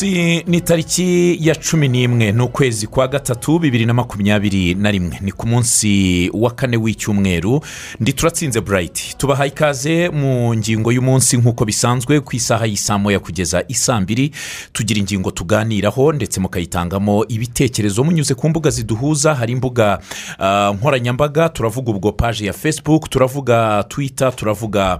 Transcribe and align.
munsi 0.00 0.44
ni 0.46 0.60
tariki 0.60 1.38
ya 1.48 1.54
cumi 1.54 1.88
n'imwe 1.88 2.32
ni 2.32 2.42
ukwezi 2.42 2.86
kwa 2.86 3.08
gatatu 3.08 3.58
bibiri 3.58 3.86
na 3.86 3.94
makumyabiri 3.94 4.74
na 4.74 4.90
rimwe. 4.90 5.18
Ni 5.20 5.32
ku 5.32 5.46
munsi 5.46 6.30
wa 6.34 6.50
kane 6.50 6.76
w'icyumweru. 6.76 7.60
Ndi 8.00 8.12
turatsinze 8.12 8.60
burayiti 8.60 9.14
tubahaye 9.18 9.50
ikaze 9.50 10.08
mu 10.08 10.54
ngingo 10.56 10.92
y'umunsi 10.92 11.36
nk'uko 11.36 11.64
bisanzwe 11.64 12.20
ku 12.20 12.36
isaha 12.36 12.66
y'isaa 12.66 13.18
kugeza 13.18 13.64
isaa 13.68 14.00
mbiri. 14.00 14.30
Tugira 14.72 15.00
ingingo 15.00 15.30
tuganiraho 15.30 16.12
ndetse 16.12 16.40
mukayitangamo 16.40 17.24
ibitekerezo. 17.28 18.04
Munyuze 18.04 18.34
ku 18.34 18.48
mbuga 18.48 18.70
ziduhuza 18.70 19.34
hari 19.34 19.52
imbuga 19.52 20.00
ah, 20.38 20.72
nkoranyambaga 20.74 21.48
turavuga 21.48 21.90
ubwo 21.90 22.12
paji 22.12 22.46
ya 22.46 22.52
fesibuku 22.52 23.08
turavuga 23.08 23.84
twita 23.88 24.32
turavuga 24.32 24.98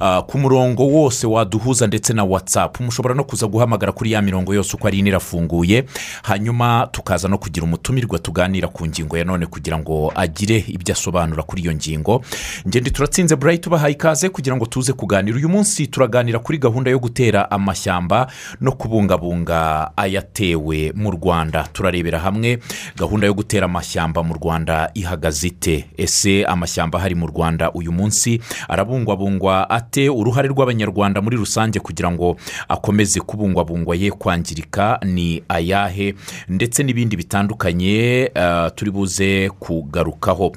ah, 0.00 0.22
ku 0.22 0.38
murongo 0.38 0.86
wose 0.88 1.26
waduhuza 1.26 1.86
ndetse 1.86 2.12
na 2.12 2.24
watsapu 2.24 2.82
mushobora 2.82 3.14
no 3.14 3.24
kuza 3.24 3.46
guhamagara 3.46 3.92
kuri 3.92 4.12
ya 4.12 4.22
mirongo 4.22 4.41
yose 4.50 4.74
uko 4.76 4.88
ari 4.88 4.98
ine 4.98 5.08
irafunguye 5.14 5.84
hanyuma 6.22 6.88
tukaza 6.92 7.28
no 7.28 7.38
kugira 7.38 7.64
umutumirwa 7.64 8.18
tuganira 8.18 8.68
ku 8.68 8.86
ngingo 8.86 9.16
ya 9.18 9.24
none 9.24 9.46
kugira 9.46 9.78
ngo 9.78 10.12
agire 10.14 10.64
ibyo 10.68 10.92
asobanura 10.94 11.42
kuri 11.42 11.62
iyo 11.62 11.72
ngingo. 11.74 12.22
Ngende 12.68 12.90
turatsinze 12.90 13.36
burayiti 13.36 13.62
tubahaye 13.62 13.92
ikaze 13.94 14.28
kugira 14.28 14.56
ngo 14.56 14.66
tuze 14.66 14.92
kuganira. 14.92 15.36
Uyu 15.36 15.48
munsi 15.48 15.86
turaganira 15.86 16.38
kuri 16.38 16.58
gahunda 16.58 16.90
yo 16.90 16.98
gutera 16.98 17.50
amashyamba 17.50 18.26
no 18.60 18.72
kubungabunga 18.72 19.90
ayatewe 19.96 20.92
mu 20.96 21.10
rwanda. 21.10 21.68
Turarebera 21.72 22.18
hamwe 22.18 22.58
gahunda 22.96 23.26
yo 23.26 23.34
gutera 23.34 23.64
amashyamba 23.66 24.22
mu 24.22 24.34
rwanda 24.34 24.90
ihagaze 24.94 25.46
ite? 25.48 25.84
Ese 25.96 26.44
amashyamba 26.44 26.98
ahari 26.98 27.14
mu 27.14 27.26
rwanda 27.26 27.72
uyu 27.72 27.92
munsi 27.92 28.40
arabungwabungwa 28.68 29.70
ate? 29.70 30.08
Uruhare 30.08 30.48
rw'abanyarwanda 30.48 31.20
muri 31.22 31.36
rusange 31.36 31.80
kugira 31.80 32.10
ngo 32.10 32.36
akomeze 32.68 33.20
kubungwabungwa 33.20 33.96
ye 33.96 34.10
kwangirika 34.36 34.98
ni 35.04 35.42
ayahe 35.48 36.14
ndetse 36.48 36.82
n'ibindi 36.82 37.16
bitandukanye 37.16 38.30
eh, 38.34 38.70
turi 38.74 38.90
buze 38.90 39.50
kugarukaho. 39.50 40.52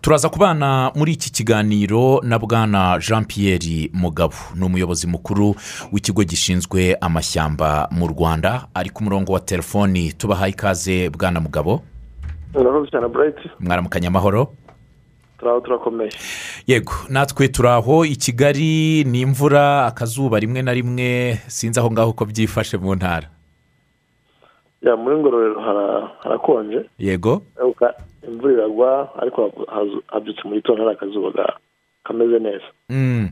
Turaza 0.00 0.28
kubana 0.28 0.92
muri 0.94 1.12
iki 1.12 1.32
kiganiro 1.32 2.20
na 2.24 2.38
bwana 2.38 2.98
jean 2.98 3.24
Pierre 3.24 3.90
mugabo 3.92 4.34
ni 4.54 4.64
umuyobozi 4.64 5.06
mukuru 5.06 5.54
w'ikigo 5.92 6.24
gishinzwe 6.24 6.96
amashyamba 7.00 7.88
mu 7.90 8.06
rwanda. 8.08 8.66
Ari 8.74 8.90
ku 8.90 9.04
murongo 9.04 9.32
wa 9.32 9.40
telefoni 9.40 10.12
tubahaye 10.12 10.52
ikaze 10.52 11.10
bwana 11.10 11.40
mugabo 11.40 11.82
mwaramukanye 13.60 14.06
amahoro. 14.06 14.52
Turaho 15.38 15.60
turakomeye. 15.60 16.10
Yego 16.66 16.92
natwe 17.08 17.48
turi 17.48 17.68
aho 17.68 18.04
i 18.04 18.16
kigali 18.16 19.04
ni 19.04 19.20
imvura 19.20 19.86
akazuba 19.86 20.38
rimwe 20.38 20.62
na 20.62 20.72
rimwe 20.72 21.38
sinzi 21.46 21.80
aho 21.80 21.90
ngaho 21.90 22.10
uko 22.10 22.24
byifashe 22.24 22.76
mu 22.76 22.94
ntara. 22.94 23.28
Ya 24.82 24.96
muri 24.96 25.16
ngororero 25.16 25.60
hara- 25.60 26.08
harakonje. 26.22 26.84
Yego. 26.98 27.42
Imvura 28.28 28.52
iragwa 28.52 29.08
ariko 29.22 29.50
habyutse 30.06 30.42
mu 30.44 30.54
gitondo 30.54 30.84
hari 30.84 30.96
akazuba 30.96 31.58
kameze 32.04 32.38
neza. 32.38 32.68
Mm. 32.90 33.28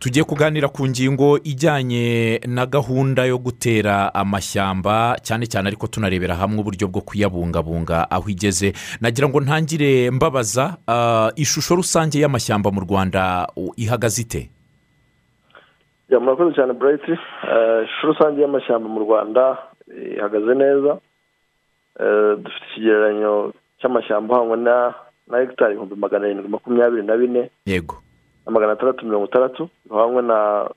Tugiye 0.00 0.24
kuganira 0.24 0.68
ku 0.68 0.88
ngingo 0.88 1.38
ijyanye 1.44 2.40
na 2.48 2.64
gahunda 2.66 3.24
yo 3.28 3.38
gutera 3.38 4.08
amashyamba 4.14 5.16
cyane 5.22 5.44
cyane 5.46 5.68
ariko 5.68 5.86
tunarebera 5.86 6.34
hamwe 6.40 6.58
uburyo 6.64 6.88
bwo 6.88 7.00
kuyabungabunga 7.04 8.08
aho 8.10 8.26
igeze. 8.32 8.72
Nagira 9.00 9.28
ngo 9.28 9.40
ntangire 9.40 10.10
mbabaza 10.10 10.76
ah, 10.88 11.28
ishusho 11.36 11.76
rusange 11.76 12.16
y'amashyamba 12.20 12.72
mu 12.72 12.80
rwanda 12.80 13.46
ihagaze 13.76 14.22
ite? 14.22 14.42
Murakoze 16.10 16.56
cyane 16.56 16.72
burayiti 16.72 17.12
ishusho 17.84 18.06
rusange 18.06 18.40
y'amashyamba 18.40 18.88
mu 18.88 19.00
rwanda 19.04 19.58
eh, 19.92 20.16
ihagaze 20.16 20.54
neza. 20.56 20.92
Eh, 22.00 22.32
dufite 22.40 22.64
ikigereranyo 22.72 23.52
cy'amashyamba 23.80 24.34
ahangwa 24.34 24.56
na 24.56 24.76
na 25.28 25.38
hegitari 25.38 25.72
ibihumbi 25.76 25.94
magana 25.94 26.24
arindwi 26.24 26.48
makumyabiri 26.48 27.02
na 27.06 27.16
bine. 27.16 27.50
Yego. 27.66 28.00
Magana 28.50 28.72
atandatu 28.72 29.06
mirongo 29.06 29.26
itandatu 29.26 29.68
bihwanywe 29.84 30.22
na 30.22 30.68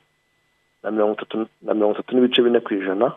na 0.84 0.91
mirongo 0.91 1.13
itatu 1.13 1.47
na 1.61 1.73
mirongo 1.73 1.94
itatu 1.94 2.16
n'ibice 2.16 2.41
bine 2.41 2.59
ku 2.59 2.73
ijana 2.73 3.07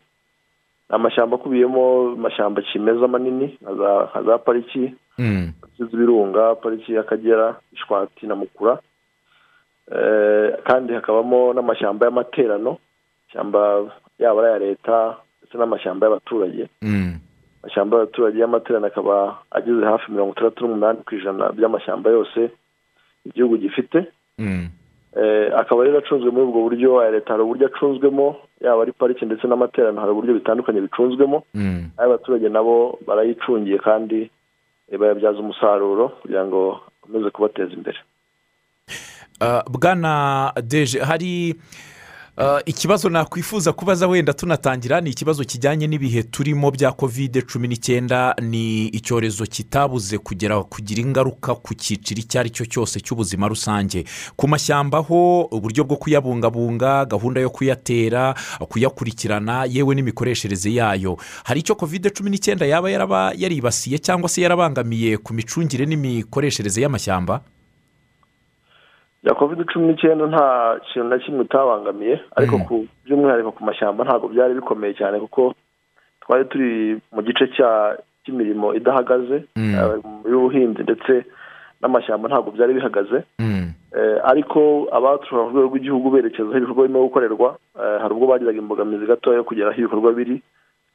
ni 0.89 0.95
amashyamba 0.95 1.37
akubiyemo 1.37 2.15
amashyamba 2.19 2.63
kimeza 2.63 3.09
manini 3.09 3.59
nka 3.63 4.23
za 4.23 4.39
pariki 4.39 4.95
Mm. 5.19 5.53
pariki 5.61 5.85
z'ibirunga 5.85 6.55
pariki 6.55 6.93
y'akagera 6.93 7.57
ishwati 7.73 8.27
na 8.27 8.35
mukura 8.37 8.79
Eh, 9.93 10.51
kandi 10.67 10.93
hakabamo 10.93 11.55
n'amashyamba 11.55 12.07
y'amaterano 12.07 12.79
amashyamba 13.23 13.61
yaba 14.19 14.41
ari 14.43 14.49
aya 14.51 14.59
leta 14.59 15.17
ndetse 15.41 15.55
n'amashyamba 15.59 16.07
y'abaturage 16.07 16.67
Mm. 16.83 17.15
amashyamba 17.63 17.97
y'abaturage 17.97 18.39
y'amaterano 18.39 18.87
akaba 18.87 19.39
ageze 19.51 19.85
hafi 19.87 20.11
mirongo 20.13 20.33
itandatu 20.35 20.61
n'umunani 20.67 20.99
ku 21.07 21.15
ijana 21.15 21.53
by'amashyamba 21.55 22.11
yose 22.11 22.51
igihugu 23.27 23.57
gifite 23.63 24.11
akaba 25.57 25.85
rero 25.85 25.99
acunzwe 25.99 26.31
muri 26.31 26.45
ubwo 26.47 26.61
buryo 26.63 27.01
aya 27.01 27.11
leta 27.11 27.33
hari 27.33 27.43
uburyo 27.43 27.67
acunzwemo 27.67 28.37
yaba 28.61 28.83
ari 28.83 28.93
pariki 28.93 29.25
ndetse 29.25 29.47
n'amaterano 29.49 30.01
hari 30.01 30.13
uburyo 30.13 30.35
bitandukanye 30.35 30.81
bicunzwemo. 30.81 31.43
Mm. 31.55 31.91
ay'abaturage 31.99 32.49
nabo 32.49 32.99
barayicungiye 33.07 33.79
kandi 33.79 34.31
eh, 34.93 34.99
bayabyaza 34.99 35.39
umusaruro 35.41 36.09
kugira 36.09 36.45
ngo 36.45 36.81
bakomeze 37.03 37.31
kubateza 37.31 37.73
imbere. 37.73 37.99
Ah, 39.41 39.63
bwana 39.71 40.53
deje 40.63 41.01
hari 41.01 41.55
ikibazo 42.67 43.09
nakwifuza 43.09 43.73
kubaza 43.73 44.07
wenda 44.09 44.33
tunatangira 44.33 45.01
ni 45.01 45.11
ikibazo 45.11 45.45
kijyanye 45.45 45.87
n'ibihe 45.87 46.23
turimo 46.23 46.71
bya 46.71 46.93
kovide 46.93 47.43
cumi 47.43 47.69
n'icyenda 47.69 48.35
ni 48.43 48.87
icyorezo 48.89 49.47
kitabuze 49.47 50.19
kugera 50.19 50.63
kugira 50.63 51.01
ingaruka 51.03 51.55
ku 51.55 51.75
cyiciro 51.75 52.21
icyo 52.21 52.41
ari 52.41 52.51
cyo 52.51 52.65
cyose 52.67 53.01
cy'ubuzima 53.01 53.49
rusange. 53.49 54.05
Ku 54.37 54.49
mashyamba 54.49 54.99
ho 54.99 55.49
uburyo 55.49 55.85
bwo 55.85 55.97
kuyabungabunga 55.97 57.05
gahunda 57.09 57.41
yo 57.41 57.51
kuyatera 57.51 58.35
kuyakurikirana 58.69 59.65
yewe 59.65 59.95
n'imikoreshereze 59.95 60.75
yayo. 60.75 61.17
Hari 61.45 61.61
icyo 61.61 61.75
kovide 61.75 62.11
cumi 62.11 62.31
n'icyenda 62.31 62.67
yaba 62.67 62.91
yaribasiye 63.37 63.99
cyangwa 63.99 64.29
se 64.29 64.43
yarabangamiye 64.45 65.17
ku 65.19 65.33
micungire 65.35 65.87
n'imikoreshereze 65.89 66.81
y'amashyamba? 66.85 67.41
Ya 69.27 69.35
kovide 69.35 69.65
cumi 69.67 69.87
n'icyenda 69.91 70.27
nta 70.27 70.47
kintu 70.87 71.09
na 71.09 71.19
kimwe 71.19 71.41
utabangamiye 71.41 72.21
ariko 72.39 72.57
Mm. 72.59 72.65
ku 72.65 72.75
by'umwihariko 73.05 73.51
ku 73.53 73.63
mashyamba 73.65 74.05
ntabwo 74.07 74.29
byari 74.31 74.55
bikomeye 74.55 74.95
cyane 74.95 75.19
kuko 75.21 75.55
twari 76.23 76.45
turi 76.47 77.01
mu 77.13 77.21
gice 77.27 77.45
cy'imirimo 78.23 78.75
idahagaze 78.75 79.45
Mm. 79.59 79.75
eh, 79.75 79.99
y'ubuhinzi 80.31 80.83
ndetse 80.87 81.13
n'amashyamba 81.83 82.29
ntabwo 82.31 82.51
byari 82.55 82.75
bihagaze 82.79 83.19
Mm. 83.39 83.75
Eh, 83.97 84.19
ariko 84.25 84.87
abaturutse 84.93 85.31
ku 85.33 85.51
rwego 85.51 85.69
rw'igihugu 85.73 86.07
berekeza 86.11 86.49
aho 86.53 86.59
ibikorwa 86.59 86.83
birimo 86.87 87.03
gukorerwa 87.09 87.49
eh, 87.81 87.97
hari 88.03 88.13
ubwo 88.15 88.27
bagiraga 88.31 88.59
imbogamizi 88.63 89.07
gatoya 89.11 89.37
yo 89.41 89.45
kugera 89.45 89.71
aho 89.73 89.79
ibikorwa 89.81 90.13
biri 90.13 90.37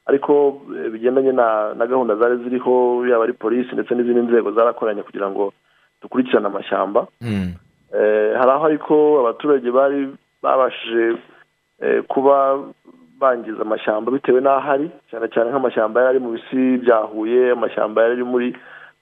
ariko 0.06 0.62
bigendanye 0.94 1.32
na 1.32 1.86
gahunda 1.90 2.16
zari 2.16 2.38
ziriho 2.44 3.04
yaba 3.10 3.24
ari 3.28 3.34
polisi 3.34 3.74
ndetse 3.74 3.92
n'izindi 3.96 4.22
nzego 4.22 4.52
zarakoranye 4.56 5.04
kugira 5.04 5.30
ngo 5.30 5.54
dukurikirane 6.02 6.48
amashyamba 6.48 7.08
hari 8.40 8.52
aho 8.52 8.66
ariko 8.66 9.20
abaturage 9.20 9.72
bari 9.72 10.10
babashije 10.44 11.18
eh, 11.82 12.04
kuba 12.08 12.60
bangiza 13.20 13.62
amashyamba 13.62 14.12
bitewe 14.12 14.42
n'aho 14.42 14.72
ari 14.72 14.88
cyane 15.12 15.28
cyane 15.34 15.50
nk'amashyamba 15.52 16.00
yari 16.02 16.10
ari 16.10 16.20
mu 16.20 16.32
bisi 16.36 16.78
bya 16.84 16.98
huye 17.12 17.52
amashyamba 17.52 18.02
yari 18.02 18.14
ari 18.14 18.24
muri 18.24 18.48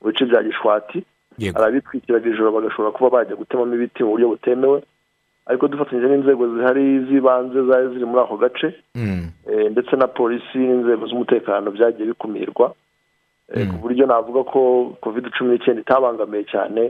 mu 0.02 0.08
bice 0.12 0.26
bya 0.26 0.44
gishwati 0.44 1.04
hari 1.56 1.66
abitwikiraga 1.66 2.30
ijoro 2.30 2.52
bagashobora 2.52 2.92
kuba 2.92 3.10
bajya 3.10 3.36
gutemamo 3.36 3.76
ibiti 3.76 4.04
mu 4.04 4.12
buryo 4.12 4.28
butemewe 4.36 4.84
ariko 5.50 5.68
dufatanyije 5.68 6.08
n'inzego 6.08 6.44
zihari 6.56 6.86
z'ibanze 7.08 7.60
zari 7.64 7.88
ziri 7.94 8.06
muri 8.06 8.22
ako 8.22 8.38
gace 8.38 8.70
Mm. 8.96 9.32
eh, 9.52 9.72
ndetse 9.72 9.96
na 9.96 10.08
polisi 10.08 10.58
n'inzego 10.58 11.08
z'umutekano 11.08 11.72
byagiye 11.72 12.08
bikumirwa 12.12 12.74
eh, 13.56 13.64
Mm. 13.66 13.72
ku 13.72 13.76
buryo 13.82 14.06
navuga 14.06 14.44
ko 14.44 14.60
covid 15.02 15.26
cumi 15.38 15.50
n'icyenda 15.56 15.82
itabangamiye 15.82 16.44
cyane 16.44 16.82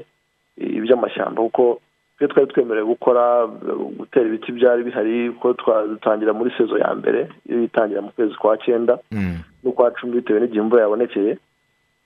eh, 0.57 0.75
iby'amashyamba 0.81 1.41
kuko 1.41 1.79
twe 2.19 2.27
twari 2.27 2.47
twemerewe 2.47 2.85
gukora 2.85 3.47
gutera 3.97 4.27
ibiti 4.27 4.51
byari 4.51 4.83
bihari 4.83 5.29
twa- 5.39 5.87
dutangira 5.87 6.33
muri 6.33 6.51
sezo 6.57 6.77
ya 6.77 6.95
mbere 6.95 7.29
iyo 7.49 7.63
itangira 7.63 8.01
mu 8.01 8.11
kwezi 8.11 8.35
kwa 8.35 8.57
cyenda 8.57 8.99
Mm. 9.11 9.37
n'ukwa 9.63 9.91
cumi 9.91 10.13
bitewe 10.19 10.39
n'igihe 10.39 10.59
imvura 10.61 10.81
yabonekeye. 10.83 11.37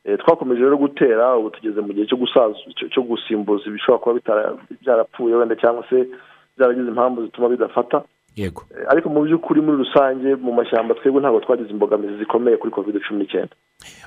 Eh, 0.06 0.18
twakomeje 0.20 0.62
rero 0.62 0.78
gutera 0.78 1.38
ubu 1.38 1.50
tugeze 1.50 1.82
mu 1.82 1.94
gihe 1.94 2.06
cyo 2.92 3.02
gusimbuza 3.04 3.64
ibishobora 3.66 4.20
kuba 4.22 4.40
byarapfuye 4.82 5.36
wenda 5.36 5.56
cyangwa 5.56 5.86
se 5.90 6.08
byaragize 6.58 6.88
impamvu 6.88 7.24
zituma 7.26 7.50
bidafata. 7.50 8.04
Yego. 8.36 8.64
Eh, 8.78 8.86
ariko 8.90 9.10
mu 9.10 9.22
by'ukuri 9.24 9.62
muri 9.62 9.78
rusange 9.78 10.36
mu 10.36 10.54
mashyamba 10.54 10.94
twebwe 10.96 11.22
ntabwo 11.22 11.40
twagize 11.40 11.70
imbogamizi 11.70 12.18
zikomeye 12.18 12.58
kuri 12.58 12.72
covid 12.74 13.02
cumi 13.08 13.20
n'icyenda. 13.24 13.56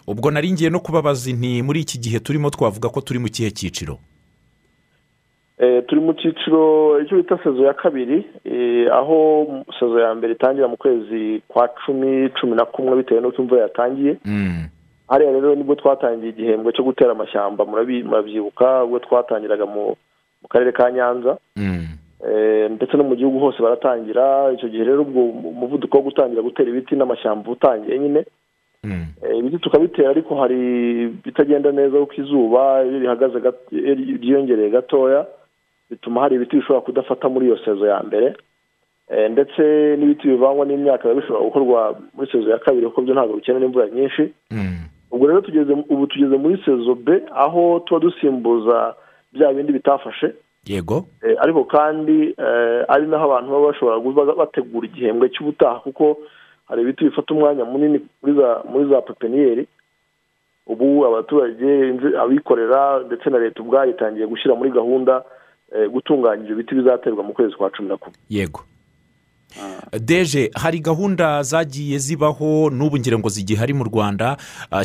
Ubwo 0.07 0.31
nari 0.31 0.53
ngiye 0.53 0.71
no 0.71 0.81
kubabaza 0.81 1.31
inti 1.31 1.63
muri 1.63 1.81
iki 1.81 1.99
gihe 1.99 2.19
turimo 2.21 2.51
twavuga 2.51 2.89
ko 2.95 3.01
turi 3.01 3.19
mu 3.19 3.27
kihe 3.33 3.51
cyiciro? 3.51 3.99
Turi 5.87 6.01
mu 6.01 6.13
cyiciro 6.15 7.01
icyo 7.01 7.17
bita 7.17 7.39
sezo 7.45 7.65
ya 7.65 7.75
kabiri 7.75 8.27
aho 8.93 9.47
sezo 9.81 9.99
ya 10.01 10.15
mbere 10.15 10.33
itangira 10.33 10.69
mu 10.69 10.77
kwezi 10.77 11.43
kwa 11.49 11.69
cumi 11.69 12.29
cumi 12.41 12.57
na 12.57 12.65
kumwe 12.65 12.97
bitewe 12.97 13.21
n'uko 13.21 13.43
imvura 13.43 13.63
yatangiye. 13.63 14.17
Hariya 15.09 15.33
rero 15.33 15.55
ni 15.55 15.63
bwo 15.63 15.75
twatangiye 15.75 16.31
igihembwe 16.33 16.73
cyo 16.73 16.85
gutera 16.85 17.13
amashyamba 17.13 17.65
murabyibuka 17.65 18.85
ubwo 18.85 18.99
twatangiraga 18.99 19.67
mu 19.67 19.97
karere 20.51 20.73
ka 20.73 20.91
nyanza. 20.93 21.39
Ndetse 22.71 22.97
no 22.97 23.05
mu 23.05 23.15
gihugu 23.17 23.39
hose 23.39 23.63
baratangira. 23.63 24.53
Icyo 24.53 24.69
gihe 24.69 24.85
rero 24.85 25.03
ubwo 25.03 25.25
umuvuduko 25.25 25.97
wo 25.97 26.03
gutangira 26.03 26.43
gutera 26.43 26.69
ibiti 26.69 26.97
n'amashyamba 26.97 27.51
utangiye 27.51 27.99
nyine. 27.99 28.25
Ibiti 29.39 29.59
tukabitera 29.59 30.11
ariko 30.11 30.35
hari 30.37 30.59
bitagenda 31.25 31.73
neza 31.73 31.99
kuko 31.99 32.15
izuba 32.21 32.85
iyo 32.85 32.99
rihagaze 32.99 33.39
ryiyongereye 34.21 34.71
gatoya. 34.71 35.27
Bituma 35.91 36.21
hari 36.21 36.37
ibiti 36.37 36.57
bishobora 36.57 36.81
kudafata 36.85 37.29
muri 37.29 37.47
iyo 37.47 37.59
sezo 37.65 37.87
ya 37.87 38.03
mbere 38.03 38.37
ndetse 39.31 39.63
n'ibiti 39.99 40.29
bivangwa 40.29 40.67
n'imyaka 40.67 41.09
biba 41.09 41.21
bishobora 41.21 41.45
gukorwa 41.45 41.81
muri 42.15 42.31
sezo 42.33 42.51
ya 42.51 42.59
kabiri 42.59 42.87
kuko 42.87 43.03
byo 43.03 43.15
ntabwo 43.15 43.37
bikenera 43.37 43.67
imvura 43.67 43.89
nyinshi. 43.89 44.33
Ubwo 45.11 45.27
rero 45.29 45.41
tugeze 45.41 45.73
ubu 45.73 46.07
tugeze 46.07 46.37
muri 46.37 46.59
sezo 46.65 46.95
b 46.95 47.23
aho 47.35 47.81
tuba 47.87 48.01
dusimbuza 48.01 48.95
bya 49.33 49.53
bindi 49.53 49.73
bitafashe. 49.73 50.35
Yego. 50.67 51.05
Ariko 51.39 51.65
kandi 51.65 52.35
ari 52.89 53.07
naho 53.07 53.25
abantu 53.31 53.51
baba 53.53 53.67
bashobora 53.67 54.35
bategura 54.35 54.87
igihembwe 54.87 55.29
cy'ubutaha 55.31 55.79
kuko 55.87 56.19
hari 56.69 56.83
ibiti 56.83 57.05
bifata 57.05 57.35
umwanya 57.35 57.65
munini 57.65 58.01
muri 58.69 58.89
za 58.91 59.01
pepiniyeri. 59.03 59.67
Ubu 60.67 61.07
abaturage 61.07 61.95
abikorera 62.19 62.99
ndetse 63.07 63.31
na 63.31 63.39
leta 63.39 63.63
ubwayo 63.63 63.91
itangiye 63.91 64.27
gushyira 64.27 64.55
muri 64.59 64.71
gahunda 64.71 65.23
gutunganya 65.93 66.43
ibyo 66.43 66.57
biti 66.57 66.75
bizaterwa 66.75 67.23
mu 67.25 67.33
kwezi 67.33 67.55
kwa 67.55 67.71
cumi 67.71 67.89
na 67.89 67.97
kumwe. 67.97 68.19
Yego. 68.31 68.61
Deje 70.01 70.51
hari 70.55 70.81
gahunda 70.81 71.43
zagiye 71.43 71.99
zibaho 71.99 72.71
n'ubu 72.71 72.99
ngira 72.99 73.19
ngo 73.19 73.29
zigihari 73.29 73.73
mu 73.75 73.85
rwanda 73.85 74.37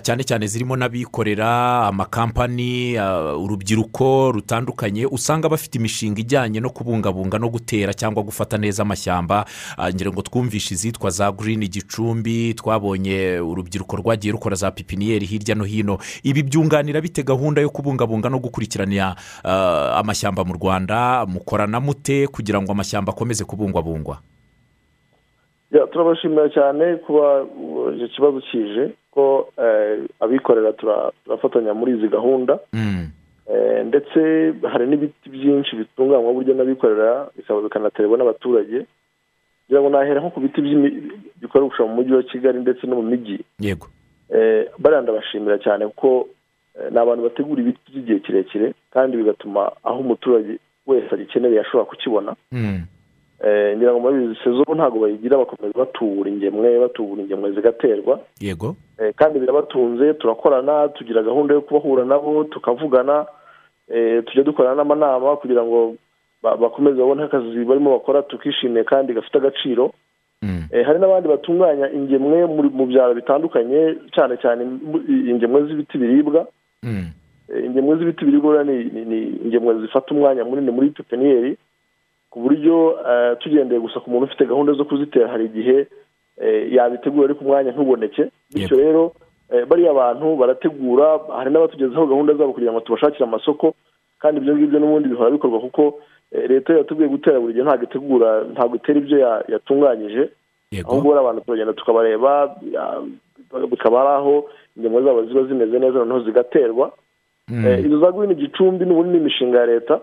cyane 0.04 0.24
cyane 0.24 0.48
zirimo 0.48 0.76
n'abikorera 0.76 1.82
amakampani 1.88 3.00
urubyiruko 3.38 4.32
rutandukanye 4.32 5.06
usanga 5.06 5.50
bafite 5.50 5.76
imishinga 5.78 6.22
ijyanye 6.22 6.60
no 6.60 6.70
kubungabunga 6.70 7.40
no 7.40 7.50
gutera 7.50 7.94
cyangwa 7.94 8.24
gufata 8.24 8.58
neza 8.58 8.84
amashyamba. 8.84 9.46
Ngira 9.94 10.12
ngo 10.12 10.22
twumvishe 10.22 10.74
izitwa 10.74 11.10
za 11.10 11.32
girini 11.32 11.68
gicumbi 11.68 12.54
twabonye 12.54 13.40
urubyiruko 13.40 13.96
rwagiye 13.98 14.32
rukora 14.32 14.56
za 14.56 14.72
pipiniyeri 14.72 15.26
hirya 15.26 15.56
no 15.56 15.64
hino. 15.64 15.98
Ibi 16.24 16.44
byunganira 16.44 17.02
bite 17.02 17.24
gahunda 17.24 17.62
yo 17.62 17.70
kubungabunga 17.70 18.30
no 18.30 18.40
gukurikirana 18.40 19.16
amashyamba 19.98 20.44
mu 20.44 20.54
rwanda? 20.54 21.26
Mukorana 21.26 21.80
mute 21.80 22.28
kugira 22.28 22.62
ngo 22.62 22.72
amashyamba 22.72 23.12
akomeze 23.12 23.44
kubungwabungwa? 23.44 24.22
Turabashimira 25.72 26.50
cyane 26.50 26.96
kuba 26.96 27.46
icyo 27.96 28.08
kibazo 28.08 28.40
kije 28.52 28.92
ko 29.12 29.48
abikorera 30.20 30.74
turafatanya 30.74 31.74
muri 31.74 31.92
izi 31.98 32.08
gahunda. 32.08 32.60
Ndetse 33.86 34.20
hari 34.72 34.88
n'ibiti 34.88 35.30
byinshi 35.30 35.76
bitunganywa 35.76 36.34
buryo 36.34 36.54
n'abikorera 36.54 37.28
bikaba 37.38 37.62
bikanaterwa 37.62 38.18
n'abaturage. 38.18 38.86
Kugira 39.66 39.82
ngo 39.82 39.90
nahera 39.90 40.20
nko 40.22 40.30
ku 40.30 40.40
biti 40.40 40.62
bikoreshwa 41.42 41.88
mu 41.88 41.96
mujyi 41.96 42.14
wa 42.14 42.24
kigali 42.24 42.60
ndetse 42.60 42.88
no 42.88 42.96
mu 42.96 43.04
mijyi 43.04 43.40
yego. 43.60 43.88
Bariya 44.80 45.02
ndabashimira 45.02 45.58
cyane 45.60 45.88
kuko 45.88 46.28
ni 46.92 46.98
abantu 47.00 47.24
bategura 47.24 47.62
ibiti 47.62 47.92
by'igihe 47.92 48.20
kirekire 48.20 48.74
kandi 48.94 49.18
bigatuma 49.18 49.72
aho 49.84 50.00
umuturage 50.00 50.60
wese 50.88 51.10
agikeneye 51.16 51.60
ashobora 51.60 51.86
kukibona. 51.90 52.36
Ngira 53.76 53.92
ngo 53.92 54.00
muri 54.00 54.24
izi 54.26 54.36
sezo 54.44 54.64
ntabwo 54.76 55.00
bayigira 55.00 55.38
bakomeza 55.38 55.74
batubura 55.80 56.30
ingemwe 56.30 56.80
batubura 56.80 57.22
ingemwe 57.22 57.52
zigaterwa. 57.52 58.20
Yego. 58.40 58.76
Kandi 59.16 59.40
birabatunze 59.40 60.14
turakorana 60.14 60.88
tugira 60.90 61.24
gahunda 61.24 61.54
yo 61.54 61.62
kubahura 61.62 62.06
nabo 62.06 62.44
tukavugana 62.44 63.26
tujya 64.26 64.44
dukorana 64.44 64.76
n'amanama 64.76 65.36
kugira 65.38 65.64
ngo 65.64 65.96
bakomeze 66.44 66.98
babone 67.02 67.24
akazi 67.24 67.66
barimo 67.66 67.92
bakora 67.92 68.22
tukishimiye 68.22 68.84
kandi 68.84 69.14
gafite 69.14 69.38
agaciro. 69.38 69.92
Hari 70.86 71.00
n'abandi 71.00 71.28
batunganya 71.30 71.90
ingemwe 71.92 72.46
mu 72.46 72.86
byaro 72.86 73.14
bitandukanye 73.14 73.96
cyane 74.14 74.38
cyane 74.38 74.62
ingemwe 75.10 75.66
z'ibiti 75.68 75.98
biribwa. 75.98 76.48
Ingemwe 77.66 77.98
z'ibiti 77.98 78.26
biribwa 78.26 78.64
ni 78.64 78.82
ingemwe 79.46 79.82
zifata 79.82 80.14
umwanya 80.14 80.46
munini 80.46 80.72
muri 80.72 80.90
pepiniyeri. 80.90 81.58
Ku 82.32 82.40
buryo 82.40 82.96
tugendeye 83.40 83.80
gusa 83.82 84.00
ku 84.00 84.08
muntu 84.10 84.26
ufite 84.32 84.46
gahunda 84.48 84.74
zo 84.74 84.86
kuzitera 84.88 85.28
hari 85.28 85.46
igihe 85.52 85.88
yabitegura 86.72 87.26
ariko 87.26 87.44
umwanya 87.46 87.72
ntuboneke. 87.72 88.32
Bityo 88.54 88.78
rero 88.78 89.12
bariya 89.70 89.94
bantu 89.94 90.36
barategura 90.40 91.20
hari 91.38 91.52
n'abatugezaho 91.52 92.08
gahunda 92.08 92.34
zabo 92.34 92.54
kugira 92.56 92.72
ngo 92.72 92.80
tubashakire 92.82 93.24
amasoko 93.28 93.74
kandi 94.20 94.40
ibyo 94.42 94.56
ngibyo 94.56 94.80
n'ubundi 94.80 95.10
bihora 95.12 95.30
bikorwa 95.36 95.60
kuko 95.60 96.00
leta 96.32 96.74
yatubwiye 96.74 97.10
gutera 97.10 97.40
buri 97.40 97.54
gihe 97.54 97.66
ntabwo 97.68 97.84
itegura 97.84 98.30
ntabwo 98.56 98.76
itera 98.80 99.00
ibyo 99.00 99.18
yatunganyije. 99.52 100.30
Ahubwo 100.88 101.20
abantu 101.20 101.42
turagenda 101.44 101.74
tukabareba 101.76 102.56
bikaba 103.72 103.98
ari 104.02 104.10
aho 104.24 104.36
ingemwe 104.78 105.04
zabo 105.04 105.26
ziba 105.28 105.44
zimeze 105.44 105.80
neza 105.80 106.00
noneho 106.00 106.20
zigaterwa. 106.24 106.92
Izo 107.86 108.00
za 108.00 108.12
guhina 108.12 108.34
igicumbi 108.34 108.86
n'ubundi 108.86 109.12
ni 109.12 109.18
imishinga 109.18 109.60
ya 109.60 109.66
leta. 109.66 110.00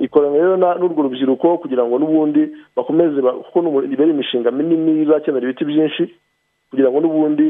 Ikorana 0.00 0.36
rero 0.36 0.56
n'urwo 0.56 1.02
rubyiruko 1.02 1.58
kugira 1.58 1.84
ngo 1.84 1.98
n'ubundi 1.98 2.42
bakomeze 2.76 3.22
kuko 3.22 3.58
iba 3.84 4.02
ari 4.04 4.10
imishinga 4.12 4.50
minini 4.50 5.02
izakenera 5.02 5.44
ibiti 5.44 5.64
byinshi 5.64 6.04
kugira 6.70 6.90
ngo 6.90 7.00
n'ubundi 7.00 7.46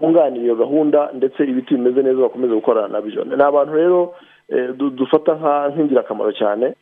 bunganire 0.00 0.44
iyo 0.44 0.54
gahunda 0.56 1.10
ndetse 1.14 1.44
ibiti 1.44 1.74
bimeze 1.74 2.02
neza 2.02 2.20
bakomeze 2.22 2.54
gukorana 2.54 2.88
na 2.88 3.00
byo 3.00 3.24
ni 3.24 3.42
abantu 3.42 3.72
rero 3.74 4.00
dufata 4.96 5.32
nk'ingirakamaro 5.74 6.32
cyane 6.32 6.74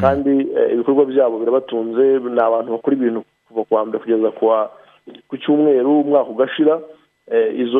kandi 0.00 0.30
ibikorwa 0.74 1.04
byabo 1.08 1.38
birabatunze. 1.38 2.18
Ni 2.20 2.40
abantu 2.40 2.72
bakora 2.76 2.96
ibintu 2.96 3.24
kuva 3.48 3.64
ku 3.64 3.74
wa 3.74 3.84
mbere 3.88 3.98
kugeza 4.04 4.30
ku 5.28 5.34
cyumweru 5.40 6.00
umwaka 6.04 6.30
ugashira 6.30 6.80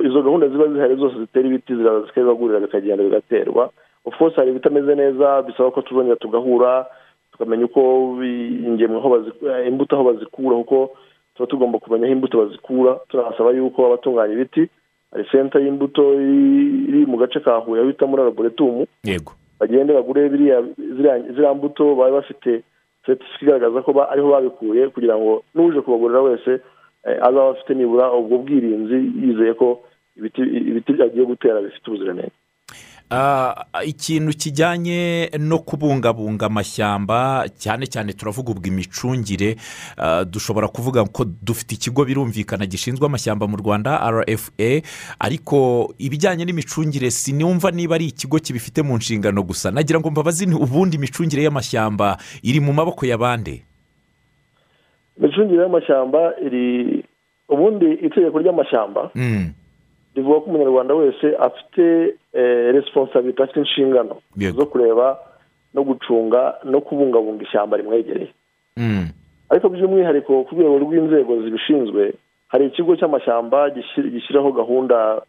izo 0.06 0.22
gahunda 0.22 0.48
ziba 0.48 0.68
zihari 0.72 0.96
zose 0.96 1.18
zitera 1.20 1.46
ibiti 1.48 1.76
ziraza 1.76 2.06
zikabibagurira 2.06 2.60
bikagenda 2.60 3.04
bigaterwa. 3.04 3.70
Of 4.04 4.14
hari 4.36 4.50
ibitameze 4.50 4.94
neza 4.94 5.42
bisaba 5.42 5.70
ko 5.70 5.82
tuzongera 5.82 6.16
tugahura 6.16 6.86
tukamenya 7.32 7.64
uko 7.64 7.80
ingemwe 8.22 9.00
imbuto 9.68 9.96
aho 9.96 10.04
bazikura 10.04 10.56
kuko 10.56 10.90
tuba 11.34 11.46
tugomba 11.46 11.78
kumenya 11.78 12.04
aho 12.06 12.12
imbuto 12.12 12.38
bazikura 12.38 13.00
tunasaba 13.08 13.50
yuko 13.50 13.86
abatunganya 13.86 14.34
ibiti 14.34 14.68
hari 15.12 15.24
senta 15.32 15.60
y'imbuto 15.60 16.14
iri 16.14 17.06
mu 17.06 17.16
gace 17.16 17.40
ka 17.40 17.56
huye 17.58 17.84
bita 17.84 18.06
muri 18.06 18.22
laboretumu 18.22 18.86
yego. 19.04 19.32
Bagende 19.60 19.92
bagure 19.92 20.28
ziriya 20.28 21.54
mbuto 21.54 21.94
baba 21.94 22.10
bafite 22.22 22.62
seritifika 23.06 23.42
igaragaza 23.44 23.82
ko 23.82 23.90
ariho 24.10 24.28
babikuye 24.30 24.88
kugira 24.88 25.16
ngo 25.18 25.42
n'uje 25.54 25.80
kubagurira 25.80 26.20
wese 26.20 26.60
azaba 27.04 27.50
afite 27.50 27.74
nibura 27.74 28.12
ubwo 28.12 28.38
bwirinzi 28.38 28.94
yizeye 29.26 29.54
ko 29.54 29.80
ibiti 30.16 31.02
agiye 31.02 31.24
gutera 31.26 31.60
bifite 31.62 31.88
ubuziranenge. 31.90 32.30
Ikintu 33.84 34.32
kijyanye 34.36 35.30
no 35.38 35.58
kubungabunga 35.58 36.46
amashyamba 36.46 37.48
cyane 37.58 37.86
cyane 37.86 38.12
turavuga 38.12 38.50
ubwo 38.52 38.68
imicungire 38.68 39.56
dushobora 40.30 40.68
kuvuga 40.68 41.04
ko 41.04 41.24
dufite 41.24 41.74
ikigo 41.74 42.04
birumvikana 42.04 42.66
gishinzwe 42.66 43.06
amashyamba 43.06 43.46
mu 43.48 43.56
rwanda 43.56 43.96
rfa 44.28 44.82
ariko 45.18 45.88
ibijyanye 45.98 46.44
n'imicungire 46.44 47.10
sinumva 47.10 47.70
niba 47.70 47.94
ari 47.94 48.06
ikigo 48.12 48.38
kibifite 48.38 48.82
mu 48.82 48.96
nshingano 48.96 49.42
gusa. 49.42 49.70
Nagira 49.70 50.00
ngo 50.00 50.10
mbabazi 50.10 50.46
ubundi 50.46 50.96
imicungire 50.96 51.42
y'amashyamba 51.42 52.18
iri 52.42 52.60
mu 52.60 52.72
maboko 52.72 53.06
ya 53.06 53.18
bande 53.18 53.62
imicungire 55.18 55.62
y'amashyamba 55.62 56.32
iri 56.46 57.04
ubundi 57.48 57.86
itegeko 58.06 58.38
ry'amashyamba 58.38 59.10
rivuga 60.18 60.40
ko 60.40 60.46
umunyarwanda 60.50 60.94
wese 60.94 61.26
afite 61.38 62.14
resiponsabiti 62.74 63.42
afite 63.42 63.58
inshingano 63.60 64.16
zo 64.58 64.66
kureba 64.66 65.18
no 65.74 65.82
gucunga 65.84 66.54
no 66.64 66.80
kubungabunga 66.80 67.42
ishyamba 67.44 67.76
rimwegereye. 67.76 68.28
Ariko 69.50 69.68
by'umwihariko 69.68 70.44
ku 70.44 70.54
rwego 70.54 70.76
rw'inzego 70.84 71.42
zibishinzwe 71.42 72.12
hari 72.48 72.66
ikigo 72.66 72.96
cy'amashyamba 72.96 73.70
gishyiraho 74.12 74.52
gahunda 74.52 75.22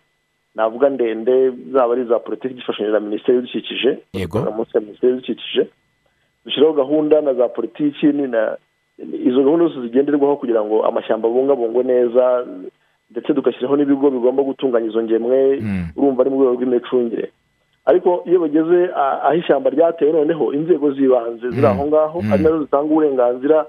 navuga 0.55 0.89
ndende 0.89 1.51
zaba 1.71 1.93
ari 1.93 2.01
iza 2.03 2.19
politiki 2.19 2.53
gifashanyije 2.59 2.93
na 2.93 2.99
minisiteri 2.99 3.35
y'ibidukikije 3.37 3.89
munsi 4.55 4.71
ya 4.75 4.81
minisiteri 4.81 5.11
y'ibidukikije 5.13 5.61
dushyiraho 6.45 6.73
gahunda 6.73 7.21
na 7.21 7.33
za 7.33 7.47
politiki 7.47 8.05
izo 9.27 9.39
gahunda 9.43 9.65
zose 9.67 9.81
zigenderwaho 9.81 10.35
kugira 10.35 10.63
ngo 10.63 10.83
amashyamba 10.85 11.27
abungabungwe 11.27 11.83
neza 11.83 12.45
ndetse 13.11 13.33
tugashyiraho 13.33 13.75
n'ibigo 13.77 14.09
bigomba 14.09 14.43
gutunganya 14.43 14.87
izo 14.87 15.03
ngemwe 15.03 15.39
urumva 15.97 16.21
ari 16.21 16.29
mu 16.29 16.37
rwego 16.37 16.53
rw'imicungire. 16.55 17.31
Ariko 17.85 18.21
iyo 18.29 18.39
bageze 18.39 18.89
aho 18.95 19.33
ishyamba 19.35 19.69
ryatewe 19.69 20.11
noneho 20.11 20.53
inzego 20.53 20.91
z'ibanze 20.93 21.49
ziri 21.49 21.65
aho 21.67 21.85
ngaho 21.87 22.17
ari 22.33 22.43
na 22.43 22.49
zo 22.49 22.59
zitanga 22.63 22.85
uburenganzira 22.91 23.65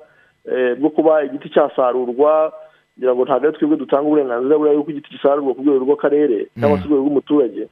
bwo 0.81 0.91
kuba 0.91 1.25
igiti 1.25 1.49
cyasarurwa 1.49 2.53
kugira 2.95 3.15
ngo 3.15 3.23
ntabwo 3.25 3.47
ari 3.49 3.57
twebwe 3.57 3.77
dutanga 3.77 4.07
uburenganzira 4.07 4.59
buriya 4.59 4.77
yuko 4.77 4.91
igiti 4.91 5.11
gisarurwa 5.17 5.55
ku 5.55 5.61
rwego 5.65 5.85
rw'akarere 5.85 6.39
cyangwa 6.61 6.79
se 6.79 6.85
urwego 6.85 7.01
rw'umuturage. 7.05 7.63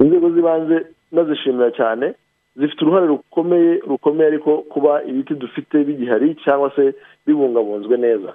Inzego 0.00 0.26
z'ibanze 0.30 0.76
nazishimira 1.12 1.70
cyane 1.74 2.14
zifite 2.56 2.80
uruhare 2.84 3.06
rukomeye 3.06 3.82
rukomeye 3.88 4.26
ariko 4.30 4.50
kuba 4.70 5.02
ibiti 5.04 5.34
dufite 5.34 5.84
bigihari 5.84 6.34
cyangwa 6.44 6.70
se 6.76 6.94
bibungabunzwe 7.26 7.96
neza. 7.96 8.30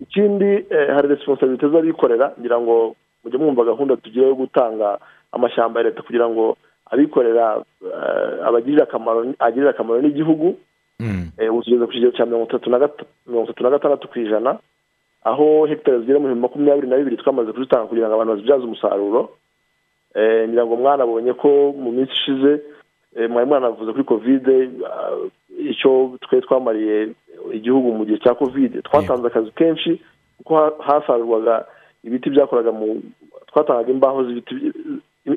Ikindi 0.00 0.64
hari 0.94 1.08
resiponsabite 1.08 1.68
z'abikorera 1.68 2.32
ngira 2.40 2.60
ngo 2.60 2.94
mujye 3.24 3.38
mwumva 3.38 3.64
gahunda 3.64 3.96
tugira 3.96 4.26
yo 4.26 4.34
gutanga 4.34 4.98
amashyamba 5.32 5.80
ya 5.80 5.86
leta 5.90 6.02
kugira 6.02 6.28
ngo 6.28 6.56
abikorera 6.90 7.60
abagirira 8.46 8.82
akamaro 8.84 9.34
agirira 9.38 9.70
akamaro 9.70 10.00
n'igihugu. 10.02 10.56
Ubu 11.50 11.62
tugeze 11.62 11.84
ku 11.86 11.92
kigero 11.92 12.10
cya 12.12 12.26
mirongo 12.26 12.44
itatu 12.50 12.70
na 13.62 13.70
gatandatu 13.70 14.08
ku 14.08 14.18
ijana 14.18 14.58
aho 15.24 15.66
hegitari 15.66 16.00
zigera 16.00 16.18
muri 16.18 16.34
makumyabiri 16.34 16.88
na 16.88 16.96
bibiri 16.96 17.16
twamaze 17.22 17.52
kuzitanga 17.52 17.86
kugira 17.86 18.06
ngo 18.08 18.14
abantu 18.14 18.32
bazibyaze 18.34 18.64
umusaruro. 18.64 19.30
Ngira 20.48 20.66
ngo 20.66 20.76
mwanabonye 20.76 21.32
ko 21.38 21.70
mu 21.76 21.90
minsi 21.92 22.12
ishize 22.12 22.62
mwari 23.28 23.46
mwanavuze 23.46 23.92
kuri 23.92 24.04
kovide 24.04 24.70
icyo 25.58 26.18
twe 26.20 26.40
twamariye 26.40 27.08
igihugu 27.52 27.92
mu 27.92 28.04
gihe 28.04 28.18
cya 28.18 28.34
kovide 28.34 28.82
twatanze 28.82 29.26
akazi 29.26 29.50
kenshi 29.50 30.00
kuko 30.38 30.54
hasarurwaga 30.78 31.64
ibiti 32.04 32.30
byakoraga 32.30 32.72
mu 32.72 33.02
twatangaga 33.46 33.90
imbaho 33.92 34.24
z'ibiti 34.24 34.54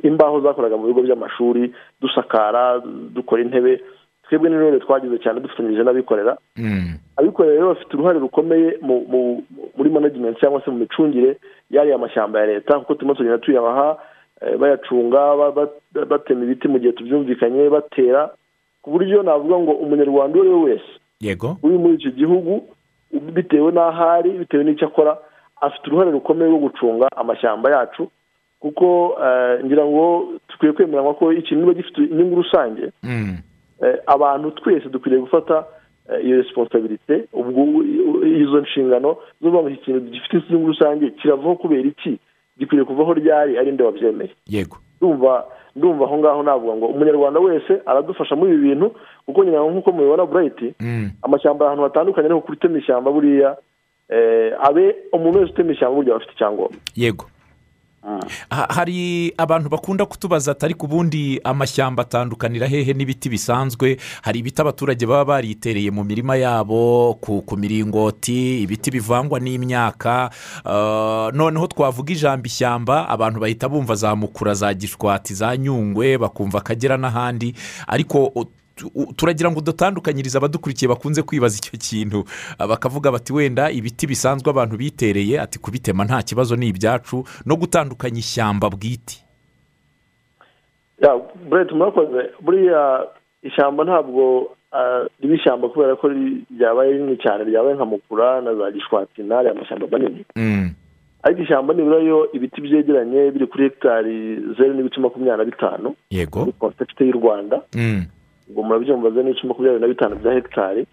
imbaho 0.04 0.42
zakoraga 0.42 0.78
mu 0.78 0.88
bigo 0.88 1.02
by'amashuri 1.02 1.74
dusakara 2.02 2.80
dukora 3.14 3.42
intebe 3.42 3.82
twebwe 4.24 4.50
n'intore 4.50 4.80
twagize 4.80 5.18
cyane 5.20 5.40
dufatanyije 5.44 5.84
n'abikorera. 5.84 6.38
Abikorera 7.20 7.54
rero 7.56 7.68
bafite 7.76 7.92
uruhare 7.94 8.20
rukomeye 8.20 8.80
muri 9.78 9.90
management 9.90 10.40
cyangwa 10.40 10.62
se 10.64 10.72
mu 10.72 10.78
micungire 10.88 11.36
y'ariya 11.70 11.98
mashyamba 11.98 12.40
ya 12.40 12.46
leta 12.46 12.80
kuko 12.80 12.96
turimo 12.96 13.14
tugenda 13.14 13.38
tuyabaha 13.44 13.98
bayacunga 14.60 15.36
batema 16.08 16.44
ibiti 16.44 16.68
mu 16.68 16.80
gihe 16.80 16.94
tubyumvikanye 16.94 17.70
batera 17.70 18.30
ku 18.82 18.92
buryo 18.92 19.24
navuga 19.24 19.60
ngo 19.60 19.72
umunyarwanda 19.72 20.40
uwo 20.40 20.44
ari 20.44 20.50
we 20.50 20.62
wese 20.72 20.92
yego. 21.22 21.58
Uri 21.64 21.78
muri 21.78 21.94
iki 21.94 22.12
gihugu 22.12 22.64
bitewe 23.12 23.72
n'aho 23.72 24.04
ari 24.10 24.30
bitewe 24.32 24.64
n'icyo 24.64 24.88
akora 24.88 25.18
afite 25.62 25.88
uruhare 25.88 26.12
rukomeye 26.12 26.50
rwo 26.52 26.60
gucunga 26.60 27.08
amashyamba 27.16 27.70
yacu 27.72 28.08
kuko 28.60 29.16
ngira 29.66 29.86
ngo 29.86 30.28
dukwiye 30.50 30.74
kwemeranywa 30.74 31.14
ko 31.14 31.34
ikintu 31.34 31.62
niba 31.62 31.74
gifite 31.74 31.98
inyungu 32.02 32.36
rusange 32.36 32.84
abantu 34.08 34.52
twese 34.52 34.90
dukwiriye 34.90 35.22
gufata 35.22 35.66
iyo 36.24 36.38
resiponsabirite 36.38 37.26
izo 38.42 38.62
nshingano 38.62 39.10
zo 39.42 39.50
kuvuga 39.50 39.60
ngo 39.62 39.70
iki 39.70 39.84
kintu 39.86 40.00
gifite 40.00 40.38
inyungu 40.50 40.68
rusange 40.68 41.10
kiravaho 41.10 41.56
kubera 41.56 41.88
iki? 41.88 42.20
Gikwiriye 42.60 42.86
kuvaho 42.86 43.14
ryari 43.14 43.58
ari 43.58 43.72
nde 43.72 43.84
wabyemeye? 43.84 44.30
Yego. 44.48 44.78
Ndumva 45.02 45.46
ndumva 45.76 46.06
aho 46.06 46.18
ngaho 46.18 46.44
navuga 46.44 46.74
ngo 46.76 46.86
umunyarwanda 46.86 47.40
wese 47.40 47.82
aradufasha 47.86 48.36
muri 48.36 48.54
ibi 48.54 48.62
bintu 48.68 48.92
kuko 49.26 49.44
nyina 49.44 49.64
nk'uko 49.64 49.92
mubibona 49.92 50.26
burayiti 50.26 50.74
amashyamba 51.22 51.66
ahantu 51.66 51.84
hatandukanye 51.84 52.26
ariko 52.26 52.42
kuri 52.42 52.58
utema 52.58 52.78
ishyamba 52.80 53.12
buriya 53.12 53.58
abe 54.64 54.96
umuntu 55.14 55.40
wese 55.40 55.52
utema 55.52 55.72
ishyamba 55.72 55.96
burya 55.96 56.14
aba 56.16 56.24
afite 56.24 56.34
icyangombwa. 56.36 56.78
Yego. 56.96 57.26
Hari 58.50 59.34
abantu 59.38 59.70
bakunda 59.70 60.06
kutubaza 60.06 60.52
atari 60.52 60.74
ku 60.74 60.88
bundi 60.88 61.40
amashyamba 61.44 62.02
atandukanira 62.02 62.68
hehe 62.68 62.94
n'ibiti 62.94 63.30
bisanzwe? 63.30 63.98
Hari 64.22 64.40
ibiti 64.40 64.62
abaturage 64.62 65.06
baba 65.06 65.26
baritereye 65.26 65.92
mu 65.92 66.04
mirima 66.04 66.36
yabo 66.36 67.14
ku 67.22 67.56
miringoti 67.58 68.64
ibiti 68.64 68.92
bivangwa 68.92 69.40
n'imyaka 69.40 70.30
noneho 71.34 71.68
twavuga 71.68 72.14
ijambo 72.14 72.46
ishyamba 72.46 73.06
abantu 73.10 73.40
bahita 73.40 73.70
bumva 73.70 73.96
za 73.96 74.16
mukura 74.16 74.54
za 74.54 74.74
gishwati 74.74 75.34
za 75.34 75.58
nyungwe 75.58 76.18
bakumva 76.18 76.58
akagera 76.58 76.98
n'ahandi. 76.98 77.54
Ariko 77.88 78.34
turagira 79.16 79.52
ngo 79.52 79.62
dutandukanyirize 79.62 80.38
abadukurikiye 80.38 80.90
bakunze 80.90 81.22
kwibaza 81.24 81.58
icyo 81.58 81.78
kintu. 81.80 82.24
Bakavuga 82.60 83.12
bati 83.12 83.34
wenda 83.34 83.72
ibiti 83.72 84.08
bisanzwe 84.08 84.50
abantu 84.50 84.78
bitereye 84.78 85.42
ati 85.42 85.60
kubitema 85.60 86.06
nta 86.06 86.24
kibazo 86.24 86.56
ni 86.56 86.68
ibyacu 86.68 87.24
no 87.46 87.56
gutandukanya 87.56 88.20
ishyamba 88.20 88.70
bwite. 88.70 89.24
Burete 91.50 91.74
murakoze. 91.76 92.30
Buriya 92.42 93.08
ishyamba 93.44 93.84
ntabwo 93.84 94.52
riba 95.22 95.36
ishyamba 95.36 95.70
kubera 95.70 95.96
ko 95.96 96.08
ryabaye 96.58 96.92
rinini 96.94 97.18
cyane. 97.18 97.44
Ryabaye 97.44 97.76
nka 97.76 97.86
mukura 97.86 98.42
na 98.42 98.56
za 98.56 98.72
gishwati 98.72 99.22
n'ari 99.24 99.50
amashyamba 99.50 99.88
manini. 99.92 100.26
Ariko 101.24 101.42
ishyamba 101.42 101.74
nibura 101.74 102.00
yo 102.00 102.30
ibiti 102.34 102.62
byegeranye 102.62 103.32
biri 103.32 103.48
kuri 103.48 103.64
hegitari 103.64 104.36
zeru 104.58 104.74
n'ibice 104.74 105.00
makumyabiri 105.02 105.38
na 105.38 105.46
bitanu 105.46 105.96
yego. 106.10 106.40
muri 106.40 106.52
konsepite 106.60 107.02
y'u 107.06 107.12
rwanda. 107.20 107.62
Ngo 108.52 108.64
murabyumva 108.64 109.10
zeru 109.10 109.24
n'ibice 109.28 109.48
makumyabiri 109.48 109.82
na 109.82 109.88
bitanu 109.88 110.16
bya 110.20 110.34
hegitari 110.34 110.86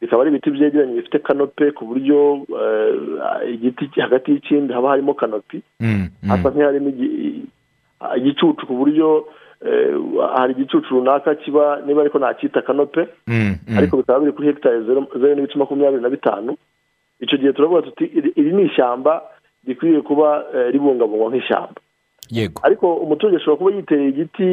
bikaba 0.00 0.22
ari 0.22 0.30
ibiti 0.30 0.50
byegeranye 0.50 0.94
bifite 1.00 1.18
kanope 1.24 1.70
ku 1.72 1.84
buryo 1.88 2.44
igiti 3.52 4.00
hagati 4.00 4.30
y'ikindi 4.32 4.72
haba 4.72 4.88
harimo 4.92 5.14
kanopi. 5.14 5.62
Hasa 6.28 6.50
nk'iharimo 6.50 6.90
igicucu 8.16 8.66
ku 8.66 8.74
buryo 8.76 9.24
hari 10.36 10.52
igicucu 10.52 10.94
runaka 10.94 11.34
kiba 11.34 11.80
niba 11.86 12.00
ariko 12.02 12.18
ntacyita 12.18 12.62
kanope. 12.62 13.08
Ariko 13.78 13.96
bikaba 13.96 14.20
biri 14.20 14.32
kuri 14.32 14.46
hegitari 14.48 14.84
zeru 14.84 15.06
n'ibice 15.34 15.58
makumyabiri 15.58 16.02
na 16.02 16.08
bitanu. 16.12 16.56
Icyo 17.20 17.38
gihe 17.38 17.52
turavuga 17.52 17.82
tuti 17.82 18.04
iri 18.36 18.52
ni 18.52 18.62
ishyamba 18.68 19.22
rikwiriye 19.66 20.00
kuba 20.02 20.44
ribungabungwa 20.72 21.30
nk'ishyamba. 21.30 21.80
Yego. 22.30 22.60
Ariko 22.64 22.94
umuturage 22.94 23.36
ashobora 23.36 23.56
kuba 23.58 23.70
yitereye 23.76 24.08
igiti 24.08 24.46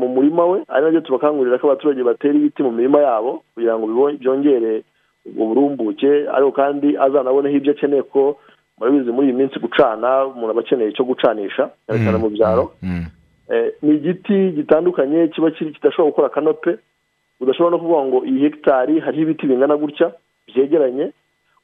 mu 0.00 0.08
murima 0.08 0.44
we 0.46 0.58
ari 0.68 0.84
na 0.84 0.90
byo 0.90 1.00
tubakangurira 1.00 1.58
ko 1.58 1.66
abaturage 1.70 2.02
batera 2.02 2.34
ibiti 2.34 2.62
mu 2.62 2.72
mirima 2.72 2.98
yabo 3.00 3.42
kugira 3.54 3.78
ngo 3.78 3.86
byongere 4.20 4.82
ubwo 5.26 5.46
burumbuke 5.46 6.28
ariko 6.28 6.52
kandi 6.52 6.88
azanaboneho 6.98 7.56
ibyo 7.56 7.72
akeneye 7.72 8.02
ko 8.02 8.36
murabizi 8.78 9.10
muri 9.12 9.26
iyi 9.30 9.36
minsi 9.38 9.56
gucana 9.62 10.26
umuntu 10.26 10.50
aba 10.50 10.60
akeneye 10.60 10.90
icyo 10.90 11.04
gucanisha 11.04 11.70
cyane 11.86 12.02
cyane 12.04 12.18
mu 12.18 12.28
byaro. 12.34 12.64
Ni 13.82 13.94
igiti 13.94 14.50
gitandukanye 14.56 15.28
kiba 15.28 15.50
kidashobora 15.50 16.10
gukora 16.10 16.28
kanope 16.28 16.78
udashobora 17.40 17.70
no 17.70 17.78
kuvuga 17.78 18.02
ngo 18.04 18.18
iyi 18.26 18.40
hegitari 18.42 19.00
hariho 19.00 19.22
ibiti 19.22 19.46
bingana 19.46 19.76
gutya 19.76 20.12
byegeranye. 20.48 21.12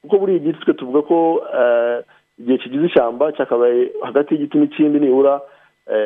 Kuko 0.01 0.17
buriya 0.17 0.37
igiti 0.41 0.59
twe 0.65 0.73
tuvuga 0.73 1.01
ko 1.01 1.41
igihe 2.41 2.57
kigize 2.57 2.85
ishyamba 2.85 3.31
cyakabaye 3.37 3.91
hagati 4.01 4.33
y'igiti 4.33 4.57
n'ikindi 4.57 4.99
nibura 4.99 5.41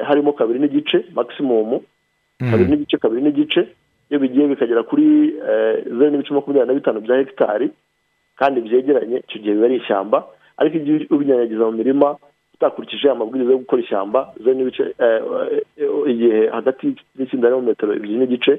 harimo 0.08 0.34
kabiri 0.34 0.60
n'igice 0.60 1.06
magisimumu 1.16 1.82
kabiri 2.52 2.70
n'igice 2.70 2.98
kabiri 2.98 3.22
n'igice 3.22 3.62
iyo 4.10 4.20
bigiye 4.20 4.48
bikagera 4.48 4.84
kuri 4.84 5.06
zeru 5.98 6.12
n'ibice 6.12 6.34
makumyabiri 6.34 6.68
na 6.68 6.74
bitanu 6.80 7.00
bya 7.02 7.16
hegitari 7.18 7.68
kandi 8.40 8.62
byegeranye 8.62 9.18
icyo 9.26 9.38
gihe 9.42 9.54
biba 9.56 9.66
ari 9.66 9.76
ishyamba. 9.80 10.28
Ariko 10.58 10.76
igihe 10.78 11.08
ubinyanyagiza 11.10 11.66
mu 11.66 11.72
mirima 11.72 12.16
utakurikije 12.56 13.08
amabwiriza 13.10 13.52
yo 13.52 13.58
gukora 13.64 13.82
ishyamba 13.82 14.20
zeru 14.44 14.56
n'ibice 14.58 14.84
igihe 16.08 16.48
hagati 16.50 16.96
n'ikindi 17.18 17.44
harimo 17.46 17.62
metero 17.62 17.94
ebyiri 17.96 18.18
n'igice 18.20 18.54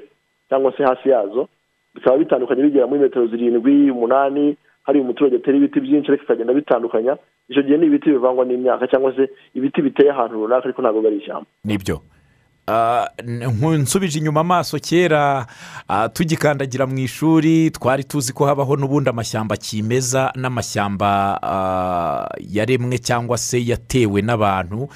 cyangwa 0.49 0.71
se 0.77 0.83
hasi 0.83 1.09
yazo 1.09 1.47
bikaba 1.95 2.17
bitandukanye 2.17 2.61
bigera 2.63 2.87
muri 2.87 3.01
metero 3.01 3.27
zirindwi 3.27 3.91
umunani 3.91 4.57
hari 4.83 4.99
umuturage 4.99 5.35
atera 5.35 5.57
ibiti 5.57 5.79
byinshi 5.79 6.09
ariko 6.11 6.23
ikagenda 6.23 6.53
bitandukanya 6.53 7.17
icyo 7.49 7.61
gihe 7.63 7.77
ni 7.77 7.85
ibiti 7.87 8.09
bivangwa 8.11 8.45
n'imyaka 8.45 8.87
cyangwa 8.87 9.15
se 9.15 9.29
ibiti 9.55 9.81
biteye 9.81 10.11
ahantu 10.11 10.35
runaka 10.43 10.65
ariko 10.65 10.81
ntabwo 10.81 11.07
ari 11.07 11.17
ishyamba. 11.17 11.45
Nibyo. 11.63 12.01
Nsubije 13.77 14.19
inyuma 14.19 14.39
amaso 14.41 14.79
kera 14.79 15.47
tugikandagira 16.13 16.85
mu 16.87 16.97
ishuri 16.99 17.71
twari 17.71 18.03
tuzi 18.03 18.33
ko 18.33 18.45
habaho 18.45 18.75
n'ubundi 18.75 19.09
amashyamba 19.09 19.57
kimeza 19.57 20.31
n'amashyamba 20.35 21.09
yaremwe 22.49 22.97
cyangwa 22.97 23.37
se 23.37 23.63
yatewe 23.65 24.21
n'abantu. 24.21 24.89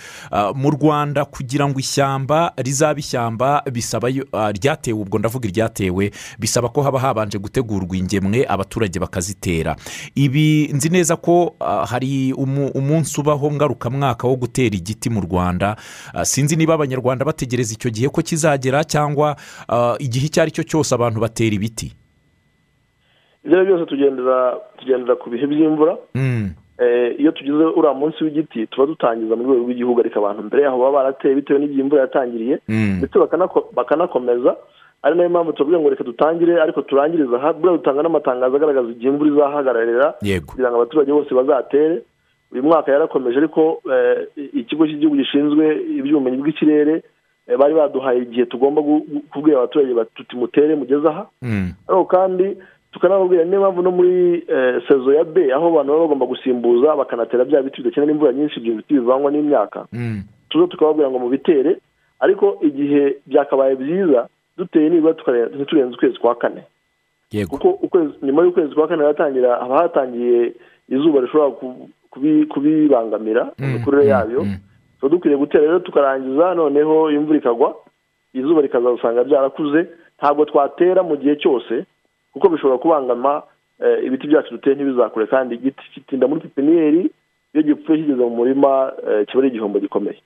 Mu 0.55 0.69
rwanda 0.71 1.25
kugira 1.25 1.67
ngo 1.69 1.79
ishyamba 1.79 2.51
rizabe 2.57 2.99
ishyamba 2.99 3.63
bisaba 3.71 4.09
ryatewe 4.51 4.99
ubwo 4.99 5.19
ndavuga 5.19 5.47
iryatewe 5.49 6.11
bisaba 6.39 6.69
ko 6.69 6.81
haba 6.83 6.99
habanje 6.99 7.37
gutegurwa 7.39 7.95
ingemwe 7.97 8.45
abaturage 8.49 8.99
bakazitera. 8.99 9.75
Ibi 10.15 10.67
nzi 10.73 10.89
neza 10.89 11.15
ko 11.15 11.55
hari 11.87 12.33
umunsi 12.33 13.15
ubaho 13.21 13.51
ngarukamwaka 13.51 14.27
wo 14.27 14.35
gutera 14.35 14.75
igiti 14.75 15.09
mu 15.09 15.21
rwanda. 15.21 15.75
Sinzi 16.23 16.55
niba 16.55 16.73
abanyarwanda 16.73 17.25
bategereje 17.25 17.60
icyo 17.73 17.89
gihe 17.93 18.07
ko 18.09 18.21
kizagera 18.25 18.81
cyangwa 18.83 19.35
igihe 20.01 20.25
icyo 20.25 20.41
ari 20.41 20.51
cyo 20.51 20.63
cyose 20.65 20.89
abantu 20.95 21.19
batera 21.21 21.53
ibiti. 21.55 21.93
Ibyo 23.45 23.65
byose 23.65 23.85
tugendera 23.85 24.57
tugendera 24.79 25.15
ku 25.15 25.29
bihe 25.29 25.45
by'imvura. 25.47 25.97
Iyo 27.21 27.31
tugize 27.31 27.63
uriya 27.77 27.93
munsi 27.93 28.23
w'igiti 28.23 28.67
tuba 28.67 28.85
dutangiza 28.89 29.35
mu 29.35 29.43
rwego 29.45 29.63
rw'igihugu 29.65 29.99
ariko 30.01 30.17
abantu 30.19 30.41
mbere 30.49 30.63
yaho 30.65 30.77
baba 30.81 30.91
barateye 30.97 31.35
bitewe 31.35 31.59
n'igihe 31.59 31.81
imvura 31.81 32.01
yatangiriye. 32.05 32.55
Ndetse 32.97 33.15
bakanakomeza. 33.77 34.55
Ari 35.03 35.15
na 35.17 35.23
yo 35.23 35.29
mpamvu 35.29 35.53
tuvuga 35.53 35.79
ngo 35.79 35.89
reka 35.89 36.03
dutangire 36.03 36.61
ariko 36.61 36.81
turangiriza 36.81 37.37
aha. 37.37 37.53
Buriya 37.53 37.77
dutanga 37.77 38.01
n'amatangazo 38.05 38.55
agaragaza 38.55 38.89
igihe 38.93 39.09
imvura 39.09 39.29
izahagararira 39.33 40.07
kugira 40.45 40.69
ngo 40.69 40.77
abaturage 40.77 41.11
bose 41.11 41.33
bazatere. 41.33 42.01
Uyu 42.53 42.63
mwaka 42.63 42.91
yarakomeje 42.91 43.37
ariko 43.41 43.81
ikigo 44.53 44.85
cy'igihugu 44.87 45.17
gishinzwe 45.17 45.65
iby'ubumenyi 45.97 46.37
bw'ikirere 46.37 47.01
bari 47.59 47.73
baduhaye 47.73 48.21
igihe 48.21 48.45
tugomba 48.45 48.81
kubwira 49.31 49.57
abaturage 49.57 50.09
tuti 50.15 50.35
mutere 50.35 50.75
mugeze 50.75 51.07
aha. 51.07 51.25
Ariko 51.87 52.05
kandi 52.05 52.57
tukanababwira 52.91 53.43
niyo 53.45 53.59
mpamvu 53.61 53.81
no 53.81 53.91
muri 53.91 54.43
sezo 54.87 55.13
ya 55.13 55.23
b 55.23 55.51
aho 55.53 55.67
abantu 55.67 55.91
baba 55.91 56.01
bagomba 56.03 56.25
gusimbuza 56.25 56.95
bakanatera 56.95 57.45
bya 57.45 57.61
biti 57.63 57.81
bidakenera 57.81 58.11
imvura 58.11 58.33
nyinshi 58.33 58.59
ibyo 58.59 58.73
biti 58.75 58.93
bivangwa 58.93 59.31
n'imyaka. 59.31 59.85
Tuzo 60.49 60.67
tukababwira 60.67 61.09
ngo 61.09 61.19
mubitere 61.19 61.77
ariko 62.19 62.57
igihe 62.61 63.15
byakabaye 63.27 63.75
byiza 63.75 64.27
duteye 64.57 64.89
nibura 64.89 65.15
ntiturenze 65.55 65.95
ukwezi 65.95 66.17
kwa 66.19 66.35
kane. 66.35 66.63
Kuko 67.47 67.99
nyuma 68.23 68.43
y'ukwezi 68.43 68.75
kwa 68.75 68.87
kane 68.87 69.01
haratangira 69.01 69.55
haba 69.55 69.77
hatangiye 69.81 70.53
izuba 70.89 71.21
rishobora 71.21 71.51
kubibangamira 72.49 73.51
imikurire 73.59 74.05
yabyo 74.05 74.45
tuba 75.01 75.09
dukwiriye 75.11 75.37
gutera 75.39 75.63
rero 75.65 75.79
tukarangiza 75.79 76.53
noneho 76.53 77.11
imvura 77.11 77.37
ikagwa 77.39 77.75
izuba 78.33 78.61
rikazasanga 78.61 79.23
byarakuze 79.23 79.87
ntabwo 80.17 80.45
twatera 80.45 81.03
mu 81.03 81.17
gihe 81.17 81.35
cyose 81.35 81.85
kuko 82.33 82.49
bishobora 82.49 82.77
kubangama 82.77 83.41
ibiti 84.05 84.27
byacu 84.27 84.51
duteye 84.53 84.75
ntibizakure 84.75 85.25
kandi 85.27 85.55
igiti 85.55 85.81
gitinda 85.95 86.27
muri 86.27 86.41
pipiniyeri 86.41 87.09
iyo 87.53 87.61
gipfuye 87.63 87.97
kigeze 87.97 88.21
mu 88.23 88.29
murima 88.29 88.93
kiba 89.27 89.39
ari 89.41 89.47
igihombo 89.49 89.79
gikomeye. 89.79 90.21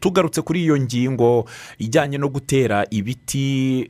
Tugarutse 0.00 0.42
kuri 0.42 0.62
iyo 0.62 0.78
ngingo 0.78 1.44
ijyanye 1.78 2.18
no 2.18 2.28
gutera 2.28 2.86
ibiti 2.90 3.88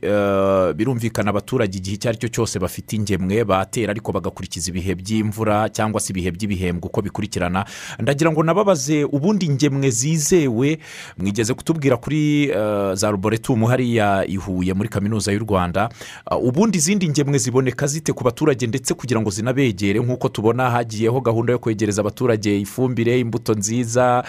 birumvikana 0.75 1.29
abaturage 1.29 1.77
igihe 1.77 1.95
icyo 1.95 2.09
ari 2.09 2.17
cyo 2.17 2.27
cyose 2.29 2.59
bafite 2.59 2.93
ingemwe 2.95 3.43
batera 3.43 3.91
ariko 3.91 4.11
bagakurikiza 4.11 4.69
ibihe 4.69 4.95
by'imvura 4.95 5.69
cyangwa 5.69 5.99
se 5.99 6.13
ibihe 6.13 6.31
by'ibihembwe 6.31 6.85
uko 6.87 7.01
bikurikirana. 7.01 7.65
Ndagira 7.99 8.31
ngo 8.31 8.43
nababaze 8.43 9.03
ubundi 9.03 9.45
ingemwe 9.45 9.89
zizewe 9.89 10.77
mwigeze 11.17 11.53
kutubwira 11.53 11.97
kuri 11.97 12.47
za 12.93 13.11
ruboretumu 13.11 13.65
hariya 13.67 14.25
i 14.27 14.35
huye 14.35 14.73
muri 14.73 14.89
kaminuza 14.89 15.31
y'u 15.31 15.39
rwanda. 15.39 15.89
Ubundi 16.41 16.77
izindi 16.77 17.09
ngemwe 17.09 17.37
ziboneka 17.37 17.87
zite 17.87 18.13
ku 18.13 18.23
baturage 18.23 18.67
ndetse 18.67 18.93
kugira 18.93 19.21
ngo 19.21 19.29
zinabegere? 19.29 19.99
Nk'uko 19.99 20.29
tubona 20.29 20.69
hagiyeho 20.69 21.21
gahunda 21.21 21.53
yo 21.53 21.59
kwegereza 21.59 22.01
abaturage 22.01 22.59
ifumbire 22.59 23.19
imbuto 23.19 23.53
nziza 23.53 24.23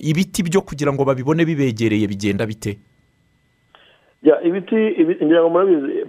ibiti 0.00 0.29
ibiti 0.30 0.42
byo 0.46 0.60
kugira 0.62 0.92
ngo 0.94 1.02
babibone 1.04 1.44
bibegereye 1.44 2.06
bigenda 2.06 2.46
bite? 2.46 2.78
Ibiti 4.44 4.76
ngira 5.26 5.42
ngo 5.42 5.50
murabizi 5.50 6.06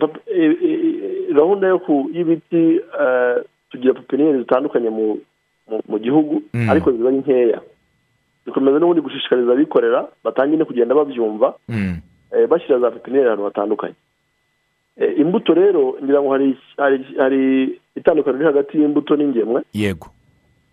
gahunda 1.34 1.68
y'ibiti 2.14 2.82
tugira 3.72 3.94
pepiniyeri 3.94 4.40
zitandukanye 4.46 4.90
mu 4.90 5.98
gihugu 6.00 6.42
ariko 6.70 6.92
ziba 6.92 7.10
ari 7.10 7.18
nkeya. 7.18 7.62
Dukomeza 8.46 8.80
n'ubundi 8.80 9.02
gushishikariza 9.02 9.52
abikorera 9.54 10.08
batangire 10.24 10.66
kugenda 10.66 10.96
babyumva 10.96 11.56
bashyira 12.50 12.80
za 12.80 12.92
pepiniyeri 12.92 13.28
ahantu 13.28 13.44
hatandukanye. 13.46 13.96
Imbuto 15.18 15.54
rero 15.54 15.98
ngira 16.04 16.22
ngo 16.22 16.30
hari 16.30 16.56
itandukaniro 17.96 18.38
riri 18.38 18.46
hagati 18.46 18.78
y'imbuto 18.78 19.16
n'ingemwe. 19.16 19.62
Yego. 19.74 20.08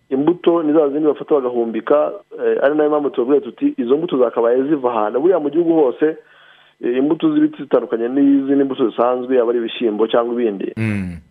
Imbuto 0.09 0.63
ni 0.63 0.73
za 0.73 0.89
zindi 0.89 1.07
bafata 1.07 1.35
bagahumbika 1.35 2.11
ari 2.63 2.75
na 2.75 2.83
yo 2.83 2.89
mpamvu 2.89 3.09
tubabwira 3.09 3.41
tuti 3.41 3.73
izo 3.77 3.97
mbuto 3.97 4.17
zakabaye 4.17 4.63
ziva 4.63 4.91
ahantu 4.91 5.19
buriya 5.21 5.39
mu 5.39 5.49
gihugu 5.49 5.73
hose 5.73 6.17
imbuto 6.81 7.33
z'ibiti 7.33 7.63
zitandukanye 7.63 8.07
n'izindi 8.07 8.63
mbuto 8.63 8.89
zisanzwe 8.89 9.35
yaba 9.37 9.49
ari 9.49 9.59
ibishyimbo 9.59 10.07
cyangwa 10.07 10.33
ibindi. 10.33 10.73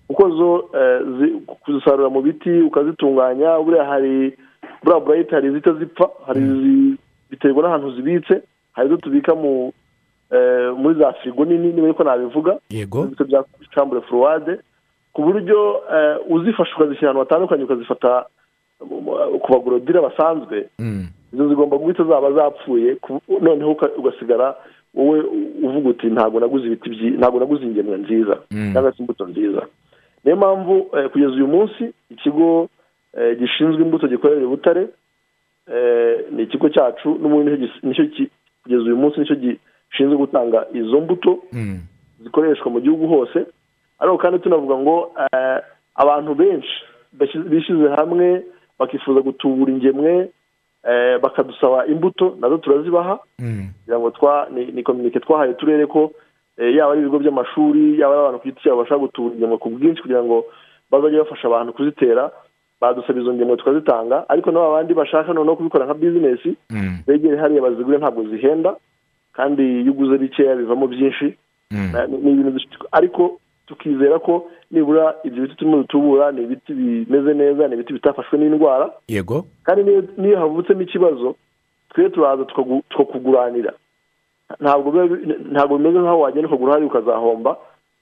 Kuko 0.09 0.31
zo 0.31 0.51
kuzisarura 1.47 2.09
mu 2.09 2.21
biti 2.23 2.51
ukazitunganya 2.61 3.59
buriya 3.59 3.85
hari 3.85 4.37
buriya 4.85 5.01
burayiti 5.01 5.35
hari 5.35 5.49
izita 5.49 5.73
zipfa 5.73 6.09
hari 6.27 6.41
biterwa 7.31 7.63
n'ahantu 7.63 7.91
zibitse 7.97 8.43
hari 8.73 8.89
izo 8.89 8.97
tubika 8.97 9.35
mu 9.35 9.73
muri 10.77 10.99
za 11.01 11.13
firigo 11.13 11.45
nini 11.45 11.73
niba 11.73 11.87
ariko 11.87 12.05
nabivuga. 12.05 12.59
Yego. 12.71 13.09
Bya 13.27 13.45
cambure 13.75 14.01
furuwade 14.01 14.59
ku 15.13 15.23
buryo 15.23 15.83
uzifasha 16.29 16.77
ukazishyira 16.77 17.11
ahantu 17.11 17.21
hatandukanye 17.21 17.65
ukazifata 17.65 18.25
ku 19.43 19.49
bagorodire 19.53 20.01
basanzwe 20.01 20.69
izo 21.33 21.49
zigomba 21.49 21.77
guhita 21.79 22.05
zaba 22.05 22.33
zapfuye 22.33 22.97
noneho 23.41 23.77
ugasigara 23.99 24.55
wowe 24.95 25.21
uvuga 25.63 25.89
uti 25.89 26.07
ntabwo 26.07 26.41
naguze 26.41 26.67
ibiti 26.67 27.11
ntabwo 27.11 27.41
naguze 27.41 27.65
ingemwe 27.65 27.97
nziza 27.99 28.39
cyangwa 28.73 28.93
se 28.93 28.99
imbuto 29.03 29.27
nziza. 29.27 29.63
Niyo 30.25 30.37
mpamvu 30.37 30.83
kugeza 31.13 31.33
uyu 31.33 31.47
munsi 31.47 31.93
ikigo 32.11 32.69
gishinzwe 33.39 33.83
imbuto 33.83 34.09
gikorera 34.09 34.43
i 34.43 34.47
butare 34.47 34.89
ni 36.31 36.43
ikigo 36.43 36.69
cyacu 36.69 37.09
n'ubundi 37.21 37.71
ni 37.83 37.95
cyo 37.95 38.05
kugeza 38.63 38.83
uyu 38.83 38.97
munsi 38.97 39.21
ni 39.21 39.27
cyo 39.27 39.35
gishinzwe 39.37 40.17
gutanga 40.17 40.67
izo 40.75 41.01
mbuto 41.01 41.39
zikoreshwa 42.23 42.71
mu 42.71 42.81
gihugu 42.81 43.07
hose. 43.07 43.47
Ariko 43.99 44.19
kandi 44.19 44.39
tunavuga 44.39 44.77
ngo 44.79 45.13
abantu 45.95 46.35
benshi 46.35 46.75
bishyize 47.51 47.89
hamwe 47.97 48.43
bakifuza 48.79 49.21
gutubura 49.21 49.73
ingemwe 49.73 50.29
bakadusaba 51.23 51.87
imbuto 51.87 52.37
na 52.41 52.49
zo 52.49 52.59
turazibaha. 52.59 53.19
Kugira 53.85 53.99
ngo 53.99 54.13
ni 54.73 54.83
kominike 54.83 55.21
twahaye 55.21 55.51
uturere 55.51 55.87
ko 55.87 56.13
yaba 56.59 56.93
ari 56.93 57.01
ibigo 57.01 57.19
by'amashuri 57.19 58.01
yaba 58.01 58.13
ari 58.15 58.21
abantu 58.23 58.39
ku 58.41 58.47
giti 58.49 58.63
cyabo 58.63 58.83
bashaka 58.83 59.01
gutubura 59.01 59.35
ingemwe 59.35 59.57
ku 59.59 59.69
bwinshi 59.71 60.03
kugira 60.03 60.23
ngo 60.23 60.45
bazajye 60.91 61.19
bafasha 61.23 61.47
abantu 61.49 61.73
kuzitera 61.73 62.31
badusaba 62.81 63.21
izo 63.21 63.35
ngemwe 63.35 63.57
tukazitanga. 63.57 64.25
Ariko 64.29 64.51
n'abo 64.51 64.73
bandi 64.73 64.95
bashaka 64.95 65.33
noneho 65.33 65.57
kubikora 65.57 65.85
nka 65.87 65.95
bizinesi 65.95 66.57
begere 67.07 67.37
hariya 67.37 67.63
bazigure 67.63 67.99
ntabwo 67.99 68.23
zihenda. 68.31 68.77
Kandi 69.33 69.63
iyo 69.83 69.93
uguze 69.93 70.19
bikeya 70.19 70.57
bivamo 70.57 70.87
byinshi 70.87 71.35
ni 72.23 72.31
ibintu 72.33 72.59
ariko 72.93 73.39
tukizera 73.69 74.19
ko 74.19 74.51
nibura 74.71 75.15
ibyo 75.25 75.43
biti 75.43 75.55
turimo 75.57 75.77
dutubura 75.77 76.33
ni 76.33 76.43
ibiti 76.43 76.73
bimeze 76.75 77.35
neza 77.35 77.69
ni 77.69 77.75
ibiti 77.75 77.93
bitafashwe 77.93 78.39
n'indwara. 78.39 78.91
Yego. 79.09 79.47
Kandi 79.65 79.83
niyo 80.19 80.37
havutsemo 80.39 80.83
ikibazo 80.83 81.35
twe 81.95 82.11
turaza 82.11 82.45
tukakuguranira. 82.89 83.73
Ntabwo 84.61 85.79
bimeze 85.79 85.99
nk'aho 85.99 86.21
wagenda 86.21 86.49
ukagura 86.49 86.73
hariya 86.73 86.91
ukazahomba 86.91 87.57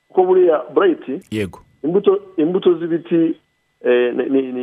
kuko 0.08 0.22
buriya 0.24 0.62
burayiti 0.74 1.20
yego. 1.30 1.58
imbuto 1.84 2.20
imbuto 2.36 2.74
z'ibiti 2.78 3.34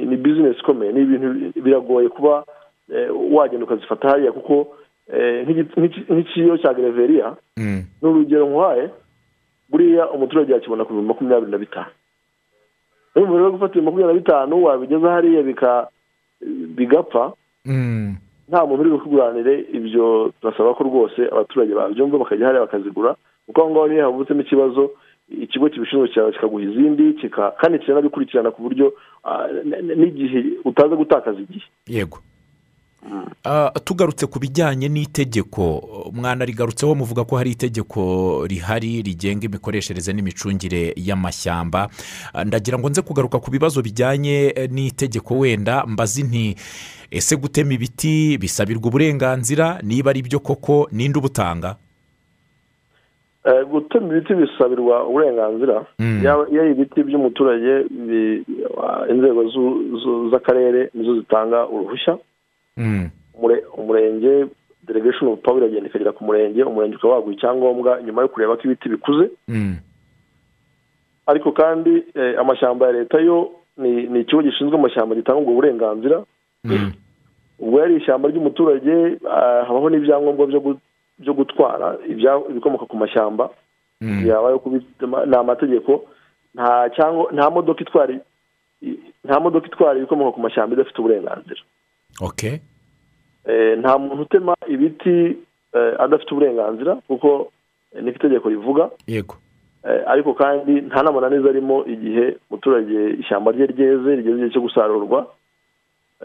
ni 0.07 0.17
bizinesi 0.17 0.59
ikomeye. 0.59 0.91
Ni 0.91 1.01
ibintu 1.01 1.61
biragoye 1.61 2.09
kuba 2.09 2.43
wagenda 3.31 3.65
ukazifata 3.65 4.09
hariya 4.09 4.31
kuko 4.31 4.67
nk'ikiyo 6.09 6.57
cya 6.57 6.73
gereveriya 6.73 7.35
ni 7.57 7.85
urugero 8.01 8.45
nk'uhaye 8.47 8.89
buriya 9.73 10.05
umuturage 10.13 10.53
yakibona 10.53 10.85
ku 10.85 10.93
bihumbi 10.93 11.07
makumyabiri 11.09 11.51
na 11.51 11.57
bitanu. 11.57 11.89
Niyo 13.15 13.25
rero 13.37 13.51
gufata 13.57 13.73
ibihumbi 13.73 13.85
makumyabiri 13.89 14.13
na 14.13 14.21
bitanu 14.21 14.63
wabigeza 14.63 15.11
hariya 15.11 15.41
bigapfa 16.77 17.33
nta 18.49 18.65
muntu 18.65 18.81
uri 18.81 18.89
bukuguranire 18.91 19.65
ibyo 19.73 20.31
turasaba 20.41 20.73
ko 20.77 20.83
rwose 20.83 21.21
abaturage 21.31 21.73
babyumva 21.73 22.17
bakajya 22.17 22.45
hariya 22.47 22.65
bakazigura 22.67 23.15
kuko 23.45 23.61
aho 23.61 23.69
ngaho 23.71 23.87
niyo 23.87 24.03
havutsemo 24.03 24.41
ikibazo 24.41 24.91
ikigo 25.29 25.69
kibishinzwe 25.69 26.07
kikaguha 26.31 26.63
izindi 26.63 27.13
kandi 27.59 27.79
kiranabikurikirana 27.79 28.51
ku 28.51 28.61
buryo 28.61 28.93
n'igihe 29.95 30.39
utaza 30.65 30.95
gutakaza 30.95 31.39
igihe. 31.39 31.65
Yego. 31.87 32.17
Tugarutse 33.83 34.27
ku 34.27 34.39
bijyanye 34.39 34.89
n'itegeko. 34.89 35.83
Mwana 36.13 36.45
rigarutseho 36.45 36.95
muvuga 36.95 37.23
ko 37.23 37.37
hari 37.37 37.51
itegeko 37.51 38.01
rihari 38.47 39.01
rigenga 39.01 39.45
imikoreshereze 39.45 40.13
n'imicungire 40.13 40.93
y'amashyamba. 40.95 41.89
Ndagira 42.45 42.79
ngo 42.79 42.89
nze 42.89 43.01
kugaruka 43.01 43.39
ku 43.39 43.51
bibazo 43.51 43.81
bijyanye 43.81 44.53
n'itegeko 44.71 45.39
wenda. 45.39 45.85
Mbazi 45.87 46.23
nti 46.23 46.55
ese 47.11 47.35
gutema 47.35 47.73
ibiti 47.73 48.37
bisabirwa 48.37 48.87
uburenganzira? 48.87 49.79
Niba 49.83 50.09
ari 50.09 50.21
byo 50.21 50.39
koko 50.39 50.87
ninde 50.91 51.19
ubutanga? 51.19 51.75
Gutema 53.71 54.07
ibiti 54.07 54.33
bisabirwa 54.33 55.03
uburenganzira? 55.07 55.85
Iyo 55.99 56.61
ari 56.61 56.71
ibiti 56.71 57.03
by'umuturage 57.03 57.73
inzego 59.11 59.41
z'akarere 60.31 60.89
nizo 60.93 61.15
zitanga 61.19 61.67
uruhushya. 61.67 62.17
Umurenge 63.77 64.47
delegation 64.87 65.27
of 65.31 65.39
power 65.41 65.57
iragenda 65.63 65.87
ikagera 65.89 66.11
ku 66.11 66.23
murenge 66.23 66.63
umurenge 66.63 66.95
ukaba 66.95 67.13
waguha 67.13 67.33
icyangombwa 67.33 68.01
nyuma 68.01 68.21
yo 68.21 68.27
kureba 68.27 68.55
ko 68.57 68.61
ibiti 68.65 68.89
bikuze. 68.89 69.29
Ariko 71.27 71.51
kandi 71.51 72.03
amashyamba 72.39 72.85
ya 72.87 72.91
leta 72.91 73.19
yo 73.19 73.51
ni 73.77 74.19
ikigo 74.21 74.41
gishinzwe 74.43 74.75
amashyamba 74.77 75.15
gitanga 75.15 75.39
ubwo 75.39 75.53
burenganzira. 75.55 76.23
Mm. 76.63 76.91
ubwo 77.59 77.79
yari 77.79 77.95
ishyamba 77.95 78.29
ry'umuturage 78.29 79.17
ah, 79.29 79.63
habaho 79.67 79.89
n'ibyangombwa 79.89 80.47
byo 80.47 80.59
gu- 80.59 80.79
byo 81.19 81.33
gutwara 81.33 81.97
ibikomoka 82.49 82.85
ku 82.85 82.97
mashyamba. 82.97 83.49
Mm. 84.01 84.23
ni 85.27 85.35
amategeko 85.35 86.05
nta 86.53 87.49
modoka 89.39 89.67
itwara 89.67 89.97
ibikomoka 89.97 90.31
ku 90.35 90.39
mashyamba 90.41 90.75
idafite 90.75 90.99
uburenganzira. 90.99 91.61
Eh, 91.61 91.72
nta 93.79 93.97
muntu 93.97 94.21
utema 94.21 94.55
ibiti 94.67 95.37
eh, 95.73 95.93
adafite 95.99 96.31
uburenganzira 96.31 96.95
kuko 97.07 97.51
eh, 97.95 98.03
niko 98.03 98.17
itegeko 98.17 98.49
rivuga. 98.49 98.89
Yego. 99.07 99.35
Eh, 99.83 100.01
ariko 100.07 100.33
kandi 100.33 100.71
nta 100.81 101.03
n'amananiza 101.03 101.49
arimo 101.49 101.85
igihe 101.85 102.37
umuturage 102.49 103.09
ishyamba 103.19 103.51
rye 103.51 103.65
ryeze 103.65 104.15
rigeze 104.15 104.35
igihe 104.35 104.49
cyo 104.49 104.61
gusarurwa. 104.61 105.27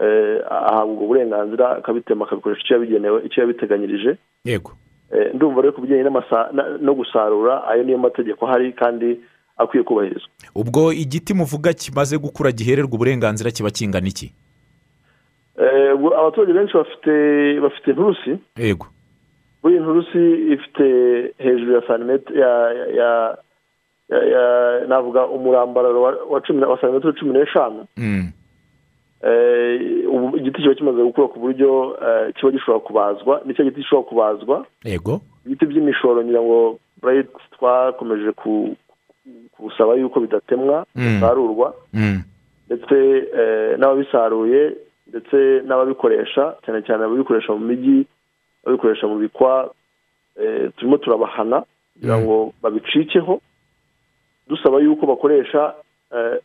Eh, 0.01 0.39
ahabwa 0.49 0.93
ubwo 0.93 1.07
burenganzira 1.07 1.71
akabitema 1.77 2.25
akabikoresha 2.25 2.61
icyo 2.63 2.73
yabigenewe 2.75 3.25
icyo 3.25 3.41
yabiteganyirije. 3.41 4.17
Yego. 4.45 4.71
Eh, 5.11 5.33
ndumva 5.35 5.61
rero 5.61 5.73
ku 5.73 5.81
bijyanye 5.81 6.03
no 6.81 6.93
gusarura 6.95 7.67
ayo 7.67 7.83
niyo 7.83 7.97
mategeko 7.97 8.47
ahari 8.47 8.73
kandi 8.73 9.19
akwiye 9.57 9.83
kubahirizwa. 9.83 10.29
Ubwo 10.55 10.93
igiti 10.93 11.33
muvuga 11.33 11.73
kimaze 11.73 12.17
gukura 12.17 12.51
gihererwa 12.51 12.93
uburenganzira 12.95 13.51
kiba 13.51 13.69
kingana 13.69 14.07
iki? 14.07 14.25
Eh, 14.25 14.31
abaturage 16.17 16.53
benshi 16.53 16.73
bafite 16.77 17.13
bafite 17.61 17.87
inturusi 17.91 18.31
yego 18.57 18.87
buri 19.63 19.75
inturusi 19.75 20.21
ifite 20.53 20.85
hejuru 21.37 21.73
ya 21.75 21.81
santimetero 21.87 22.39
ya 22.39 22.51
ya 22.99 23.37
ya 24.09 24.19
ya 24.33 24.43
navuga 24.87 25.25
umurambararo 25.27 26.01
wa- 26.01 26.77
santimetero 26.81 27.13
cumi 27.13 27.33
n'eshanu 27.33 27.85
Mm. 27.97 28.31
Eh, 29.21 29.81
igiti 30.37 30.61
kiba 30.61 30.75
kimaze 30.75 31.03
gukura 31.03 31.27
ku 31.27 31.39
buryo 31.39 31.97
eh, 32.01 32.33
kiba 32.35 32.51
gishobora 32.51 32.79
kubazwa 32.79 33.41
ni 33.45 33.53
cyo 33.53 33.63
giti 33.67 33.81
gishobora 33.83 34.07
kubazwa 34.09 34.65
yego 34.83 35.21
ibiti 35.45 35.65
by'imishoro 35.65 36.23
ngira 36.23 36.41
ngo 36.41 36.79
burayiti 37.01 37.29
twakomeje 37.51 38.31
ku- 38.31 38.75
gusaba 39.59 39.93
yuko 39.99 40.19
bidatemwa 40.19 40.85
Mm. 40.95 41.03
bisarurwa 41.19 41.73
Mm. 41.93 42.23
ndetse 42.67 42.95
eh, 43.39 43.75
n'ababisaruye 43.77 44.71
ndetse 45.09 45.61
n'ababikoresha 45.67 46.55
cyane 46.65 46.81
cyane 46.85 47.03
ababikoresha 47.03 47.53
mu 47.53 47.59
mijyi 47.65 48.05
ababikoresha 48.63 49.07
mu 49.07 49.15
bikwa 49.19 49.73
eh, 50.41 50.71
turimo 50.77 50.97
turabahana 50.97 51.63
kugira 51.93 52.17
Mm. 52.17 52.23
ngo 52.23 52.53
babicikeho 52.61 53.41
dusaba 54.47 54.79
yuko 54.79 55.05
bakoresha 55.05 55.73
eh, 56.15 56.37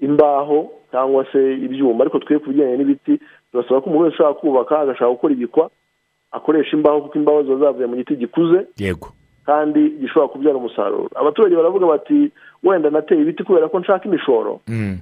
imbaho 0.00 0.70
cyangwa 0.90 1.26
se 1.32 1.54
ibyuma 1.54 2.00
ariko 2.04 2.18
twe 2.18 2.38
ku 2.38 2.50
bijyanye 2.50 2.76
n'ibiti 2.76 3.20
turasaba 3.52 3.80
ko 3.80 3.86
umuntu 3.90 4.04
wese 4.04 4.14
ushaka 4.16 4.34
kubaka 4.34 4.78
agashaka 4.80 5.10
gukora 5.10 5.32
ibikwa 5.34 5.70
akoresha 6.32 6.76
imbaho 6.76 7.00
kuko 7.02 7.18
imbaho 7.18 7.42
ziba 7.42 7.56
zavuye 7.56 7.86
mu 7.86 7.96
giti 7.96 8.16
gikuze 8.16 8.66
yego 8.78 9.08
kandi 9.46 9.90
gishobora 10.00 10.28
kubyara 10.32 10.56
umusaruro 10.58 11.08
abaturage 11.14 11.56
baravuga 11.56 11.86
bati 11.86 12.30
wenda 12.62 12.90
nateye 12.90 13.20
ibiti 13.22 13.44
kubera 13.44 13.68
ko 13.68 13.80
nshaka 13.80 14.04
imishoro 14.08 14.60
Mm. 14.68 14.98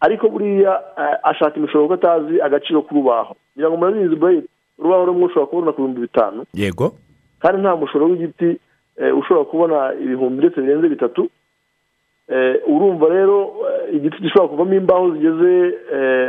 Ariko 0.00 0.28
buriya 0.28 0.80
eh, 0.98 1.16
ashaka 1.22 1.56
imishoro 1.56 1.82
kuko 1.88 1.94
atazi 1.94 2.40
agaciro 2.42 2.82
k'urubaho. 2.82 3.36
Kugira 3.52 3.68
ngo 3.70 3.76
murabizi 3.76 4.16
burayiti 4.16 4.48
urubaho 4.78 5.04
rumwe 5.06 5.24
ushobora 5.26 5.46
kubona 5.46 5.72
ku 5.72 5.80
bihumbi 5.82 6.00
bitanu. 6.00 6.44
Yego. 6.54 6.94
Kandi 7.40 7.60
nta 7.62 7.76
mushoro 7.76 8.06
w'igiti 8.06 8.58
eh, 8.96 9.12
ushobora 9.18 9.44
kubona 9.44 9.76
ibihumbi 9.94 10.38
ndetse 10.38 10.60
birenze 10.60 10.88
bitatu. 10.88 11.28
Eh, 12.28 12.56
urumva 12.66 13.06
rero 13.08 13.52
igiti 13.92 14.22
gishobora 14.22 14.48
kuvamo 14.48 14.74
imbaho 14.74 15.10
zigeze 15.14 15.52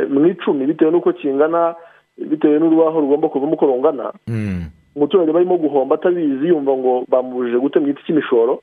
mu 0.08 0.26
icumi 0.26 0.66
bitewe 0.66 0.90
n'uko 0.90 1.12
kingana 1.12 1.74
bitewe 2.18 2.58
n'urubaho 2.58 3.00
rugomba 3.00 3.28
kuvamo 3.28 3.52
uko 3.54 3.66
rungana. 3.66 4.12
Mm. 4.28 4.64
umuturage 4.96 5.32
barimo 5.32 5.56
guhomba 5.56 5.94
atabizi 5.94 6.48
yumva 6.48 6.72
ngo 6.76 7.04
bamubujije 7.08 7.58
gutema 7.58 7.86
igiti 7.88 8.04
cy'imishoro. 8.04 8.60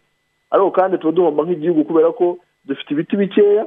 Ariko 0.52 0.72
kandi 0.72 0.98
tuba 0.98 1.12
duhomba 1.12 1.44
nk'igihugu 1.44 1.84
kubera 1.84 2.12
ko 2.12 2.38
dufite 2.66 2.94
ibiti 2.94 3.16
bikeya 3.18 3.66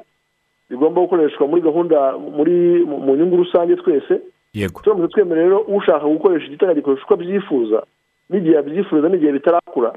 bigomba 0.72 1.00
gukoreshwa 1.04 1.44
muri 1.48 1.60
gahunda 1.62 2.16
muri 2.16 2.84
mu 2.84 3.12
nyungu 3.16 3.36
rusange 3.36 3.76
twese. 3.76 4.20
Yego. 4.54 4.80
Turamutse 4.80 5.12
twemerera 5.12 5.44
rero 5.46 5.60
ushaka 5.68 6.06
gukoresha 6.08 6.46
igiti 6.46 6.64
akagikoresha 6.64 7.04
uko 7.04 7.14
abyifuza 7.14 7.82
n'igihe 8.30 8.56
abyifuza 8.58 9.08
n'igihe 9.08 9.32
bitarakura 9.32 9.92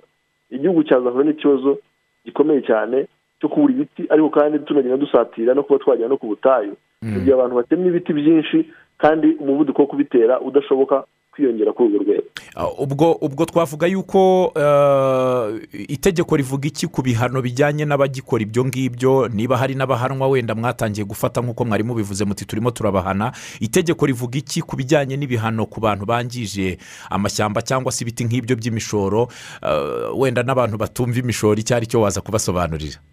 igihugu 0.51 0.83
cyazahura 0.83 1.23
n'ikibazo 1.25 1.77
gikomeye 2.25 2.61
cyane 2.61 3.07
cyo 3.39 3.49
kubura 3.49 3.73
ibiti 3.73 4.03
ariko 4.09 4.29
kandi 4.29 4.59
tunagenda 4.59 4.97
dusatira 4.97 5.53
no 5.53 5.63
kuba 5.63 5.79
twagera 5.79 6.07
no 6.09 6.17
ku 6.17 6.27
butayu. 6.27 6.73
Mu 7.01 7.19
gihe 7.19 7.33
abantu 7.35 7.55
batemye 7.55 7.87
ibiti 7.91 8.13
byinshi 8.13 8.57
kandi 8.97 9.27
umuvuduko 9.39 9.81
wo 9.81 9.87
kubitera 9.87 10.39
udashoboka 10.41 11.03
kwiyongera 11.35 11.73
kuri 11.75 11.89
urwo 11.95 12.03
rwego 12.03 12.23
Ah, 12.55 12.71
ubwo 12.71 13.11
ubwo 13.21 13.45
twavuga 13.45 13.87
yuko 13.87 14.51
eh, 14.55 15.59
itegeko 15.91 16.35
rivuga 16.37 16.67
iki 16.67 16.87
ku 16.87 17.01
bihano 17.03 17.41
bijyanye 17.43 17.83
n'abagikora 17.85 18.43
ibyo 18.43 18.63
ngibyo? 18.65 19.27
Niba 19.27 19.57
hari 19.57 19.75
n'abahanwa 19.75 20.27
wenda 20.27 20.55
mwatangiye 20.55 21.03
gufata 21.05 21.41
nk'uko 21.41 21.65
mwari 21.65 21.83
mubivuze 21.83 22.25
muti 22.25 22.45
turimo 22.47 22.71
turabahana. 22.71 23.31
Itegeko 23.59 24.05
rivuga 24.05 24.37
iki 24.39 24.61
ku 24.63 24.75
bijyanye 24.79 25.17
n'ibihano 25.19 25.65
ku 25.67 25.79
bantu 25.83 26.05
bangije 26.07 26.77
amashyamba 27.11 27.59
cyangwa 27.61 27.91
se 27.91 28.03
ibiti 28.07 28.23
nk'ibyo 28.23 28.55
by'imishoro? 28.55 29.27
Eh, 29.63 30.15
wenda 30.15 30.39
n'abantu 30.43 30.77
batumva 30.79 31.19
imishoro 31.19 31.59
icyo 31.59 31.75
ari 31.75 31.87
cyo 31.91 32.01
waza 32.01 32.21
kubasobanurira. 32.23 33.03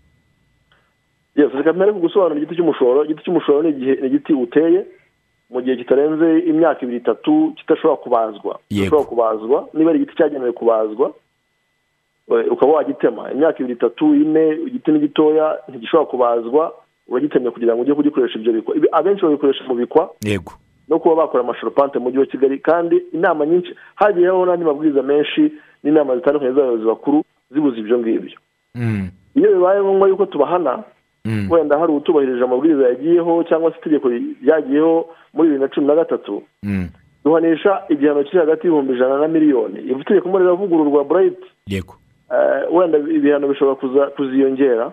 Reka 1.35 1.73
mbere 1.73 1.93
ku 1.93 1.99
gusobanura 1.99 2.39
igiti 2.39 2.55
cy'umushoro. 2.57 3.05
Igiti 3.05 3.23
cy'umushoro 3.25 3.63
ni 3.63 3.71
igiti 4.07 4.33
uteye 4.33 4.87
mu 5.53 5.61
gihe 5.63 5.77
kitarenze 5.77 6.39
imyaka 6.39 6.83
ibiri 6.83 6.99
itatu 6.99 7.53
kidashobora 7.57 7.97
kubazwa. 7.97 8.59
Kidashobora 8.69 9.05
kubazwa. 9.09 9.69
Niba 9.75 9.91
ari 9.91 9.99
igiti 9.99 10.17
cyagenewe 10.17 10.53
kubazwa 10.53 11.13
ukaba 12.51 12.73
wagitema. 12.73 13.33
Imyaka 13.33 13.59
ibiri 13.59 13.73
itatu 13.75 14.15
ine 14.15 14.51
igiti 14.67 14.91
ni 14.93 14.99
gitoya 14.99 15.59
ntigishobora 15.69 16.11
kubazwa 16.11 16.73
uragitemye 17.09 17.51
kugira 17.51 17.75
ngo 17.75 17.83
ujye 17.83 17.95
kugikoresha 17.95 18.39
ibyo 18.39 18.53
bikwa. 18.53 18.75
Abenshi 18.93 19.23
babikoresha 19.23 19.65
mu 19.69 19.75
bikwa 19.75 20.11
yego. 20.25 20.53
no 20.89 20.99
kuba 20.99 21.15
bakora 21.15 21.43
amashoropante 21.45 21.99
mu 21.99 22.05
mujyi 22.05 22.19
wa 22.19 22.27
kigali. 22.27 22.59
Kandi 22.59 22.97
inama 23.13 23.47
nyinshi 23.47 23.75
hagiyeho 23.95 24.47
n'andi 24.47 24.65
mabwiriza 24.65 25.03
menshi 25.03 25.53
n'inama 25.85 26.17
zitandukanye 26.17 26.53
z'abayobozi 26.53 26.85
bakuru 26.87 27.25
zibuza 27.51 27.77
ibyo 27.79 27.99
ngibyo. 27.99 28.39
Mm. 28.75 29.09
iyo 29.35 29.53
bibaye 29.53 29.83
ngombwa 29.83 30.09
yuko 30.09 30.27
tubahana. 30.27 30.83
Wenda 31.51 31.79
hari 31.79 31.93
utubahirije 31.93 32.45
amabwiriza 32.45 32.89
yagiyeho 32.89 33.45
cyangwa 33.45 33.71
se 33.73 33.79
itegeko 33.79 34.09
ryagiyeho 34.43 35.07
muri 35.35 35.49
bibiri 35.49 35.63
na 35.63 35.69
cumi 35.69 35.87
na 35.87 35.95
gatatu. 35.95 36.43
Mm. 36.63 36.89
duhanisha 37.25 37.83
igihano 37.89 38.25
kiri 38.25 38.39
hagati 38.39 38.67
y'ibihumbi 38.67 38.93
ijana 38.95 39.19
na 39.19 39.29
miliyoni. 39.29 39.79
Iri 39.81 40.05
tegeko 40.05 40.29
muri 40.29 40.45
riravugururwa 40.45 41.05
burayiti 41.05 41.47
yego. 41.67 41.95
Eh, 42.33 42.75
wenda 42.75 42.99
ibihano 42.99 43.49
bishobora 43.49 44.11
kuziyongera. 44.17 44.93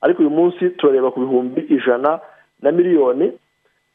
Ariko 0.00 0.22
uyu 0.22 0.30
munsi 0.30 0.70
turareba 0.70 1.10
ku 1.10 1.20
bihumbi 1.20 1.60
ijana 1.60 2.20
na 2.62 2.72
miliyoni. 2.72 3.32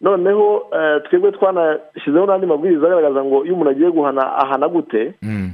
Noneho 0.01 0.67
eh, 0.73 1.01
twebwe 1.09 1.31
twanashyizeho 1.31 2.25
n'andi 2.25 2.45
mabwiriza 2.45 2.85
agaragaza 2.87 3.23
ngo 3.25 3.45
iyo 3.45 3.53
umuntu 3.53 3.69
agiye 3.71 3.91
guhana 3.91 4.35
ahana 4.37 4.67
gute? 4.69 5.13
Mm. 5.21 5.51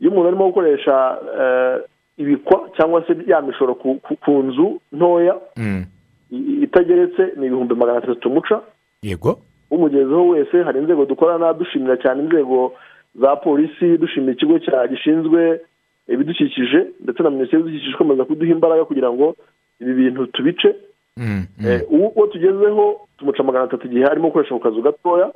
iyo 0.00 0.10
umuntu 0.10 0.28
arimo 0.28 0.46
gukoresha 0.46 1.18
eh, 1.40 1.76
ibikwa 2.18 2.68
cyangwa 2.76 3.06
se 3.06 3.16
ya 3.26 3.40
mishoro 3.40 3.74
ku, 3.74 4.32
nzu 4.42 4.80
ntoya. 4.92 5.36
Mm. 5.56 5.84
i- 6.32 6.62
itageretse 6.62 7.32
ni 7.36 7.46
ibihumbi 7.46 7.74
magana 7.74 7.98
atatu 7.98 8.14
tumuca 8.14 8.60
yego. 9.02 9.38
Umugezeho 9.70 10.28
wese 10.28 10.62
hari 10.62 10.78
inzego 10.80 11.04
dukorana 11.04 11.52
dushimira 11.52 11.96
cyane 11.96 12.22
inzego 12.22 12.72
za 13.14 13.36
polisi 13.36 13.98
dushimira 13.98 14.32
ikigo 14.32 14.58
cya 14.58 14.88
gishinzwe 14.88 15.60
ibidukikije 16.08 16.86
ndetse 17.00 17.22
na 17.22 17.30
minisiteri 17.30 17.62
y'ibidukikije 17.62 17.94
ikomeza 17.94 18.24
kuduha 18.24 18.50
imbaraga 18.52 18.84
kugira 18.84 19.12
ngo 19.12 19.36
ibi 19.80 19.92
bintu 19.94 20.26
tubice. 20.26 20.74
Mm. 21.16 21.44
Mm. 21.58 21.66
Eh, 21.66 21.82
uwo 21.90 22.26
tugezeho 22.26 23.00
tumuca 23.18 23.42
magana 23.42 23.64
atatu 23.64 23.86
igihe 23.86 24.04
arimo 24.04 24.28
gukoresha 24.28 24.54
ku 24.54 24.60
kazu 24.60 24.82
gatoya. 24.82 25.32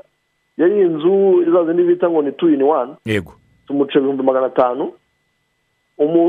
Yari 0.58 0.80
inzu 0.80 1.44
za 1.52 1.64
zindi 1.64 1.82
bita 1.82 2.10
ngo 2.10 2.22
ni 2.22 2.32
tu 2.32 2.48
ini 2.50 2.62
wani 2.62 2.92
yego. 3.06 3.32
Tumuca 3.66 3.98
ibihumbi 3.98 4.22
magana 4.22 4.46
atanu. 4.46 4.92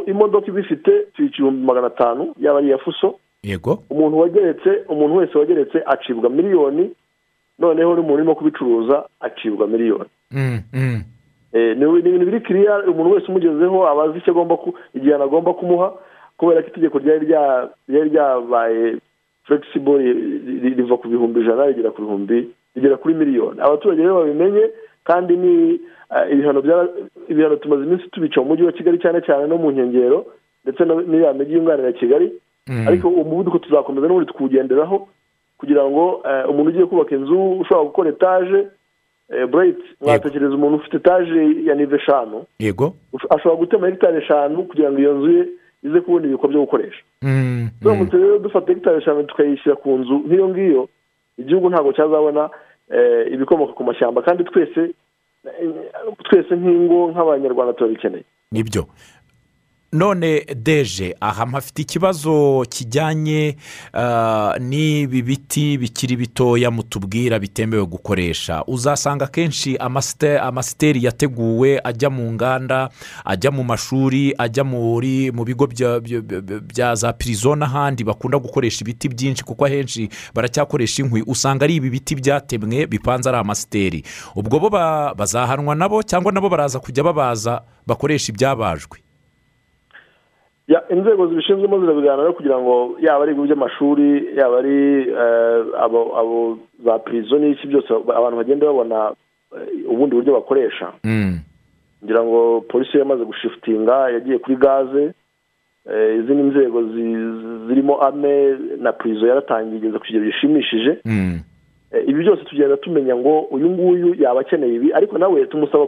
Imodoka 0.07 0.47
ibifite 0.47 0.91
tuyica 1.13 1.35
ibihumbi 1.37 1.65
magana 1.65 1.87
atanu 1.87 2.33
yaba 2.39 2.57
ari 2.59 2.67
iya 2.67 2.77
fuso 2.77 3.15
yego 3.43 3.83
umuntu 3.89 4.19
wageretse 4.19 4.69
umuntu 4.89 5.15
wese 5.15 5.37
wageretse 5.37 5.83
acibwa 5.85 6.29
miliyoni 6.29 6.91
noneho 7.59 7.95
n'umuntu 7.95 8.13
urimo 8.13 8.35
kubicuruza 8.35 9.03
acibwa 9.19 9.67
miliyoni 9.67 10.09
Mm. 10.31 10.59
Mm. 10.73 11.01
Eh, 11.53 11.77
ni 11.77 11.85
ibintu 11.99 12.25
biri 12.25 12.41
kiriya 12.41 12.83
umuntu 12.87 13.11
wese 13.11 13.27
umugezeho 13.27 13.87
aba 13.87 14.03
azi 14.03 14.17
icyo 14.17 14.31
agomba 14.31 14.57
igihano 14.95 15.23
agomba 15.23 15.53
kumuha 15.53 15.93
kubera 16.37 16.61
ko 16.61 16.67
itegeko 16.67 16.97
ryari 16.99 17.25
rya- 17.27 17.69
ryari 17.89 18.09
ryabaye 18.09 18.97
ri- 20.63 20.73
riva 20.75 20.97
ku 20.97 21.07
bihumbi 21.07 21.41
ijana 21.41 21.65
rigera 21.69 21.91
ku 21.91 22.01
bihumbi 22.01 22.49
rigera 22.75 22.97
kuri 22.97 23.13
miliyoni 23.13 23.61
abaturage 23.61 24.01
rero 24.01 24.15
babimenye 24.25 24.65
kandi 25.03 25.37
ni 25.37 25.79
eh, 26.15 26.31
ibihano 27.29 27.55
tumaze 27.55 27.83
iminsi 27.83 28.09
tubica 28.11 28.41
mu 28.41 28.47
mujyi 28.47 28.63
wa 28.63 28.71
kigali 28.71 28.99
cyane 28.99 29.21
cyane 29.21 29.47
no 29.47 29.57
mu 29.57 29.71
nkengero 29.71 30.25
ndetse 30.63 30.83
n'iriya 30.85 31.33
mijyi 31.33 31.53
yunganira 31.53 31.91
kigali. 31.91 32.31
Mm. 32.67 32.87
ariko 32.87 33.07
uwo 33.09 33.23
muvuduko 33.23 33.59
tuzakomeza 33.59 34.07
n'ubundi 34.07 34.27
tukuwugenderaho 34.31 35.07
kugira 35.57 35.83
ngo 35.83 36.23
eh, 36.29 36.49
umuntu 36.49 36.69
ugiye 36.69 36.85
kubaka 36.85 37.15
inzu 37.15 37.51
ushobora 37.59 37.85
gukora 37.87 38.09
etaje 38.09 38.67
eh, 39.29 39.47
burayiti 39.47 39.83
mwatekereza 40.01 40.55
umuntu 40.55 40.75
ufite 40.77 40.97
etaje 40.97 41.55
ya 41.65 41.75
nive 41.75 41.95
eshanu 41.95 42.43
yego. 42.59 42.93
Ashobora 43.29 43.55
gutema 43.59 43.87
hegitari 43.87 44.17
eshanu 44.17 44.63
kugira 44.63 44.91
ngo 44.91 44.99
iyo 44.99 45.13
nzu 45.13 45.31
ye 45.31 45.47
ize 45.83 46.01
kubona 46.01 46.25
ibikwa 46.25 46.49
byo 46.49 46.59
gukoresha. 46.59 47.01
Turamutse 47.81 48.17
rero 48.17 48.39
dufata 48.39 48.67
hegitari 48.67 48.97
eshanu 48.97 49.23
tukayishyira 49.23 49.75
ku 49.75 49.97
nzu 49.97 50.13
nk'iyo 50.13 50.47
ngiyo 50.49 50.87
igihugu 51.37 51.69
ntabwo 51.69 51.93
cyazabona 51.93 52.49
ibikomoka 53.33 53.73
ku 53.73 53.83
mashyamba. 53.83 54.21
Kandi 54.21 54.43
twese 54.43 54.81
eh, 55.45 55.69
twese 56.23 56.55
nk'ingo 56.55 57.11
nk'abanyarwanda 57.11 57.73
turabikeneye 57.73 58.25
ni 58.51 58.63
byo. 58.63 58.85
None 59.93 60.45
deje 60.55 61.15
aha 61.21 61.45
mpafite 61.45 61.81
ikibazo 61.81 62.65
kijyanye 62.69 63.55
ah, 63.93 64.55
n'ibi 64.59 65.21
biti 65.21 65.77
bikiri 65.77 66.15
bitoya 66.17 66.71
mutubwira 66.71 67.39
bitemewe 67.39 67.85
gukoresha. 67.85 68.63
Uzasanga 68.67 69.25
akenshi 69.25 69.75
amasite- 69.77 70.39
amasiteri 70.39 71.03
yateguwe 71.03 71.81
ajya 71.83 72.09
mu 72.09 72.31
nganda 72.33 72.89
ajya 73.25 73.51
mu 73.51 73.63
mashuri 73.63 74.33
ajya 74.37 74.63
mu 74.63 74.99
bigo 75.45 75.65
bya- 75.65 76.95
za 76.95 77.13
pirizo 77.13 77.55
n'ahandi 77.55 78.03
bakunda 78.03 78.37
gukoresha 78.39 78.81
ibiti 78.81 79.09
byinshi 79.09 79.43
kuko 79.43 79.65
ahenshi 79.65 80.09
baracyakoresha 80.33 81.03
inkwi. 81.03 81.23
Usanga 81.27 81.65
ari 81.65 81.75
ibi 81.75 81.89
biti 81.89 82.15
byatemwe 82.15 82.87
bipanze 82.87 83.29
ari 83.29 83.37
amasiteri. 83.37 84.03
Ubwo 84.35 84.59
bo 84.59 84.69
ba- 84.69 85.13
bazahanwa 85.15 85.75
nabo 85.75 86.03
cyangwa 86.03 86.31
nabo 86.31 86.49
baraza 86.49 86.79
kujya 86.79 87.03
babaza 87.03 87.61
bakoresha 87.87 88.31
ibyabajwe. 88.33 88.97
Ya, 88.97 89.12
inzego 90.89 91.27
zibishinzwemo 91.27 91.79
zirabiganira 91.79 92.31
kugira 92.33 92.57
ngo 92.59 92.95
yaba 93.01 93.23
ari 93.23 93.31
ibigo 93.31 93.45
by'amashuri 93.47 94.37
yaba 94.37 94.57
ari 94.59 95.09
eh, 95.09 95.59
abo 95.83 96.57
za 96.85 96.99
pirizo 96.99 97.37
n'iki 97.39 97.67
byose 97.67 97.93
abantu 97.93 98.37
bagenda 98.37 98.65
babona 98.67 99.11
eh, 99.55 99.91
ubundi 99.91 100.15
buryo 100.15 100.33
bakoresha. 100.33 100.93
Mm, 101.03 101.39
ngira 102.03 102.23
ngo 102.23 102.61
polisi 102.61 102.97
yamaze 102.97 103.23
gushifitinga 103.25 104.09
yagiye 104.09 104.37
kuri 104.37 104.55
gaze 104.55 105.13
eh, 105.91 106.15
izindi 106.19 106.43
nzego 106.43 106.83
zi- 106.83 107.67
zirimo 107.67 108.01
ame 108.01 108.55
na 108.79 108.91
pirizo 108.93 109.27
yaratangiye 109.27 109.77
igeze 109.77 109.97
ku 109.99 110.05
kigero 110.05 110.25
gishimishije. 110.25 110.97
Mm, 111.05 111.39
ibi 112.07 112.19
byose 112.23 112.43
tugenda 112.43 112.77
tumenya 112.77 113.15
ngo 113.15 113.39
uyu 113.51 113.69
nguyu 113.69 114.15
yaba 114.15 114.41
akeneye 114.41 114.75
ibi 114.75 114.93
ariko 114.93 115.17
nawe 115.17 115.45
tumusaba 115.45 115.87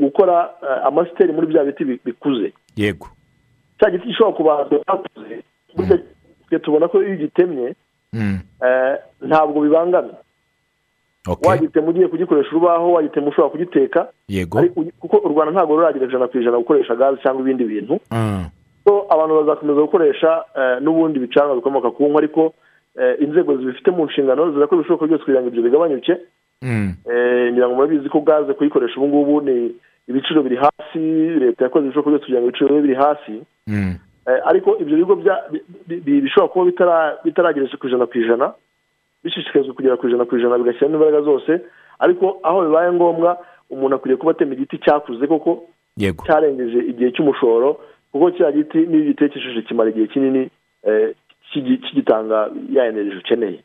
gukora 0.00 0.50
amasiteri 0.84 1.32
muri 1.32 1.46
bya 1.46 1.64
biti 1.64 1.84
bi- 1.84 2.00
bikuze. 2.04 2.52
Yego. 2.76 3.06
Cya 3.82 3.90
giti 3.90 4.06
gishobora 4.06 4.36
kubanza 4.36 4.74
cyakuze 4.86 5.42
burya 5.74 5.98
twe 6.48 6.58
tubona 6.58 6.86
ko 6.88 7.02
iyo 7.02 7.14
ugitemye 7.18 7.74
Mm, 8.14 8.38
eh, 8.66 8.96
ntabwo 9.24 9.60
bibangamye 9.64 10.12
wagitema 11.48 11.88
ugiye 11.88 12.08
kugikoresha 12.08 12.50
urubaho 12.50 12.92
wagitema 12.92 13.26
ushobora 13.28 13.50
kugiteka 13.50 14.08
kuko 15.00 15.16
u 15.16 15.28
rwanda 15.28 15.52
ntabwo 15.52 15.76
ruragira 15.76 16.06
ijana 16.06 16.28
ku 16.28 16.38
ijana 16.38 16.58
gukoresha 16.58 16.94
gaze 16.94 17.22
cyangwa 17.22 17.42
ibindi 17.42 17.64
bintu. 17.64 18.00
Mm, 18.10 18.44
so 18.84 19.06
abantu 19.08 19.34
bazakomeza 19.44 19.80
gukoresha 19.80 20.44
eh, 20.58 20.82
n'ubundi 20.82 21.18
bicanwa 21.18 21.54
bikomoka 21.56 21.90
ku 21.90 22.04
nkwi 22.08 22.18
ariko 22.18 22.52
eh, 23.00 23.16
inzego 23.20 23.56
zibifite 23.56 23.90
mu 23.90 24.04
nshingano 24.04 24.52
zirakora 24.52 24.80
ibishoboka 24.80 25.06
byose 25.06 25.24
kugira 25.24 25.40
ngo 25.40 25.48
ibyo 25.48 25.62
bigabanyuke. 25.62 26.16
Mm, 26.62 26.94
Eh, 27.12 27.52
ngira 27.52 27.66
ngo 27.68 27.74
murabizi 27.74 28.08
ko 28.08 28.20
gaze 28.20 28.52
kuyikoresha 28.54 29.00
ubu 29.00 29.08
ngubu 29.08 29.40
ni 29.40 29.72
ibiciro 30.08 30.42
biri 30.42 30.56
hasi 30.56 31.00
leta 31.40 31.64
yakoze 31.64 31.84
ibishoboka 31.86 32.10
byose 32.10 32.24
kugira 32.24 32.40
ngo 32.40 32.48
ibiciro 32.48 32.68
bibe 32.68 32.82
biri 32.82 32.94
hasi. 32.94 33.34
Ariko 34.44 34.78
ibyo 34.78 34.96
bigo 34.96 35.14
bishobora 35.88 36.48
kuba 36.52 36.64
bitara- 36.70 37.16
bitarageretse 37.24 37.76
ku 37.76 37.86
ijana 37.88 38.06
ku 38.06 38.18
ijana. 38.18 38.52
Bishishikarizwa 39.24 39.74
kugera 39.74 39.96
ku 39.96 40.08
ijana 40.08 40.24
ku 40.24 40.36
ijana 40.36 40.58
bigashyiramo 40.58 40.94
imbaraga 40.94 41.20
zose. 41.22 41.60
Ariko 41.98 42.38
aho 42.42 42.62
bibaye 42.66 42.92
ngombwa 42.92 43.38
umuntu 43.70 43.96
akwiriye 43.96 44.16
kuba 44.18 44.30
atema 44.32 44.54
igiti 44.54 44.78
cyakuze 44.78 45.26
koko 45.26 45.64
cyarengeje 46.26 46.78
igihe 46.90 47.10
cy'umushoro 47.14 47.78
kuko 48.12 48.30
cya 48.36 48.52
giti 48.52 48.78
n'iyo 48.86 49.02
ugitekesheje 49.10 49.62
kimara 49.62 49.90
igihe 49.90 50.06
kinini 50.06 50.50
eh, 50.82 51.14
kigi- 51.52 51.78
kigitanga 51.78 52.50
ya 52.72 52.86
energy 52.86 53.16
ukeneye. 53.16 53.60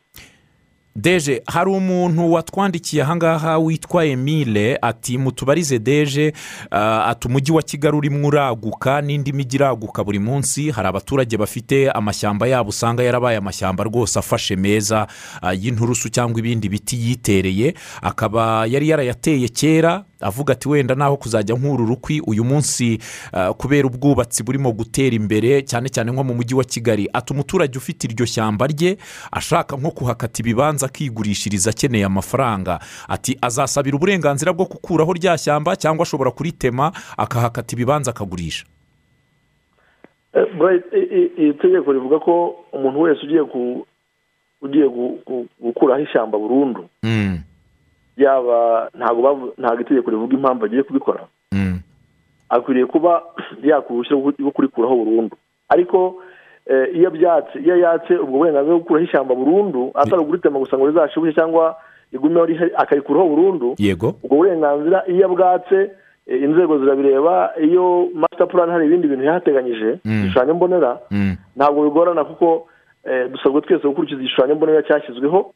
Deje 1.01 1.41
hari 1.47 1.69
umuntu 1.69 2.31
watwandikiye 2.33 3.03
ahangaha 3.03 3.57
witwa 3.57 4.05
emile 4.05 4.77
ati 4.81 5.17
mutubarize 5.17 5.79
deje 5.79 6.33
ah, 6.71 7.05
ati 7.05 7.27
umujyi 7.27 7.51
wa 7.51 7.61
kigali 7.61 7.97
urimo 7.97 8.27
uraguka 8.27 9.01
n'indi 9.01 9.33
mijyi 9.33 9.55
iraguka 9.55 10.03
buri 10.03 10.19
munsi. 10.19 10.71
Hari 10.71 10.87
abaturage 10.87 11.37
bafite 11.37 11.91
amashyamba 11.91 12.47
yabo 12.47 12.69
usanga 12.69 13.03
yarabaye 13.03 13.37
amashyamba 13.37 13.83
rwose 13.83 14.19
afashe 14.19 14.55
meza 14.55 15.07
ah, 15.41 15.53
y'inturusu 15.53 16.09
cyangwa 16.09 16.39
ibindi 16.39 16.69
biti 16.69 16.95
yitereye. 17.09 17.73
Akaba 18.01 18.65
yari 18.65 18.89
yarayateye 18.89 19.47
kera 19.47 20.03
avuga 20.21 20.53
ati 20.53 20.69
wenda 20.69 20.95
naho 20.95 21.17
kuzajya 21.17 21.55
nk'uru 21.55 21.85
rukwi 21.85 22.21
uyu 22.27 22.43
munsi 22.43 22.97
ah, 23.33 23.53
kubera 23.53 23.87
ubwubatsi 23.87 24.43
burimo 24.43 24.71
gutera 24.71 25.15
imbere 25.15 25.61
cyane 25.61 25.89
cyane 25.89 26.11
nko 26.11 26.23
mu 26.23 26.33
mujyi 26.33 26.55
wa 26.55 26.63
kigali. 26.63 27.09
Ati 27.13 27.33
umuturage 27.33 27.77
ufite 27.77 28.07
iryo 28.07 28.25
shyamba 28.25 28.67
rye 28.67 28.97
ashaka 29.31 29.77
nko 29.77 29.91
kuhakata 29.91 30.41
ibibanza 30.41 30.85
akigurishiriza 30.85 31.69
akeneye 31.69 32.05
amafaranga. 32.05 32.79
Ati 33.07 33.37
azasabira 33.41 33.95
uburenganzira 33.97 34.53
bwo 34.53 34.65
gukuraho 34.65 35.13
rya 35.13 35.37
shyamba 35.37 35.75
cyangwa 35.75 36.03
ashobora 36.03 36.31
kuritema 36.31 36.91
akahakata 37.17 37.73
ibibanza 37.75 38.11
akagurisha. 38.11 38.65
Eh, 40.33 41.31
iri 41.37 41.53
tegeko 41.53 41.91
rivuga 41.93 42.19
ko 42.19 42.55
umuntu 42.73 43.01
wese 43.01 43.21
ugiye 43.25 43.43
ku 43.43 43.87
ugiye 44.61 44.85
gu- 44.87 45.17
gu- 45.25 45.47
gukuraho 45.61 46.01
ishyamba 46.01 46.37
burundu. 46.37 46.89
Mm, 47.03 47.39
yaba 48.17 48.89
ntabwo 48.97 49.81
itegeko 49.81 50.11
rivuga 50.11 50.33
impamvu 50.35 50.65
agiye 50.65 50.83
kubikora. 50.83 51.21
Mm, 51.51 51.79
akwiriye 52.49 52.85
kuba 52.85 53.21
yakura 53.63 53.99
uruhushya 54.09 54.15
rwo 54.39 54.51
kurikuraho 54.51 54.95
burundu. 54.95 55.35
Ariko 55.69 56.15
eh, 56.65 56.95
iyo 56.95 57.09
byatse 57.11 57.59
iyo 57.59 57.75
yatse 57.77 58.13
ubwo 58.17 58.37
burenganzira 58.37 58.73
bwo 58.75 58.79
gukuraho 58.83 59.05
ishyamba 59.05 59.35
burundu 59.35 59.91
atari 59.95 60.21
uguritema 60.21 60.59
gusa 60.59 60.77
ngo 60.77 60.87
rizashibuke 60.87 61.33
cyangwa 61.33 61.75
rigumeho 62.11 62.47
akarikuraho 62.75 63.27
burundu 63.29 63.75
yego. 63.77 64.15
ubwo 64.23 64.35
burenganzira 64.37 65.03
iyo 65.07 65.25
abwatse 65.25 65.91
eh, 66.27 66.41
inzego 66.43 66.79
zirabireba 66.79 67.53
iyo 67.61 68.07
master 68.13 68.47
plan 68.47 68.69
hari 68.69 68.85
ibindi 68.87 69.07
bintu 69.07 69.23
yahateganyije 69.25 69.99
Mm. 70.05 70.11
igishushanyo 70.19 70.53
mbonera 70.53 70.99
Mm, 71.11 71.35
ntabwo 71.55 71.83
bigorana 71.83 72.23
kuko 72.25 72.67
eh, 73.03 73.29
dusabwa 73.31 73.61
twese 73.61 73.87
gukurikiza 73.87 74.19
igishushanyo 74.21 74.55
mbonera 74.55 74.83
cyashyizweho 74.83 75.53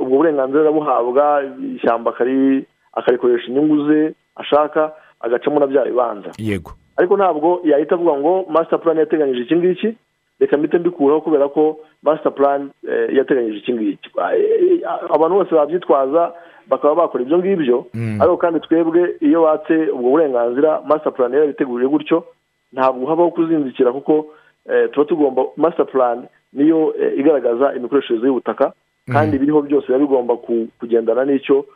ubwo 0.00 0.16
burenganzira 0.16 0.60
arabuhabwa 0.62 1.42
ishyamba 1.76 2.10
akari- 2.10 2.64
akarikoresha 2.92 3.46
inyungu 3.48 3.86
ze 3.88 4.14
ashaka 4.36 4.92
agacamo 5.20 5.60
na 5.60 5.66
bya 5.66 5.84
bibanza. 5.84 6.30
Yego. 6.38 6.72
Ariko 6.96 7.16
ntabwo 7.16 7.60
yahita 7.64 7.94
avuga 7.94 8.12
ngo 8.18 8.44
master 8.50 8.80
plan 8.80 8.96
yateganyije 8.98 9.40
iki 9.42 9.56
ngiki? 9.56 9.94
Reka 10.40 10.56
mpite 10.58 10.78
mbikuraho 10.78 11.20
kubera 11.20 11.48
ko 11.48 11.78
master 12.02 12.32
plan 12.34 12.70
eh, 12.88 13.14
yateganyije 13.16 13.58
iki 13.58 13.72
ngiki. 13.72 14.10
Eh, 14.36 14.80
abantu 15.14 15.34
bose 15.36 15.54
babyitwaza 15.54 16.32
bakaba 16.68 16.94
bakora 16.94 17.22
ibyo 17.24 17.38
ngibyo. 17.38 17.86
Mm. 17.94 18.20
ariko 18.20 18.36
kandi 18.36 18.60
twebwe 18.60 19.16
iyo 19.20 19.42
batse 19.42 19.88
ubwo 19.92 20.10
burenganzira 20.10 20.80
master 20.86 21.12
plan 21.12 21.32
yarabiteguriye 21.32 21.88
gutyo 21.90 22.24
ntabwo 22.72 23.06
habaho 23.06 23.30
kuzinzikira 23.30 23.92
kuko 23.92 24.26
eh, 24.70 24.88
tuba 24.92 25.06
tugomba 25.06 25.42
master 25.56 25.86
plan 25.86 26.26
niyo 26.52 26.94
eh, 27.00 27.18
igaragaza 27.18 27.74
imikoreshereze 27.74 28.26
y'ubutaka. 28.26 28.72
Kandi 29.12 29.36
ibiriho 29.36 29.62
byose 29.62 29.86
biba 29.86 29.98
bigomba 29.98 30.36
ku- 30.36 30.68
kugendana 30.80 31.24
n'icyo 31.24 31.66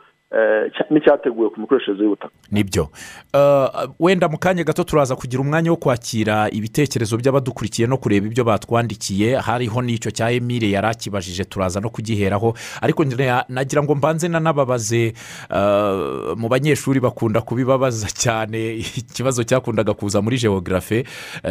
n'icyateguwe 0.90 1.50
ku 1.50 1.60
mikoreshereze 1.60 2.02
y'ubutaka 2.02 2.34
ni 2.50 2.64
byo. 2.64 2.88
Uh, 3.34 3.90
wenda 4.00 4.28
mu 4.28 4.38
kanya 4.38 4.64
gato 4.64 4.84
turaza 4.84 5.16
kugira 5.16 5.42
umwanya 5.42 5.70
wo 5.70 5.76
kwakira 5.76 6.50
ibitekerezo 6.50 7.16
by'abadukurikiye 7.16 7.88
no 7.88 7.96
kureba 7.96 8.26
ibyo 8.26 8.44
batwandikiye. 8.44 9.36
Hariho 9.36 9.82
n'icyo 9.82 10.10
cya 10.10 10.30
emile 10.30 10.70
yari 10.70 10.86
akibajije 10.86 11.44
turaza 11.44 11.80
no 11.80 11.90
kugiheraho. 11.90 12.54
Ariko 12.80 13.04
nagira 13.48 13.82
ngo 13.82 13.94
mbanze 13.94 14.28
nanababaze 14.28 15.12
uh, 15.50 16.36
mu 16.36 16.48
banyeshuri 16.48 17.00
bakunda 17.00 17.40
kubibabaza 17.40 18.08
cyane. 18.08 18.74
Ikibazo 19.00 19.44
cyakundaga 19.44 19.94
kuza 19.94 20.22
muri 20.22 20.38
geogarafe 20.38 21.04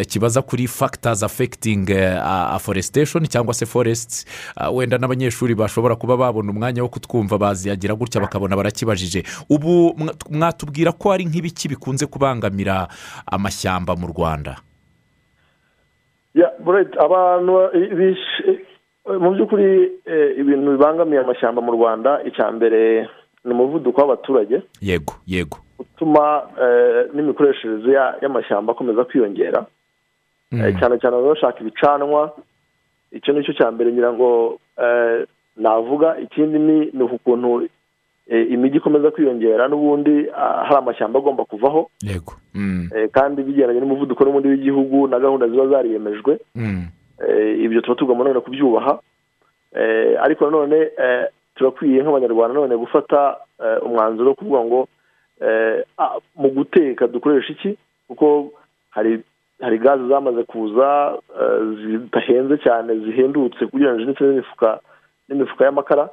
kibaza 0.10 0.42
kuri 0.42 0.70
affecting 1.04 1.90
uh, 1.90 2.56
afforestation 2.56 3.28
cyangwa 3.28 3.54
se 3.54 3.66
forests. 3.66 4.26
Uh, 4.58 4.78
wenda 4.78 4.98
n'abanyeshuri 4.98 5.56
bashobora 5.56 5.96
kuba 5.96 6.18
babona 6.18 6.52
umwanya 6.52 6.84
wo 6.84 6.90
kutwumva 6.90 7.38
baziyagira 7.38 7.96
gutya 7.96 8.22
bakabona 8.22 8.56
barakibajije. 8.72 9.24
Ubu 9.50 9.96
mwa- 9.98 10.14
mwatubwira 10.30 10.92
ko 10.92 11.12
hari 11.12 11.26
nk'ibiki 11.26 11.68
bikunze 11.72 12.06
kubangamira 12.06 12.88
amashyamba 13.32 13.96
mu 13.96 14.08
rwanda? 14.12 14.60
Abantu 17.00 17.54
mu 19.08 19.32
by'ukuri 19.32 19.92
eh, 20.06 20.36
ibintu 20.40 20.72
bibangamiye 20.76 21.20
amashyamba 21.24 21.62
mu 21.64 21.72
rwanda 21.72 22.20
icya 22.28 22.52
mbere 22.52 23.08
ni 23.46 23.52
umuvuduko 23.56 24.02
w'abaturage. 24.02 24.62
Yego 24.82 25.14
yego. 25.28 25.58
Utuma 25.80 26.44
eh, 26.62 27.08
n'imikoreshereze 27.16 27.92
ya- 27.92 28.16
y'amashyamba 28.22 28.72
akomeza 28.74 29.04
kwiyongera. 29.08 29.66
Eh, 30.52 30.76
cyane 30.80 31.00
cyane 31.00 31.16
baba 31.16 31.34
bashaka 31.34 31.60
ibicanwa 31.64 32.36
icyo 33.12 33.34
ni 33.34 33.44
cyo 33.48 33.54
cya 33.54 33.72
mbere 33.72 33.92
ngira 33.96 34.12
ngo 34.14 34.60
navuga 35.58 36.20
ikindi 36.20 36.60
ni 36.94 37.04
ukuntu 37.04 37.68
imijyi 38.30 38.78
ikomeza 38.78 39.12
kwiyongera 39.12 39.68
n'ubundi 39.68 40.28
hari 40.36 40.76
amashyamba 40.76 41.20
agomba 41.20 41.46
kuvaho. 41.46 41.90
Yego. 42.04 42.34
Kandi 43.12 43.44
bigendanye 43.44 43.80
n'umuvuduko 43.80 44.24
n'ubundi 44.26 44.48
w'igihugu 44.50 45.08
na 45.08 45.20
gahunda 45.20 45.48
ziba 45.48 45.68
zariyemejwe. 45.68 46.40
Ibyo 47.64 47.82
tuba 47.82 47.96
tugomba 47.96 48.24
none 48.24 48.40
kubyubaha. 48.40 49.00
Ariko 50.24 50.46
nanone 50.46 50.90
turakwiye 51.56 52.04
nk'abanyarwanda 52.04 52.54
none 52.60 52.76
gufata 52.78 53.38
umwanzuro 53.86 54.30
wo 54.30 54.36
kuvuga 54.36 54.60
ngo 54.66 54.80
mu 56.36 56.50
guteka 56.50 57.08
dukoresha 57.08 57.54
iki? 57.54 57.78
Kuko 58.08 58.52
hari 58.90 59.24
hari 59.62 59.78
gaze 59.78 60.08
zamaze 60.08 60.44
kuza 60.44 61.18
zidahenze 61.82 62.58
cyane 62.58 63.00
zihendutse 63.00 63.66
ugereranyije 63.74 64.06
ndetse 64.06 64.24
n'imifuka 64.24 64.80
n'imifuka 65.30 65.66
y'amakara. 65.66 66.10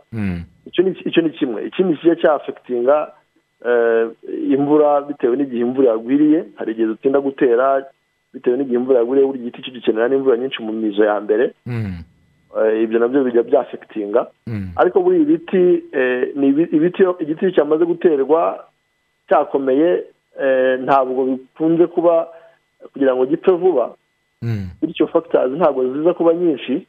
Icyo 0.66 1.22
ni 1.22 1.30
kimwe. 1.30 1.66
Ikindi 1.66 1.96
kijya 1.96 2.16
cyafekitinga 2.16 3.12
imvura 4.50 5.00
bitewe 5.00 5.36
n'igihe 5.36 5.60
imvura 5.62 5.90
yagwiriye? 5.90 6.44
Hari 6.56 6.72
igihe 6.72 6.86
dutinda 6.86 7.20
gutera 7.20 7.84
bitewe 8.34 8.56
n'igihe 8.56 8.76
imvura 8.76 8.98
yagwiriye 8.98 9.26
buri 9.26 9.38
giti 9.38 9.62
cyo 9.62 9.72
gikenera 9.72 10.08
n'imvura 10.08 10.36
nyinshi 10.36 10.62
mu 10.62 10.72
mizo 10.72 11.04
ya 11.04 11.20
mbere. 11.20 11.52
Ibyo 12.82 12.98
na 12.98 13.08
byo 13.08 13.24
bijya 13.24 13.42
byafekitinga 13.42 14.26
ariko 14.76 15.00
buri 15.00 15.22
ibiti 15.22 15.62
ni 16.36 16.46
ibiti 16.48 17.02
igiti 17.20 17.52
cyamaze 17.52 17.84
guterwa 17.84 18.64
cyakomeye 19.28 20.04
ntabwo 20.84 21.24
bikunze 21.24 21.86
kuba 21.86 22.28
kugira 22.92 23.14
ngo 23.14 23.26
gipfe 23.26 23.52
vuba. 23.52 23.94
Bityo 24.82 25.06
fagitazi 25.06 25.54
ntabwo 25.56 25.82
ziza 25.92 26.14
kuba 26.14 26.34
nyinshi. 26.34 26.86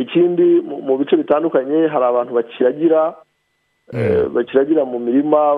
Ikindi 0.00 0.60
mu 0.62 0.98
bice 0.98 1.16
bitandukanye 1.16 1.86
hari 1.88 2.04
abantu 2.04 2.34
bakiragira 2.34 3.14
bakiragira 4.34 4.84
mu 4.84 4.98
mirima 4.98 5.56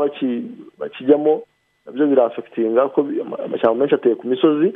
bakijyamo 0.78 1.42
na 1.86 1.92
byo 1.92 2.06
birafekitinga 2.06 2.88
kuko 2.88 3.00
amashyamba 3.44 3.78
menshi 3.78 3.94
ateye 3.94 4.14
ku 4.14 4.26
misozi. 4.26 4.72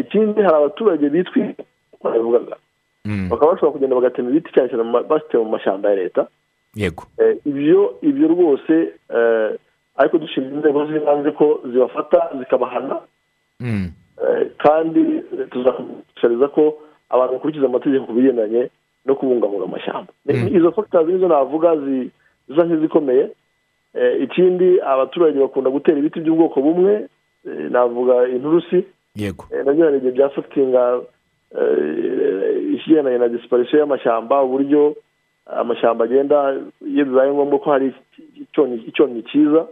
Ikindi 0.00 0.42
hari 0.42 0.56
abaturage 0.56 1.08
bitwa 1.10 1.42
babivugaga. 2.02 2.56
Bakaba 3.30 3.52
bashobora 3.52 3.72
kugenda 3.72 3.96
bagatema 3.96 4.30
ibiti 4.30 4.52
cyane 4.52 4.68
cyane 4.70 4.84
basitewe 5.08 5.44
mu 5.44 5.50
mashyamba 5.50 5.90
ya 5.90 5.96
leta. 5.96 6.26
Yego. 6.74 7.04
Ibyo 7.44 7.98
ibyo 8.02 8.26
rwose 8.28 8.74
ariko 9.96 10.18
dushimira 10.18 10.54
inzego 10.56 10.86
z'ibanze 10.86 11.30
ko 11.32 11.60
zibafata 11.72 12.30
zikabahana. 12.38 13.00
Kandi 14.58 15.00
tuzashishikariza 15.50 16.48
ko 16.48 16.78
abantu 17.10 17.32
bakurikiza 17.34 17.66
amategeko 17.66 18.04
ku 18.06 18.12
bigendanye 18.12 18.70
no 19.06 19.14
kubungabunga 19.14 19.64
amashyamba. 19.64 20.12
Izo 20.56 20.72
fagitazi 20.72 21.12
nizo 21.12 21.28
navuga 21.28 21.76
zisa 21.76 22.62
nk'izikomeye 22.64 23.24
ikindi 24.20 24.80
abaturage 24.80 25.38
bakunda 25.40 25.70
gutera 25.70 25.98
ibiti 25.98 26.20
by'ubwoko 26.20 26.60
bumwe 26.60 27.08
navuga 27.70 28.28
inturusi. 28.28 28.84
Yego. 29.16 29.44
Nabyo 29.64 29.84
hari 29.84 29.96
igihe 29.98 30.12
byafatinga 30.12 31.00
ikigendanye 32.74 33.18
na 33.18 33.28
disiparisiyo 33.28 33.78
y'amashyamba 33.80 34.42
uburyo 34.42 34.94
amashyamba 35.46 36.04
agenda 36.04 36.36
iyo 36.86 37.04
bibaye 37.04 37.32
ngombwa 37.32 37.58
ko 37.58 37.70
hari 37.70 37.92
icyonnyi 38.88 39.22
cyiza 39.32 39.66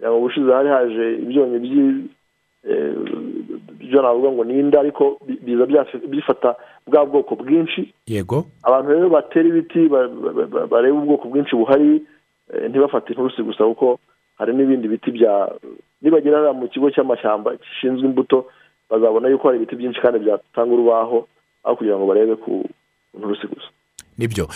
mu 0.00 0.20
bushize 0.20 0.52
hari 0.52 0.68
haje 0.68 1.04
ibyonnyi 1.24 1.58
byo 3.92 4.02
navuga 4.02 4.32
ngo 4.32 4.44
ni 4.44 4.58
inda 4.60 4.80
ariko 4.80 5.20
biza 5.44 5.84
bifata 6.08 6.56
bwa 6.88 7.04
bwoko 7.06 7.36
bwinshi. 7.36 7.92
Yego. 8.08 8.44
Abantu 8.64 8.88
rero 8.92 9.08
batera 9.12 9.48
ibiti 9.48 9.88
bareba 10.72 10.98
ubwoko 10.98 11.28
bwinshi 11.28 11.56
buhari 11.56 12.02
ntibafate 12.68 13.12
inturusi 13.12 13.42
gusa 13.42 13.64
kuko 13.64 13.98
hari 14.38 14.52
n'ibindi 14.56 14.88
biti 14.88 15.10
bya 15.10 15.52
nibagera 16.02 16.52
mu 16.52 16.68
kigo 16.68 16.90
cy'amashyamba 16.90 17.54
gishinzwe 17.60 18.08
imbuto 18.08 18.48
bazabona 18.90 19.28
yuko 19.28 19.48
hari 19.48 19.58
ibiti 19.60 19.76
byinshi 19.76 20.00
kandi 20.00 20.18
byatanga 20.18 20.72
urubaho 20.74 21.28
aho 21.64 21.76
kugira 21.76 21.96
ngo 21.96 22.06
barebe 22.06 22.36
ku 22.36 22.64
nturusi 23.18 23.46
gusa. 23.46 23.68
Ni 24.18 24.28
byo. 24.28 24.48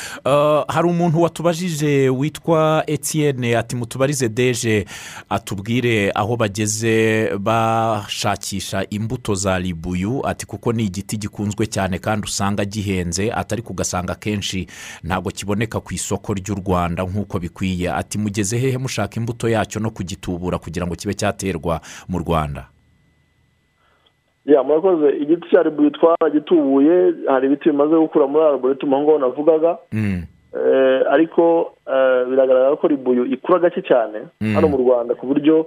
Hari 0.69 0.89
umuntu 0.89 1.23
watubajije 1.23 2.09
witwa 2.09 2.85
Etienne 2.87 3.57
ati 3.59 3.77
mutubarize 3.77 4.29
deje 4.29 4.85
atubwire 5.29 6.13
aho 6.15 6.37
bageze 6.37 7.31
bashakisha 7.39 8.87
imbuto 8.91 9.35
za 9.35 9.59
ribuyu 9.59 10.27
ati 10.27 10.47
kuko 10.47 10.73
ni 10.73 10.85
igiti 10.85 11.17
gikunzwe 11.17 11.67
cyane 11.67 11.99
kandi 11.99 12.25
usanga 12.25 12.65
gihenze 12.65 13.33
atari 13.33 13.63
kugasanga 13.63 14.15
kenshi 14.15 14.67
ntabwo 15.05 15.31
kiboneka 15.31 15.81
ku 15.81 15.95
isoko 15.95 16.35
ry'u 16.35 16.55
rwanda 16.55 17.03
nk'uko 17.05 17.39
bikwiye. 17.39 17.91
Ati 17.93 18.19
mugeze 18.19 18.59
hehe 18.59 18.79
mushaka 18.79 19.17
imbuto 19.17 19.49
yacyo 19.49 19.81
no 19.81 19.91
kugitubura 19.91 20.59
kugira 20.59 20.87
ngo 20.87 20.95
kibe 20.97 21.15
cyaterwa 21.15 21.81
mu 22.09 22.19
rwanda? 22.19 22.67
Murakoze. 24.47 25.17
Igiti 25.17 25.49
cya 25.51 25.63
ribuyu 25.63 25.91
twaragitubuye 25.91 27.13
hari 27.29 27.47
ibiti 27.47 27.71
bimaze 27.71 27.97
gukura 27.97 28.27
muri 28.27 28.45
arboretum 28.45 28.95
aho 28.95 29.03
ngaho 29.03 29.19
navugaga. 29.19 29.79
Ariko 31.11 31.73
biragaragara 32.31 32.77
ko 32.77 32.87
ribuyu 32.89 33.25
ikura 33.27 33.59
gake 33.59 33.83
cyane 33.83 34.19
hano 34.55 34.69
mu 34.69 34.77
rwanda 34.77 35.15
ku 35.15 35.27
buryo 35.27 35.67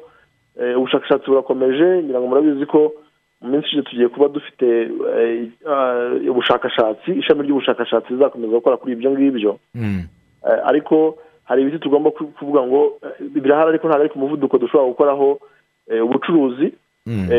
ubushakashatsi 0.78 1.28
burakomeje 1.30 2.04
ngira 2.04 2.20
ngo 2.20 2.28
murabizi 2.28 2.66
ko 2.66 2.92
mu 3.42 3.48
minsi 3.50 3.68
ishize 3.68 3.84
tugiye 3.84 4.08
kuba 4.08 4.28
dufite 4.28 4.68
ubushakashatsi 6.30 7.12
ishami 7.12 7.44
ry'ubushakashatsi 7.44 8.14
rizakomeza 8.14 8.54
gukora 8.60 8.78
kuri 8.78 8.94
ibyo 8.94 9.12
ngibyo. 9.12 9.52
Ariko 10.66 11.18
hari 11.44 11.62
ibiti 11.62 11.80
tugomba 11.80 12.12
kuvuga 12.12 12.62
ngo 12.68 13.00
birahari 13.20 13.70
ariko 13.70 13.88
ntabwo 13.88 14.02
ari 14.04 14.10
ku 14.14 14.20
muvuduko 14.20 14.58
dushobora 14.58 14.90
gukoraho 14.90 15.40
ubucuruzi. 16.04 16.74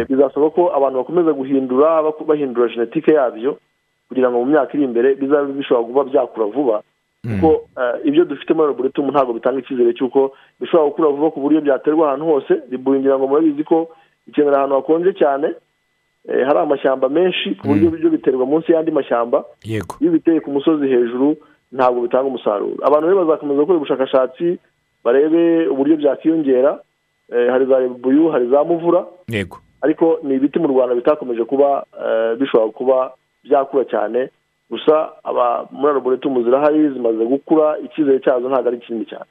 Bizasaba 0.09 0.51
ko 0.51 0.71
abantu 0.77 0.99
bakomeza 0.99 1.33
guhindura 1.33 2.03
bahindura 2.27 2.69
genetike 2.69 3.13
yabyo 3.15 3.59
kugira 4.09 4.31
ngo 4.31 4.39
mu 4.43 4.47
myaka 4.51 4.75
iri 4.75 4.85
imbere 4.85 5.15
bizabe 5.15 5.53
bishobora 5.53 5.87
kuba 5.87 6.05
byakura 6.05 6.47
vuba. 6.47 6.77
Kuko 7.21 7.69
ibyo 8.05 8.25
dufite 8.25 8.55
muri 8.55 8.69
laboratoire 8.73 9.11
ntabwo 9.13 9.33
bitanga 9.37 9.61
icyizere 9.61 9.93
cy'uko 9.95 10.33
bishobora 10.61 10.89
gukura 10.89 11.09
vuba 11.15 11.31
ku 11.31 11.41
buryo 11.41 11.61
byaterwa 11.61 12.09
ahantu 12.09 12.25
hose 12.27 12.53
ngira 12.73 13.19
ngo 13.19 13.27
murabizi 13.29 13.65
ko 13.65 13.89
ikenera 14.29 14.57
ahantu 14.57 14.75
hakonje 14.81 15.13
cyane. 15.15 15.49
Hari 16.29 16.59
amashyamba 16.59 17.09
menshi 17.09 17.55
ku 17.61 17.69
buryo 17.69 17.91
byo 17.91 18.11
biterwa 18.11 18.47
munsi 18.47 18.73
y'andi 18.73 18.91
mashyamba. 18.91 19.45
Iyo 20.01 20.11
biteye 20.13 20.41
ku 20.41 20.51
musozi 20.51 20.89
hejuru 20.89 21.37
ntabwo 21.73 22.03
bitanga 22.03 22.27
umusaruro. 22.29 22.77
Abantu 22.83 23.07
rero 23.09 23.25
bazakomeza 23.25 23.61
gukora 23.63 23.79
ubushakashatsi 23.79 24.59
barebe 25.05 25.69
uburyo 25.69 25.97
byakiyongera 25.97 26.81
hari 27.31 27.67
za 27.67 27.79
rebuyu 27.79 28.29
hari 28.29 28.47
za 28.49 28.65
muvura. 28.65 29.07
Yego. 29.29 29.59
Ariko 29.83 30.19
ni 30.23 30.35
ibiti 30.35 30.59
mu 30.59 30.69
rwanda 30.69 30.95
bitakomeje 30.95 31.45
kuba 31.45 31.85
bishobora 32.39 32.73
kuba 32.73 33.13
byakura 33.45 33.85
cyane. 33.85 34.29
Gusa 34.71 35.11
muri 35.71 35.95
laboratoire 35.95 36.43
zirahari 36.45 36.89
zimaze 36.93 37.25
gukura 37.27 37.79
icyizere 37.79 38.21
cyazo 38.21 38.49
ntabwo 38.49 38.69
ari 38.69 38.79
kinini 38.79 39.07
cyane. 39.07 39.25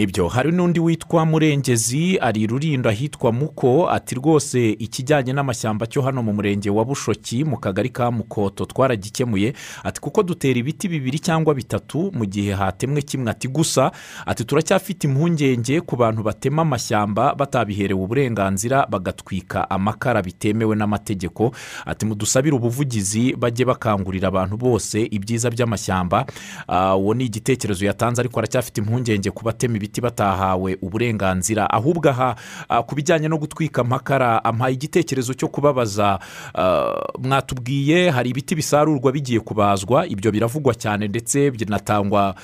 Ni 0.00 0.06
byo 0.06 0.28
hari 0.28 0.52
n'undi 0.52 0.80
witwa 0.80 1.26
murengezi 1.26 2.18
ari 2.20 2.46
rurindo 2.46 2.88
ahitwa 2.90 3.32
muko 3.32 3.90
ati 3.90 4.14
rwose 4.14 4.70
ikijyanye 4.70 5.32
n'amashyamba 5.32 5.86
cyo 5.86 6.02
hano 6.02 6.22
mu 6.22 6.32
murenge 6.32 6.70
wa 6.70 6.84
bushoki 6.84 7.44
mu 7.44 7.56
kagari 7.60 7.88
ka 7.92 8.10
mukoto 8.10 8.64
twaragikemuye 8.64 9.52
ati 9.84 10.00
kuko 10.00 10.22
dutera 10.22 10.58
ibiti 10.58 10.88
bibiri 10.88 11.18
cyangwa 11.18 11.54
bitatu 11.54 12.10
mu 12.16 12.24
gihe 12.26 12.52
hatemwe 12.52 13.02
kimwe. 13.02 13.30
Ati 13.30 13.48
gusa 13.48 13.92
ati 14.26 14.44
turacyafite 14.44 15.04
impungenge 15.04 15.80
ku 15.80 15.96
bantu 15.96 16.22
batema 16.22 16.62
amashyamba 16.62 17.34
batabiherewe 17.34 18.00
uburenganzira 18.00 18.86
bagatwika 18.90 19.70
amakara 19.70 20.22
bitemewe 20.22 20.76
n'amategeko. 20.76 21.52
Ati 21.86 22.06
mudusabire 22.06 22.56
ubuvugizi 22.56 23.36
bajye 23.36 23.64
bakangurira 23.68 24.28
abantu 24.28 24.56
bose 24.56 25.04
ibyiza 25.12 25.50
by'amashyamba. 25.50 26.24
Uwo 26.96 27.14
ni 27.14 27.24
igitekerezo 27.24 27.84
yatanze 27.86 28.20
ariko 28.22 28.40
aracyafite 28.40 28.78
impungenge 28.80 29.30
ku 29.30 29.44
batema 29.44 29.76
ibiti 29.76 29.89
batahawe 29.98 30.78
uburenganzira 30.82 31.66
ahubwo 31.70 32.06
aha 32.14 32.36
ku 32.86 32.94
bijyanye 32.94 33.26
no 33.28 33.34
gutwika 33.42 33.82
amakara 33.82 34.38
ampaye 34.46 34.74
igitekerezo 34.78 35.34
cyo 35.34 35.48
kubabaza 35.50 36.18
mwatubwiye 37.18 38.10
hari 38.10 38.30
ibiti 38.30 38.54
bisarurwa 38.54 39.12
bigiye 39.12 39.40
kubazwa 39.40 40.06
ibyo 40.06 40.30
biravugwa 40.32 40.74
cyane 40.74 41.08
ndetse 41.08 41.50
binatangwa 41.50 42.34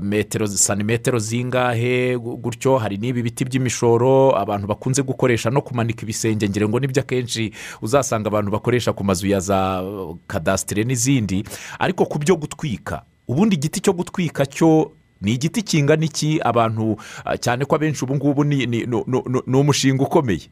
metero 0.00 0.46
santimetero 0.46 1.18
zingahe 1.18 2.18
gutyo 2.18 2.78
hari 2.78 2.96
n'ibi 2.96 3.22
biti 3.22 3.44
by'imishoro 3.44 4.36
abantu 4.38 4.66
bakunze 4.66 5.02
gukoresha 5.02 5.50
no 5.50 5.60
kumanika 5.62 6.02
ibisenge 6.02 6.48
ngira 6.48 6.68
ngo 6.68 6.80
ni 6.80 6.86
byo 6.86 7.02
akenshi 7.02 7.52
uzasanga 7.82 8.26
abantu 8.28 8.50
bakoresha 8.50 8.92
ku 8.92 9.04
mazu 9.04 9.26
ya 9.26 9.40
za 9.40 9.82
kadasitire 10.26 10.84
n'izindi. 10.84 11.44
Ariko 11.78 12.06
ku 12.06 12.18
byo 12.18 12.36
gutwika 12.36 13.02
ubundi 13.28 13.56
igiti 13.56 13.80
cyo 13.80 13.92
gutwika 13.92 14.46
cyo 14.46 14.90
ni 15.22 15.32
igiti 15.34 15.62
kingana 15.62 16.04
iki? 16.04 16.40
Abantu 16.44 16.96
cyane 17.40 17.64
ko 17.64 17.74
abenshi 17.76 18.04
ubu 18.04 18.14
ngubu 18.14 18.44
ni 18.44 19.56
umushinga 19.56 20.02
ukomeye. 20.04 20.48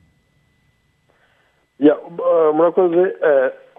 Murakoze 2.54 3.14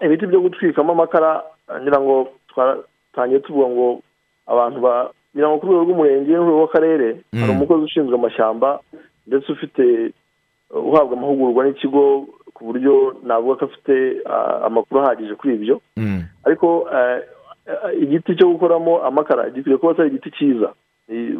ibiti 0.04 0.26
byo 0.26 0.40
gutwikamo 0.40 0.92
amakara 0.92 1.42
ngira 1.82 2.00
ngo 2.00 2.28
twatangiye 2.48 3.40
tuvuga 3.40 3.68
ngo 3.68 4.00
abantu 4.46 4.80
ba 4.80 5.10
ngira 5.34 5.48
ngo 5.48 5.58
ku 5.58 5.66
rwego 5.66 5.82
rw'umurenge 5.84 6.30
n'urwego 6.32 6.58
rw'akarere 6.62 7.08
hari 7.34 7.52
umukozi 7.52 7.84
ushinzwe 7.84 8.14
amashyamba 8.14 8.80
ndetse 9.26 9.52
ufite 9.52 10.12
uhabwa 10.70 11.16
amahugurwa 11.18 11.64
n'ikigo 11.66 12.26
ku 12.54 12.60
buryo 12.70 13.18
navuga 13.26 13.54
ko 13.56 13.64
afite 13.66 14.22
amakuru 14.66 15.00
ahagije 15.02 15.34
kuri 15.34 15.54
ibyo. 15.54 15.80
Ariko 16.46 16.86
igiti 18.00 18.36
cyo 18.36 18.48
gukoramo 18.48 19.02
amakara 19.02 19.50
gikwiye 19.50 19.76
kuba 19.76 19.92
atari 19.92 20.08
igiti 20.08 20.30
cyiza. 20.30 20.72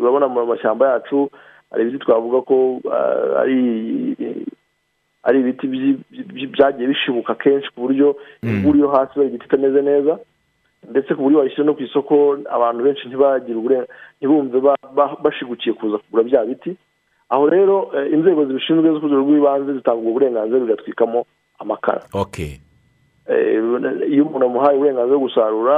Urabona 0.00 0.28
mu 0.28 0.46
mashyamba 0.46 0.88
yacu 0.92 1.30
hari 1.70 1.82
ibiti 1.82 1.98
twavuga 2.04 2.40
ko 2.42 2.80
ari 3.40 3.58
ari 5.22 5.40
ibiti 5.40 5.66
byagiye 6.52 6.88
bishibuka 6.88 7.34
kenshi 7.34 7.68
ku 7.74 7.80
buryo 7.80 8.16
imvura 8.42 8.78
yo 8.78 8.88
hasi 8.88 9.20
igiti 9.20 9.44
itameze 9.46 9.82
neza. 9.82 10.18
Ndetse 10.90 11.14
ku 11.14 11.22
buryo 11.22 11.38
wayishyira 11.38 11.64
no 11.66 11.74
ku 11.74 11.82
isoko 11.82 12.38
abantu 12.50 12.84
benshi 12.84 13.08
ntibagire 13.08 13.86
ntibumve 14.20 14.58
bashigukiye 15.24 15.72
kuza 15.74 15.98
kugura 15.98 16.22
bya 16.22 16.44
biti. 16.44 16.76
Aho 17.28 17.44
rero 17.50 17.92
inzego 18.12 18.44
zibishinzwe 18.46 18.88
zo 18.92 19.00
ku 19.00 19.06
rwego 19.06 19.20
rw'ibanze 19.28 19.72
zitanga 19.74 19.98
ubwo 20.00 20.12
burenganzira 20.16 20.60
bigatwikamo 20.64 21.26
amakara. 21.58 22.00
Iyo 24.08 24.24
umuntu 24.24 24.46
amuhaye 24.46 24.76
uburenganzira 24.80 25.16
bwo 25.18 25.26
gusarura 25.28 25.76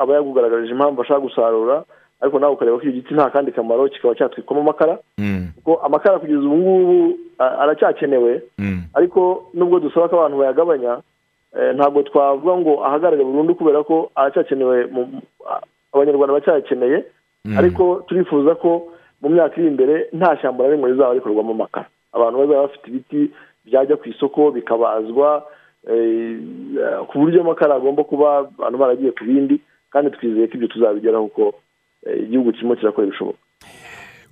aba 0.00 0.14
yagugaragarije 0.14 0.72
impamvu 0.72 1.02
ashaka 1.02 1.20
gusarura 1.20 1.84
ariko 2.20 2.38
nawe 2.38 2.52
ukareba 2.54 2.76
ko 2.78 2.82
icyo 2.82 2.92
giti 2.92 3.14
nta 3.14 3.30
kandi 3.30 3.52
kamaro 3.52 3.88
kikaba 3.88 4.14
cyatwikwamo 4.14 4.60
amakara. 4.62 4.98
Kuko 5.56 5.76
amakara 5.84 6.18
kugeza 6.18 6.40
ubu 6.40 6.56
ngubu 6.56 7.18
aracyakenewe. 7.38 8.42
Ariko 8.94 9.50
nubwo 9.54 9.80
dusaba 9.80 10.08
ko 10.08 10.16
abantu 10.16 10.38
bayagabanya 10.38 10.92
ntabwo 11.74 12.02
twavuga 12.02 12.56
ngo 12.56 12.72
ahagarare 12.86 13.24
burundu 13.24 13.54
kubera 13.54 13.82
ko 13.84 14.10
aracyakenewe 14.14 14.88
abanyarwanda 15.92 16.32
bacyakeneye 16.34 17.04
ariko 17.58 18.04
turifuza 18.08 18.54
ko 18.54 18.88
mu 19.22 19.28
myaka 19.28 19.60
iri 19.60 19.68
imbere 19.68 20.08
nta 20.12 20.36
shyamba 20.40 20.64
na 20.64 20.70
rimwe 20.70 20.90
rizaba 20.90 21.14
rikorwamo 21.14 21.52
amakara. 21.52 21.86
Abantu 22.12 22.38
bazaba 22.38 22.62
bafite 22.62 22.86
ibiti 22.88 23.20
byajya 23.66 23.96
ku 23.96 24.08
isoko 24.08 24.50
bikabazwa 24.50 25.44
ku 27.08 27.18
buryo 27.18 27.40
amakara 27.40 27.74
agomba 27.74 28.04
kuba 28.04 28.38
abantu 28.38 28.78
baragiye 28.78 29.12
ku 29.12 29.24
bindi 29.24 29.60
kandi 29.92 30.10
twizeye 30.10 30.46
ko 30.48 30.54
ibyo 30.56 30.68
tuzabigeraho 30.68 31.26
kuko 31.28 31.54
igihugu 32.24 32.52
kirimo 32.52 32.76
kirakora 32.76 33.06
ibishoboka 33.06 33.38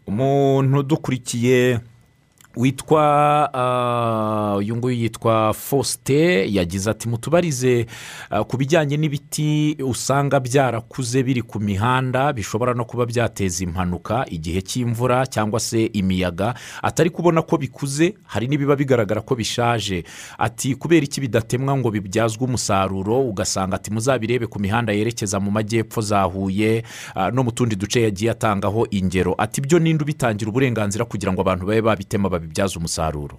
umuntu 0.09 0.79
udukurikiye 0.79 1.79
witwa 2.57 4.55
uyu 4.59 4.77
nguyu 4.77 4.97
yitwa 4.97 5.53
fosite 5.55 6.53
yagize 6.55 6.91
ati 6.91 7.09
mutubarize 7.09 7.87
ku 8.49 8.57
bijyanye 8.57 8.97
n'ibiti 8.97 9.77
usanga 9.85 10.41
byarakuze 10.41 11.23
biri 11.23 11.43
ku 11.43 11.61
mihanda 11.61 12.33
bishobora 12.33 12.75
no 12.75 12.85
kuba 12.85 13.07
byateza 13.07 13.65
impanuka 13.65 14.25
igihe 14.31 14.61
cy'imvura 14.63 15.27
cyangwa 15.27 15.61
se 15.61 15.85
imiyaga. 15.93 16.55
Atari 16.83 17.11
kubona 17.11 17.43
ko 17.43 17.57
bikuze 17.59 18.15
hari 18.25 18.47
n'ibiba 18.49 18.77
bigaragara 18.77 19.21
ko 19.21 19.35
bishaje. 19.35 20.05
Ati 20.39 20.75
kubera 20.75 21.05
iki 21.05 21.21
bidatemwa 21.21 21.77
ngo 21.77 21.91
bibyazwe 21.91 22.45
umusaruro 22.45 23.21
ugasanga 23.29 23.77
ati 23.77 23.91
muzabirebe 23.91 24.47
ku 24.47 24.61
mihanda 24.61 24.93
yerekeza 24.93 25.41
mu 25.41 25.51
majyepfo 25.51 26.01
za 26.01 26.23
huye 26.23 26.83
no 27.33 27.43
mu 27.43 27.53
tundi 27.53 27.77
duce 27.77 28.03
yagiye 28.03 28.31
atangaho 28.31 28.87
ingero. 28.91 29.35
Ati 29.39 29.61
byo 29.61 29.79
ninde 29.79 30.03
ubitangira 30.05 30.51
uburenganzira 30.51 31.05
kugira 31.05 31.33
ngo 31.33 31.41
abantu 31.41 31.67
babe 31.67 31.83
babitema 31.83 32.29
babibyaze 32.43 32.79
umusaruro. 32.79 33.37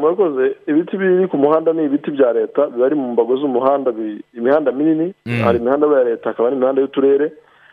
Murakoze. 0.00 0.56
Ibiti 0.66 0.96
biri 0.98 1.28
ku 1.28 1.38
muhanda 1.38 1.72
ni 1.72 1.84
ibiti 1.84 2.10
bya 2.10 2.32
leta 2.32 2.66
biba 2.66 2.86
ari 2.86 2.94
mu 2.94 3.12
mbago 3.14 3.36
z'umuhanda 3.36 3.94
imihanda 4.34 4.72
minini 4.72 5.14
hari 5.44 5.58
imihanda 5.58 5.86
ya 5.86 6.04
leta 6.04 6.30
hakaba 6.30 6.50
n'imihanda 6.50 6.80
y'uturere 6.82 7.32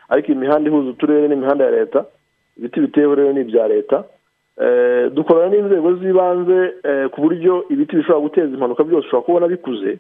ariko 0.10 0.32
imihanda 0.32 0.70
ihuza 0.70 0.90
uturere 0.90 1.28
n'imihanda 1.28 1.66
ya 1.66 1.72
leta 1.72 2.06
ibiti 2.58 2.80
biteyeho 2.80 3.16
rero 3.16 3.34
ni 3.34 3.42
ibya 3.42 3.68
leta. 3.68 4.04
Dukorana 5.16 5.50
n'inzego 5.50 5.90
z'ibanze 5.98 6.58
ku 7.12 7.18
buryo 7.22 7.66
ibiti 7.74 7.96
bishobora 7.98 8.22
guteza 8.26 8.54
impanuka 8.54 8.84
byose 8.84 9.08
ushobora 9.08 9.26
kubona 9.26 9.48
bikuze 9.48 9.98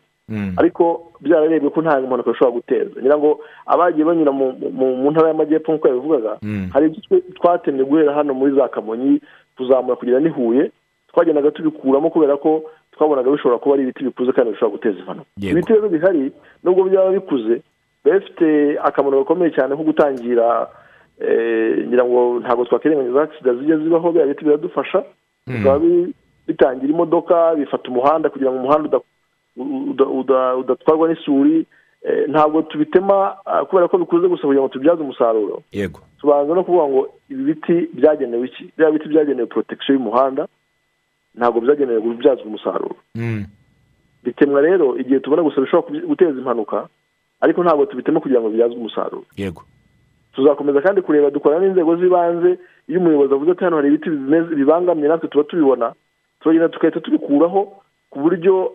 ariko 0.57 1.11
byararebwe 1.21 1.69
ko 1.69 1.81
nta 1.81 1.99
mpanuka 2.01 2.31
bishobora 2.31 2.55
guteza. 2.57 2.95
Ngira 3.01 3.17
ngo 3.17 3.39
abagiye 3.65 4.05
banyura 4.05 4.31
mu 4.31 5.11
ntara 5.11 5.27
y'amajyepfo 5.27 5.71
nk'uko 5.71 5.87
yabivugaga 5.87 6.31
hari 6.73 6.85
ibyo 6.87 7.19
twatemye 7.37 7.83
guhera 7.83 8.13
hano 8.13 8.33
muri 8.33 8.55
za 8.55 8.67
kamonyi 8.67 9.21
kuzamura 9.57 9.95
kugera 9.95 10.19
n'i 10.19 10.29
huye 10.29 10.71
twagendaga 11.11 11.51
tubikuramo 11.51 12.09
kubera 12.09 12.37
ko 12.37 12.63
twabonaga 12.95 13.31
bishobora 13.31 13.59
kuba 13.59 13.75
ari 13.75 13.83
ibiti 13.83 14.03
bikuze 14.03 14.31
kandi 14.31 14.51
bishobora 14.51 14.75
guteza 14.77 14.99
impanuka. 14.99 15.27
Ibiti 15.41 15.73
rero 15.73 15.89
bihari 15.89 16.31
nubwo 16.63 16.83
byaba 16.87 17.11
bikuze 17.11 17.61
biba 18.03 18.19
bifite 18.19 18.79
akamaro 18.83 19.19
gakomeye 19.23 19.51
cyane 19.51 19.75
nko 19.75 19.83
gutangira 19.83 20.67
ngira 21.87 22.03
ngo 22.05 22.39
ntabwo 22.39 22.65
twakwirengagiza 22.65 23.21
agisida 23.21 23.53
zijya 23.53 23.77
zibaho 23.77 24.11
biradufasha 24.11 25.03
bikaba 25.47 25.79
bitangira 26.47 26.93
imodoka 26.93 27.55
bifata 27.55 27.89
umuhanda 27.91 28.29
kugira 28.29 28.51
ngo 28.51 28.59
umuhanda 28.59 28.99
udatwarwa 29.57 31.07
n'isuri 31.09 31.65
ntabwo 32.27 32.61
tubitema 32.61 33.37
kubera 33.69 33.87
ko 33.87 33.97
bikuze 33.97 34.27
gusa 34.27 34.41
kugira 34.43 34.61
ngo 34.61 34.69
tubyaze 34.69 35.01
umusaruro. 35.01 35.61
Yego. 35.71 35.99
Tubanza 36.19 36.53
no 36.53 36.63
kuvuga 36.63 36.87
ngo 36.87 37.01
ibi 37.29 37.43
biti 37.43 37.89
byagenewe 37.93 38.45
iki? 38.47 38.63
Biriya 38.77 38.91
biti 38.91 39.07
byagenewe 39.09 39.47
porotegisiyo 39.47 39.93
y'umuhanda 39.95 40.47
ntabwo 41.35 41.61
byagenewe 41.61 42.01
kubyazwa 42.01 42.45
umusaruro. 42.45 42.95
Bitemwa 44.23 44.61
rero 44.61 44.97
igihe 44.97 45.19
tubona 45.19 45.43
gusa 45.43 45.61
bishobora 45.61 45.99
guteza 46.07 46.39
impanuka 46.39 46.87
ariko 47.41 47.63
ntabwo 47.63 47.85
tubitema 47.85 48.19
kugira 48.19 48.41
ngo 48.41 48.49
bibyazwe 48.49 48.77
umusaruro. 48.77 49.23
Yego. 49.37 49.63
Tuzakomeza 50.33 50.81
kandi 50.81 51.01
kureba 51.01 51.29
dukorana 51.29 51.65
n'inzego 51.65 51.95
z'ibanze 51.95 52.59
iyo 52.87 52.99
umuyobozi 52.99 53.33
avuze 53.33 53.51
ati 53.51 53.63
hano 53.63 53.75
hari 53.75 53.87
ibiti 53.87 54.09
bibangamiye 54.55 55.07
natwe 55.07 55.27
tuba 55.29 55.43
tubibona 55.43 55.93
turagenda 56.41 56.69
tugahita 56.69 56.99
tubikuraho 56.99 57.82
ku 58.13 58.19
buryo 58.21 58.73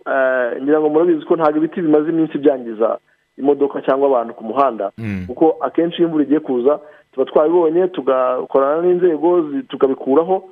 ngira 0.61 0.79
ngo 0.83 0.89
murabizi 0.91 1.23
ko 1.25 1.35
ntabwo 1.35 1.57
ibiti 1.63 1.81
bimaze 1.81 2.09
iminsi 2.11 2.37
byangiza 2.37 2.99
imodoka 3.39 3.79
cyangwa 3.81 4.07
abantu 4.11 4.33
ku 4.35 4.43
muhanda. 4.43 4.91
Kuko 5.27 5.57
akenshi 5.63 5.97
iyo 5.97 6.07
imvura 6.11 6.23
igiye 6.27 6.39
kuza 6.43 6.79
tuba 7.11 7.25
twabibonye 7.25 7.87
tugakorana 7.87 8.81
n'inzego 8.83 9.41
tukabikuraho 9.71 10.43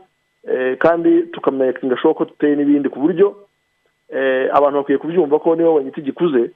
kandi 0.80 1.22
tukamenyekanisha 1.36 1.96
gashoboka 1.96 2.18
ko 2.18 2.26
duteye 2.32 2.56
n'ibindi. 2.56 2.90
Ku 2.90 3.00
buryo 3.00 3.36
abantu 4.56 4.78
bakwiye 4.80 4.98
kubyumva 5.04 5.40
ko 5.40 5.56
niba 5.56 5.68
babonye 5.70 5.88
igiti 5.92 6.02
gikuze. 6.02 6.52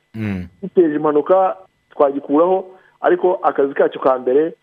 Giteje 0.63 0.95
impanuka 0.95 1.57
twagikuraho 1.91 2.65
ariko 3.01 3.39
akazi 3.43 3.73
kacyo 3.73 3.99
ka 4.01 4.15
mbere 4.19 4.53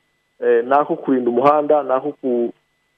ni 0.41 0.73
ako 0.73 0.97
kurinda 0.97 1.31
umuhanda 1.31 1.83
ni 1.85 1.93
ako 1.93 2.15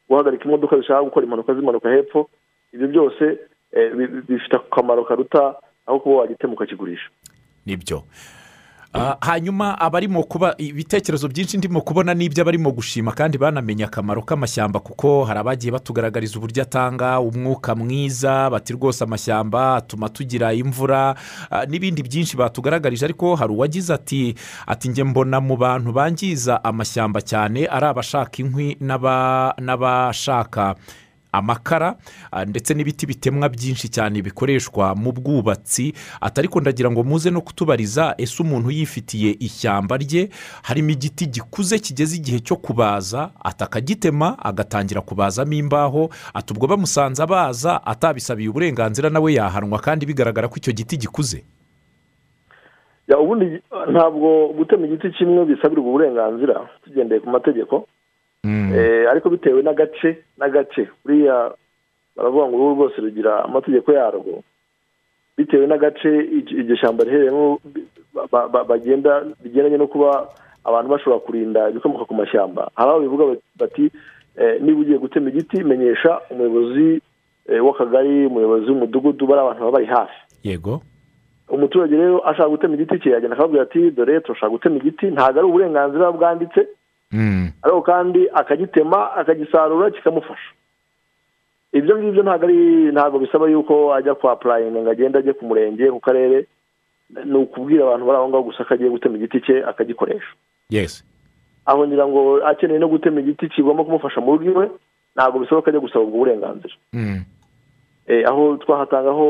guhagarika 0.09 0.45
imodoka 0.45 0.77
zishaka 0.77 1.03
gukora 1.03 1.25
impanuka 1.27 1.55
zimanuka 1.55 1.91
hepfo 1.91 2.29
ibyo 2.73 2.89
byose 2.89 3.39
bifite 4.29 4.57
akamaro 4.57 5.05
karuta 5.05 5.55
aho 5.87 6.01
kuba 6.01 6.17
wagitema 6.17 6.53
ukakigurisha 6.53 7.09
ni 7.67 7.77
byo. 7.77 8.03
Hanyuma 9.21 9.79
abarimo 9.81 10.23
kuba 10.23 10.55
ibitekerezo 10.59 11.29
byinshi 11.29 11.59
ndimo 11.59 11.81
kubona 11.81 12.15
n'ibyo 12.15 12.43
abarimo 12.43 12.71
gushima 12.73 13.13
kandi 13.13 13.39
banamenye 13.39 13.85
akamaro 13.85 14.23
k'amashyamba 14.23 14.81
kuko 14.81 15.25
hari 15.25 15.39
abagiye 15.41 15.73
batugaragariza 15.73 16.39
uburyo 16.39 16.63
atanga 16.63 17.21
umwuka 17.21 17.75
mwiza 17.75 18.51
bati 18.51 18.73
rwose 18.73 19.05
amashyamba 19.05 19.77
atuma 19.77 20.09
tugira 20.09 20.53
imvura. 20.53 21.15
N'ibindi 21.69 22.03
byinshi 22.03 22.37
batugaragarije 22.37 23.05
ariko 23.05 23.35
hari 23.37 23.53
uwagize 23.53 23.95
ati 23.95 24.35
ati 24.67 24.89
njye 24.89 25.05
mbona 25.05 25.41
mu 25.41 25.57
bantu 25.57 25.93
bangiza 25.93 26.65
amashyamba 26.65 27.21
cyane 27.23 27.67
ari 27.71 27.87
abashaka 27.87 28.43
inkwi 28.43 28.77
n'abashaka 29.61 30.75
amakara 31.33 31.97
ndetse 32.47 32.75
n'ibiti 32.75 33.07
bitemwa 33.07 33.49
byinshi 33.49 33.89
cyane 33.89 34.23
bikoreshwa 34.23 34.95
mu 34.95 35.13
bwubatsi. 35.13 35.93
Atariko 36.21 36.61
ndagira 36.61 36.91
ngo 36.91 37.03
muze 37.03 37.31
no 37.31 37.41
kutubariza 37.41 38.15
ese 38.19 38.43
umuntu 38.43 38.71
yifitiye 38.71 39.37
ishyamba 39.41 39.97
rye? 39.97 40.29
Harimo 40.63 40.91
igiti 40.91 41.27
gikuze 41.27 41.79
kigeze 41.79 42.17
igihe 42.17 42.39
cyo 42.41 42.57
kubaza 42.57 43.31
atakagitema 43.45 44.39
agatangira 44.39 45.01
kubazamo 45.01 45.53
imbaho 45.53 46.11
ati 46.35 46.53
ubwo 46.53 46.67
bamusanze 46.67 47.23
abaza 47.23 47.87
atabisabiye 47.87 48.49
uburenganzira 48.49 49.11
nawe 49.11 49.33
yahanwa 49.35 49.79
kandi 49.79 50.07
bigaragara 50.07 50.49
ko 50.49 50.57
icyo 50.57 50.73
giti 50.73 50.97
gikuze. 50.97 51.45
Ubundi 53.23 53.63
ntabwo 53.93 54.49
gutema 54.57 54.87
igiti 54.87 55.11
kimwe 55.11 55.45
bisabirwa 55.45 55.89
uburenganzira 55.89 56.69
tugendeye 56.85 57.21
ku 57.21 57.29
mategeko. 57.31 57.87
Ariko 59.11 59.31
bitewe 59.31 59.63
n'agace 59.63 60.19
n'agace 60.39 60.89
buriya 61.05 61.53
baravuga 62.17 62.47
ngo 62.47 62.57
uruhu 62.57 62.75
rwose 62.75 63.01
rugira 63.01 63.45
amategeko 63.45 63.93
yarwo. 63.93 64.43
Bitewe 65.37 65.67
n'agace 65.67 66.09
iryo 66.59 66.77
shyamba 66.77 67.05
riherereyemo 67.05 67.59
bagenda 68.69 69.25
bigendanye 69.45 69.77
no 69.77 69.87
kuba 69.87 70.29
abantu 70.65 70.89
bashobora 70.91 71.21
kurinda 71.21 71.71
ibikomoka 71.71 72.05
ku 72.05 72.15
mashyamba. 72.15 72.71
Hari 72.77 72.91
aho 72.91 73.01
bivuga 73.01 73.25
bati 73.57 73.91
niba 74.61 74.81
ugiye 74.81 74.99
gutema 74.99 75.29
igiti 75.29 75.65
menyesha 75.65 76.21
umuyobozi 76.31 77.01
w'akagari 77.49 78.27
umuyobozi 78.27 78.71
w'umudugudu 78.71 79.27
bari 79.27 79.41
abantu 79.41 79.61
baba 79.61 79.73
bari 79.73 79.87
hafi. 79.87 80.19
Yego. 80.43 80.83
Umuturage 81.49 81.97
rero 81.97 82.21
ashaka 82.29 82.49
gutema 82.49 82.75
igiti 82.75 82.99
cye 83.01 83.11
yagenda 83.11 83.37
akababwira 83.37 83.63
ati 83.63 83.91
dore 83.91 84.21
turashaka 84.21 84.51
gutema 84.51 84.77
igiti 84.77 85.07
ntabwo 85.07 85.39
ari 85.41 85.49
uburenganzira 85.49 86.13
bwanditse 86.13 86.61
ariko 87.63 87.83
kandi 87.83 88.29
akagitema 88.35 89.13
akagisarura 89.17 89.91
kikamufasha. 89.91 90.51
Ibyo 91.73 91.99
ngibyo 91.99 92.23
ntabwo 92.23 92.45
ari 92.47 92.59
ntabwo 92.93 93.19
bisaba 93.19 93.49
yuko 93.51 93.95
ajya 93.95 94.15
kwa 94.15 94.37
purayini 94.37 94.81
ngo 94.83 94.91
agende 94.91 95.19
ajye 95.19 95.33
ku 95.33 95.45
murenge 95.47 95.91
ku 95.91 96.01
karere. 96.01 96.47
Ni 97.25 97.35
ukubwira 97.39 97.83
abantu 97.85 98.07
bari 98.07 98.19
aho 98.19 98.29
ngaho 98.29 98.43
gusa 98.43 98.65
ko 98.65 98.75
agiye 98.75 98.91
gutema 98.91 99.17
igiti 99.19 99.41
cye 99.41 99.65
akagikoresha. 99.67 100.31
Aho 101.67 101.87
ngira 101.87 102.07
ngo 102.07 102.43
akeneye 102.47 102.79
no 102.79 102.89
gutema 102.89 103.21
igiti 103.21 103.49
kigomba 103.51 103.85
kumufasha 103.85 104.21
mu 104.21 104.33
rugo 104.39 104.45
iwe 104.51 104.71
ntabwo 105.15 105.39
bisaba 105.43 105.63
ko 105.63 105.69
ajya 105.71 105.81
gusaba 105.83 106.05
ubwo 106.07 106.19
burenganzira. 106.23 106.75
Aho 108.27 108.57
twahatangaho 108.63 109.27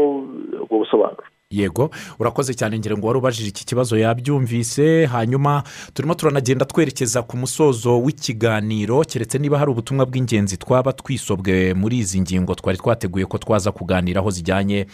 ubwo 0.65 0.79
busobanuro. 0.85 1.25
Yego 1.55 1.91
urakoze 2.19 2.55
cyane 2.55 2.79
ngira 2.79 2.97
ngo 2.97 3.07
wari 3.07 3.19
ubajije 3.19 3.49
iki 3.49 3.67
kibazo 3.67 3.99
yabyumvise 3.99 5.07
hanyuma 5.07 5.63
turimo 5.95 6.15
turanagenda 6.15 6.65
twerekeza 6.65 7.23
ku 7.23 7.37
musozo 7.37 7.99
w'ikiganiro 8.03 9.01
keretse 9.03 9.39
niba 9.39 9.59
hari 9.59 9.71
ubutumwa 9.71 10.07
bw'ingenzi 10.07 10.57
twaba 10.57 10.93
twisobwe 10.93 11.75
muri 11.75 11.99
izi 11.99 12.21
ngingo 12.21 12.55
twari 12.55 12.79
twateguye 12.79 13.27
ko 13.27 13.39
twaza 13.39 13.73
kuganiraho 13.73 14.31
zijyanye 14.31 14.87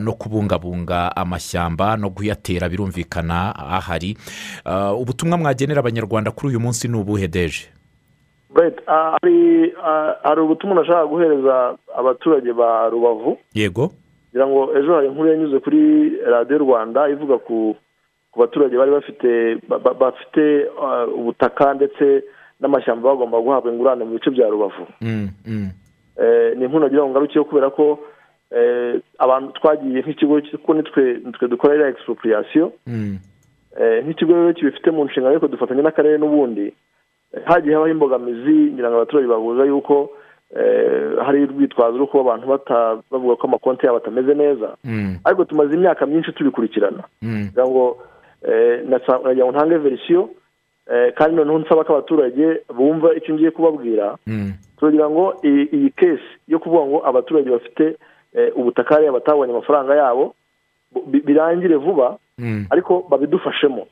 no 0.00 0.12
kubungabunga 0.16 1.16
amashyamba 1.16 1.96
no 1.96 2.10
kuyatera 2.10 2.68
birumvikana 2.68 3.52
ahari. 3.56 4.16
Ubutumwa 4.98 5.36
mwagenera 5.38 5.80
abanyarwanda 5.80 6.30
kuri 6.30 6.48
uyu 6.48 6.60
munsi 6.60 6.88
ni 6.88 6.96
ubuhe 6.96 7.28
deje? 7.28 7.68
Hari 10.24 10.40
ubutumwa 10.40 10.74
nashaka 10.76 11.06
guhereza 11.06 11.76
abaturage 11.98 12.52
ba 12.52 12.88
rubavu. 12.88 13.38
Yego. 13.54 13.92
Kugira 14.36 14.46
ngo 14.52 14.76
ejo 14.78 14.94
hari 14.94 15.06
inkuru 15.08 15.28
yanyuze 15.28 15.58
kuri 15.58 16.10
radiyo 16.28 16.58
rwanda 16.58 17.08
ivuga 17.08 17.38
ku 17.38 17.74
baturage 18.36 18.76
bari 18.76 18.90
bafite 18.92 19.56
bafite 20.00 20.68
ubutaka 21.16 21.74
ndetse 21.74 22.22
n'amashyamba 22.60 23.08
bagomba 23.16 23.40
guhabwa 23.40 23.72
ingurane 23.72 24.04
mu 24.04 24.12
bice 24.20 24.30
bya 24.30 24.48
rubavu. 24.52 24.84
Ni 26.56 26.64
inkuru 26.64 26.80
nagira 26.84 27.02
ngo 27.02 27.10
ngarukiyeho 27.16 27.44
kubera 27.48 27.70
ko 27.72 27.98
abantu 29.18 29.52
twagiye 29.56 30.00
nk'ikigo 30.04 30.40
kuko 30.52 30.74
nitwe 30.74 31.48
dukora 31.48 31.74
iriya 31.74 31.88
egisipuriyasiyo 31.96 32.72
nk'ikigo 34.04 34.32
rero 34.36 34.52
kibifite 34.52 34.90
mu 34.92 35.04
nshingano 35.08 35.32
ariko 35.32 35.48
dufatanya 35.48 35.82
n'akarere 35.82 36.18
n'ubundi. 36.20 36.72
Hagiye 37.44 37.72
habaho 37.74 37.88
imbogamizi 37.90 38.56
ngira 38.76 38.88
ngo 38.92 38.96
abaturage 39.00 39.28
bahuza 39.28 39.64
yuko 39.64 40.10
hari 41.24 41.42
urwitwazo 41.44 41.96
rwo 41.98 42.06
kuba 42.06 42.20
abantu 42.34 42.46
bavuga 43.10 43.36
ko 43.36 43.46
amakonti 43.46 43.86
yabo 43.86 43.98
atameze 43.98 44.34
neza. 44.34 44.76
Ariko 45.24 45.44
tumaze 45.44 45.74
imyaka 45.74 46.06
myinshi 46.06 46.32
tubikurikirana. 46.32 47.02
Kugira 47.20 47.66
ngo 47.66 47.98
nagira 49.24 49.44
ngo 49.46 49.52
ntange 49.52 49.76
verisiyo 49.78 50.30
kandi 51.14 51.36
noneho 51.36 51.58
nsaba 51.58 51.84
ko 51.84 51.92
abaturage 51.92 52.62
bumva 52.74 53.14
icyo 53.14 53.34
ngiye 53.34 53.50
kubabwira. 53.50 54.16
Turagira 54.78 55.10
ngo 55.10 55.34
iyi 55.44 55.90
kesi 55.90 56.30
yo 56.48 56.58
kuvuga 56.58 56.84
ngo 56.86 56.98
abaturage 57.06 57.50
bafite 57.50 57.96
ubutaka 58.56 59.00
batabonye 59.12 59.52
amafaranga 59.52 59.94
yabo 59.94 60.34
birangire 61.06 61.76
vuba 61.76 62.16
ariko 62.70 63.02
babidufashemo. 63.10 63.86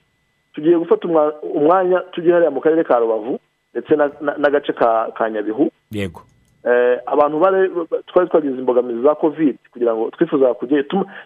Tugiye 0.54 0.78
gufata 0.78 1.08
umwanya 1.42 2.00
tujye 2.14 2.32
hariya 2.32 2.50
mu 2.50 2.60
karere 2.60 2.84
ka 2.84 2.98
rubavu 2.98 3.38
ndetse 3.74 3.96
n'agace 4.38 4.72
ka 5.16 5.30
nyabihu. 5.30 5.70
Yego. 5.90 6.22
Abantu 7.06 7.40
twari 8.06 8.28
twagize 8.28 8.56
imbogamizi 8.58 9.02
za 9.02 9.14
kovide 9.14 9.58
kugira 9.72 9.94
ngo 9.94 10.10
twifuza 10.10 10.54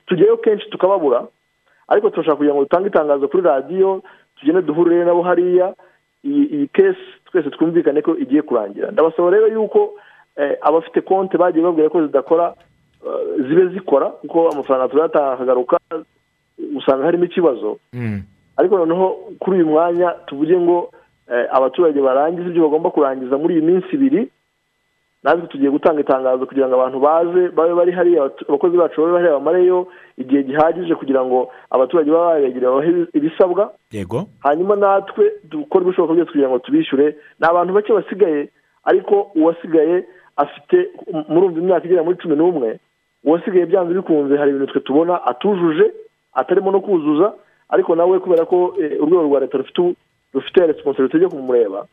tujyeyo 0.07 0.36
kenshi 0.36 0.70
tukababura 0.70 1.26
ariko 1.89 2.11
turashaka 2.11 2.36
kugira 2.36 2.55
ngo 2.55 2.62
dutange 2.62 2.89
itangazo 2.89 3.28
kuri 3.28 3.43
radiyo 3.43 4.03
tugende 4.41 4.62
duhurire 4.62 5.05
nabo 5.05 5.22
hariya 5.22 5.74
iyi 6.24 6.66
kesi 6.72 6.99
twese 7.30 7.51
twumvikane 7.51 8.03
ko 8.03 8.16
igiye 8.16 8.43
kurangira. 8.43 8.91
Ndabasaba 8.91 9.30
rero 9.30 9.47
yuko 9.49 9.95
abafite 10.61 11.01
konti 11.01 11.36
bagiye 11.39 11.64
babwira 11.64 11.89
ko 11.89 12.07
zidakora 12.07 12.55
zibe 13.49 13.66
zikora 13.68 14.07
kuko 14.07 14.49
amafaranga 14.51 14.89
turayatanga 14.89 15.32
akagaruka 15.32 15.78
usanga 16.76 17.05
harimo 17.05 17.24
ikibazo. 17.24 17.78
Ariko 18.57 18.78
noneho 18.78 19.09
kuri 19.39 19.57
uyu 19.57 19.66
mwanya 19.66 20.11
tuvuge 20.26 20.59
ngo 20.59 20.91
abaturage 21.51 22.01
barangize 22.01 22.49
ibyo 22.49 22.62
bagomba 22.62 22.91
kurangiza 22.91 23.39
muri 23.39 23.55
iyi 23.55 23.62
minsi 23.62 23.89
ibiri 23.95 24.28
natwe 25.23 25.47
tugiye 25.49 25.71
gutanga 25.71 26.01
itangazo 26.01 26.47
kugira 26.47 26.69
ngo 26.69 26.75
abantu 26.75 26.99
baze 27.01 27.49
babe 27.49 27.75
bari 27.75 27.93
hariya 27.93 28.31
abakozi 28.49 28.77
bacu 28.77 29.01
babe 29.01 29.12
hariya 29.16 29.33
bamareyo 29.39 29.89
igihe 30.19 30.43
gihagije 30.43 30.95
kugira 30.95 31.25
ngo 31.25 31.51
abaturage 31.71 32.11
babe 32.11 32.25
babegereye 32.35 32.71
babahe 32.71 32.91
ibisabwa. 33.14 33.73
Yego. 33.93 34.27
Hanyuma 34.41 34.77
natwe 34.77 35.33
dukore 35.51 35.85
ibishoboka 35.85 36.14
byose 36.14 36.31
kugira 36.31 36.49
ngo 36.49 36.59
tubishyure. 36.59 37.07
Ni 37.41 37.47
abantu 37.49 37.73
bake 37.75 37.93
basigaye 37.93 38.49
ariko 38.85 39.31
uwasigaye 39.35 40.05
afite 40.37 40.89
murumva 41.29 41.59
imyaka 41.61 41.87
igera 41.87 42.03
muri 42.03 42.16
cumi 42.19 42.37
n'umwe 42.37 42.79
uwasigaye 43.25 43.66
byanze 43.66 43.95
bikunze 43.95 44.37
hari 44.37 44.51
ibintu 44.51 44.73
twe 44.73 44.81
tubona 44.81 45.25
atujuje 45.27 45.93
atarimo 46.33 46.71
no 46.71 46.81
kuzuza 46.81 47.35
ariko 47.69 47.97
nawe 47.97 48.19
kubera 48.19 48.45
ko 48.47 48.75
urwego 49.01 49.23
rwa 49.27 49.41
leta 49.41 49.59
rufite 50.35 50.66
resiponsabiti 50.66 51.23
yo 51.23 51.29
kumureba. 51.31 51.87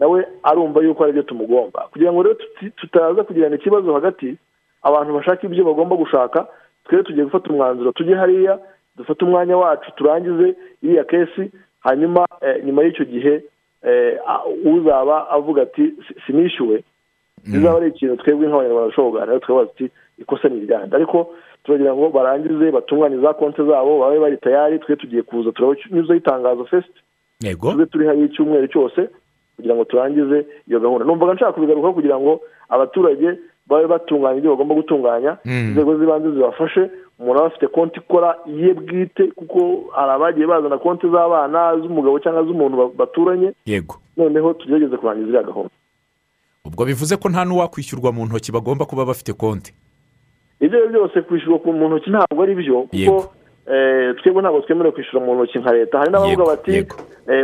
Nawe 0.00 0.26
arumva 0.42 0.80
yuko 0.80 1.04
ari 1.04 1.12
byo 1.12 1.22
tumugomba. 1.22 1.80
Kugira 1.92 2.12
ngo 2.12 2.22
rero 2.22 2.36
tutaza 2.76 3.22
kugirana 3.24 3.56
ikibazo 3.56 3.94
hagati 3.94 4.36
abantu 4.82 5.14
bashaka 5.14 5.46
ibyo 5.46 5.64
bagomba 5.64 5.96
gushaka 5.96 6.46
twe 6.84 7.02
tugiye 7.02 7.24
gufata 7.24 7.50
umwanzuro 7.50 7.92
tujye 7.92 8.14
hariya 8.16 8.58
dufate 8.96 9.24
umwanya 9.24 9.56
wacu 9.56 9.90
turangize 9.96 10.56
iriya 10.82 11.04
kesi 11.04 11.50
hanyuma 11.80 12.26
nyuma 12.64 12.82
y'icyo 12.82 13.04
gihe 13.04 13.42
uzaba 14.64 15.30
avuga 15.30 15.62
ati 15.62 15.92
sinishyuwe. 16.26 16.84
Bizaba 17.46 17.76
ari 17.76 17.88
ikintu 17.88 18.16
twebwe 18.16 18.46
nk'abanyarwanda 18.48 18.88
dushobora 18.88 19.10
kuganira 19.12 19.40
tukabaza 19.40 19.70
ati 19.70 19.86
ikosa 20.18 20.48
ni 20.48 20.56
iryanda 20.60 20.96
ariko 20.96 21.34
turagira 21.64 21.94
ngo 21.94 22.08
barangize 22.08 22.70
batunganye 22.70 23.16
za 23.16 23.34
konti 23.34 23.62
zabo 23.64 23.98
babe 24.00 24.18
bari 24.20 24.36
tayari 24.36 24.78
twe 24.78 24.96
tugiye 24.96 25.22
kuza 25.22 25.52
turabanyuzaho 25.52 26.14
itangazo 26.14 26.64
fesiti 26.64 27.00
yego. 27.40 27.70
Tube 27.72 27.86
turi 27.86 28.06
hariya 28.06 28.26
icyumweru 28.26 28.68
cyose 28.68 29.08
kugira 29.60 29.74
ngo 29.76 29.84
turangize 29.84 30.46
iyo 30.68 30.80
gahunda. 30.80 31.04
Numvaga 31.04 31.34
nshaka 31.34 31.52
kubigarukaho 31.52 31.92
kugira 31.94 32.16
ngo 32.20 32.40
abaturage 32.68 33.28
babe 33.68 33.86
batunganya 33.86 34.38
ibyo 34.38 34.50
bagomba 34.56 34.74
gutunganya 34.74 35.36
inzego 35.44 35.98
z'ibanze 35.98 36.30
zibafashe. 36.32 36.90
Umuntu 37.20 37.38
aba 37.38 37.46
afite 37.46 37.66
konti 37.68 37.98
ikora 38.00 38.36
iye 38.48 38.74
bwite 38.74 39.26
kuko 39.36 39.84
hari 39.92 40.10
abagiye 40.12 40.46
bazana 40.46 40.78
konti 40.78 41.06
z'abana 41.12 41.76
z'umugabo 41.78 42.18
cyangwa 42.18 42.42
z'umuntu 42.44 42.92
baturanye. 42.96 43.52
Yego. 43.66 43.94
Noneho 44.16 44.52
tugerageze 44.54 44.96
kurangiza 44.96 45.28
iriya 45.28 45.42
gahunda. 45.42 45.70
Ubwo 46.64 46.84
bivuze 46.84 47.16
ko 47.16 47.28
nta 47.28 47.44
n'uwakwishyurwa 47.44 48.12
mu 48.12 48.24
ntoki 48.26 48.52
bagomba 48.52 48.84
kuba 48.88 49.04
bafite 49.04 49.32
konti. 49.32 49.72
Ibyo 50.60 50.78
ari 50.78 50.88
byo 50.88 50.98
byose 51.00 51.20
kwishyurwa 51.22 51.72
mu 51.72 51.88
ntoki 51.88 52.10
ntabwo 52.10 52.42
ari 52.42 52.54
byo 52.54 52.82
kuko 52.88 53.32
twebwe 54.18 54.40
ntabwo 54.42 54.60
twemerewe 54.60 54.92
kwishyura 54.94 55.24
mu 55.24 55.34
ntoki 55.34 55.58
nka 55.58 55.72
leta. 55.72 55.98
Hari 55.98 56.10
n'abavuga 56.12 56.44
bati 56.44 56.72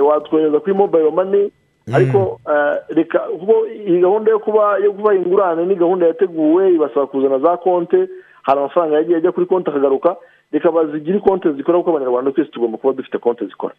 watwohereza 0.09 0.61
kuri 0.61 0.75
mobayiro 0.75 1.11
mani 1.11 1.53
ariko 1.93 2.41
reka 2.89 3.19
kuko 3.19 3.67
iyi 3.67 4.01
gahunda 4.01 4.31
yo 4.31 4.39
kuba 4.39 4.79
yo 4.79 4.93
kuba 4.93 5.15
ingurane 5.15 5.67
ni 5.67 5.75
gahunda 5.75 6.07
yateguwe 6.07 6.75
ibasaba 6.75 7.07
kuzana 7.07 7.39
za 7.39 7.57
konti 7.57 7.97
hari 8.43 8.59
amafaranga 8.59 8.97
yagiye 8.97 9.17
ajya 9.19 9.33
kuri 9.33 9.47
konti 9.47 9.71
akagaruka 9.71 10.17
reka 10.53 10.73
bazigire 10.73 11.19
konti 11.21 11.53
zikora 11.53 11.79
kuko 11.79 11.91
abanyarwanda 11.91 12.33
twese 12.33 12.51
tugomba 12.51 12.79
kuba 12.79 12.93
dufite 12.93 13.19
konti 13.19 13.47
zikora. 13.47 13.75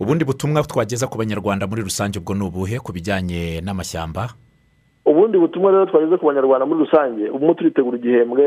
Ubundi 0.00 0.24
butumwa 0.24 0.62
twageza 0.62 1.06
ku 1.06 1.18
banyarwanda 1.18 1.66
muri 1.66 1.82
rusange 1.82 2.18
ubwo 2.18 2.34
ni 2.34 2.42
ubuhe 2.44 2.78
ku 2.82 2.92
bijyanye 2.92 3.60
n'amashyamba? 3.64 4.28
Ubundi 5.06 5.38
butumwa 5.38 5.70
rero 5.72 5.86
twageze 5.86 6.16
ku 6.18 6.26
banyarwanda 6.26 6.66
muri 6.66 6.80
rusange 6.84 7.30
ubwo 7.30 7.54
turitegura 7.54 7.96
igihembwe 7.98 8.44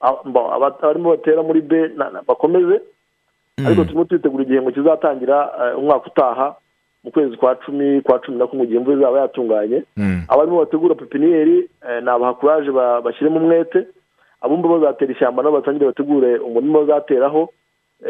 abarimo 0.00 1.10
batera 1.16 1.42
muri 1.42 1.60
be 1.60 1.88
bakomeze 2.28 2.80
ariko 3.60 3.84
turimo 3.84 4.04
turitegura 4.04 4.42
igihembwe 4.44 4.72
kizatangira 4.72 5.36
umwaka 5.78 6.06
utaha 6.06 6.56
mu 7.04 7.10
kwezi 7.10 7.36
kwa 7.36 7.54
cumi 7.54 8.00
kwa 8.00 8.18
cumi 8.18 8.38
na 8.38 8.46
kumwe 8.46 8.64
igihe 8.64 8.78
imvura 8.78 8.96
izaba 8.96 9.20
yatunganye. 9.20 9.82
Abarimo 10.28 10.58
bategura 10.58 10.94
pepiniyeri 10.94 11.68
ni 12.02 12.08
abahakuraje 12.10 12.70
bashyiremo 13.04 13.36
umwete. 13.40 13.86
Abumva 14.40 14.68
bazatera 14.68 15.12
ishyamba 15.12 15.42
nabo 15.42 15.56
batangire 15.56 15.86
bategure 15.86 16.38
umurima 16.38 16.78
bazateraho 16.78 17.48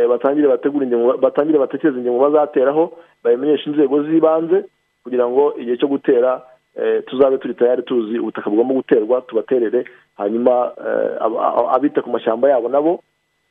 batangire 0.08 0.48
bategure 0.48 0.86
batangire 1.20 1.58
batekereze 1.58 1.98
ingingo 1.98 2.18
bazateraho 2.30 2.92
babimenyeshe 3.24 3.70
inzego 3.70 4.02
z'ibanze 4.02 4.64
kugira 5.04 5.28
ngo 5.28 5.54
igihe 5.58 5.76
cyo 5.76 5.88
gutera 5.88 6.42
tuzabe 7.06 7.38
turi 7.38 7.54
tayari 7.54 7.82
tuzi 7.82 8.18
ubutaka 8.18 8.50
bugomba 8.50 8.74
guterwa 8.74 9.20
tubaterere 9.20 9.84
hanyuma 10.16 10.72
abita 11.74 12.02
ku 12.02 12.10
mashyamba 12.10 12.48
yabo 12.50 12.68
nabo 12.68 13.00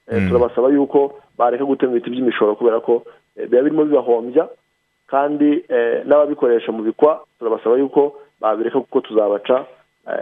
turabasaba 0.10 0.70
yuko 0.70 1.20
bareka 1.38 1.66
gutema 1.66 1.91
ibiti 1.91 2.10
by'imishoro 2.10 2.56
kubera 2.56 2.80
ko 2.80 3.04
biba 3.36 3.62
birimo 3.62 3.86
bibahombya 3.86 4.49
kandi 5.08 5.64
n'ababikoresha 6.06 6.72
mu 6.72 6.84
bikwa 6.84 7.22
turabasaba 7.39 7.78
yuko 7.78 8.16
babireka 8.41 8.80
kuko 8.80 9.02
tuzabaca 9.02 9.66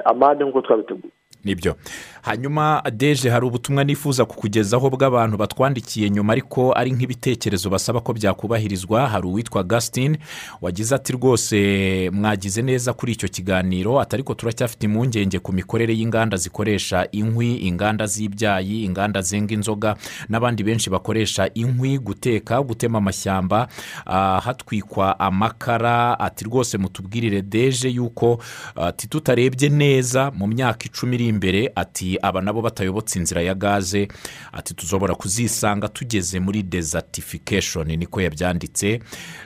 amande 0.06 0.44
nk'uko 0.44 0.62
twabiteguye 0.62 1.14
ni 1.46 1.56
byo. 1.56 1.76
Hanyuma 2.22 2.84
deje 2.94 3.30
hari 3.30 3.46
ubutumwa 3.46 3.84
nifuza 3.84 4.26
kukugezaho 4.26 4.90
bw'abantu 4.90 5.38
batwandikiye 5.38 6.10
nyuma 6.10 6.34
ariko 6.34 6.74
ari 6.78 6.92
nk'ibitekerezo 6.92 7.70
basaba 7.70 8.02
ko 8.02 8.14
byakubahirizwa 8.14 9.08
hari 9.08 9.28
uwitwa 9.28 9.64
gasitine 9.64 10.20
wagize 10.62 10.96
ati 10.96 11.14
rwose 11.14 12.10
mwagize 12.14 12.62
neza 12.62 12.94
kuri 12.94 13.12
icyo 13.12 13.30
kiganiro 13.30 14.00
ati 14.02 14.16
ariko 14.16 14.34
turacyafite 14.34 14.84
impungenge 14.86 15.40
ku 15.40 15.54
mikorere 15.54 15.94
y'inganda 15.98 16.38
zikoresha 16.38 17.08
inkwi 17.12 17.56
inganda 17.56 18.06
z'ibyayi 18.08 18.84
inganda 18.84 19.22
zenga 19.22 19.54
inzoga 19.54 19.96
n'abandi 20.30 20.64
benshi 20.64 20.90
bakoresha 20.90 21.50
inkwi 21.54 21.98
guteka 22.00 22.62
gutema 22.64 22.98
amashyamba 22.98 23.68
ah, 24.06 24.40
hatwikwa 24.40 25.20
amakara 25.20 26.20
ati 26.20 26.46
rwose 26.46 26.78
mutubwirire 26.78 27.42
deje 27.42 27.90
yuko 27.90 28.42
ati 28.76 29.08
tutarebye 29.08 29.70
neza 29.70 30.32
mu 30.32 30.48
myaka 30.48 30.86
icumi 30.86 31.16
iri 31.16 31.28
imbere 31.28 31.72
ati 31.76 32.19
aba 32.22 32.42
nabo 32.42 32.62
batayobotse 32.62 33.20
inzira 33.20 33.42
ya 33.42 33.56
gaze 33.56 34.08
ati 34.54 34.74
tuzobora 34.74 35.16
kuzisanga 35.16 35.88
tugeze 35.88 36.40
muri 36.40 36.64
dezatifikashoni 36.64 37.98
niko 37.98 38.22
yabyanditse. 38.22 39.00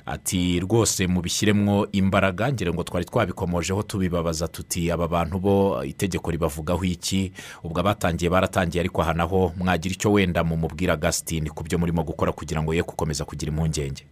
Ati 0.05 0.59
rwose 0.59 1.07
mubishyiremo 1.07 1.87
imbaraga 1.91 2.51
ngira 2.51 2.73
ngo 2.73 2.83
twari 2.83 3.05
twabikomojeho 3.05 3.83
tubibabaza 3.83 4.47
tuti 4.47 4.91
aba 4.91 5.07
bantu 5.07 5.39
bo 5.39 5.83
itegeko 5.85 6.31
ribavugaho 6.31 6.83
iki? 6.83 7.31
Ubwo 7.63 7.79
abatangiye 7.79 8.29
baratangiye 8.29 8.79
ariko 8.81 9.01
aha 9.01 9.13
naho 9.13 9.51
mwagira 9.57 9.93
icyo 9.95 10.11
wenda 10.11 10.43
mumubwira 10.43 10.95
gasitini 10.95 11.49
ku 11.49 11.63
byo 11.63 11.77
murimo 11.79 12.03
gukora 12.03 12.31
kugira 12.31 12.63
ngo 12.63 12.73
ye 12.73 12.81
gukomeza 12.83 13.25
kugira 13.25 13.51
impungenge. 13.51 14.05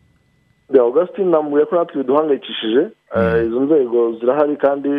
Ya 0.74 0.82
augustin 0.82 1.28
namubwiye 1.30 1.66
ko 1.66 1.76
natwe 1.76 1.98
biduhangayikishije 2.04 2.88
Eh, 3.18 3.48
izo 3.48 3.60
nzego 3.62 4.16
zirahari 4.20 4.56
kandi 4.58 4.90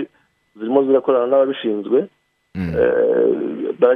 zirimo 0.56 0.84
zirakorana 0.84 1.26
n'ababishinzwe. 1.26 2.08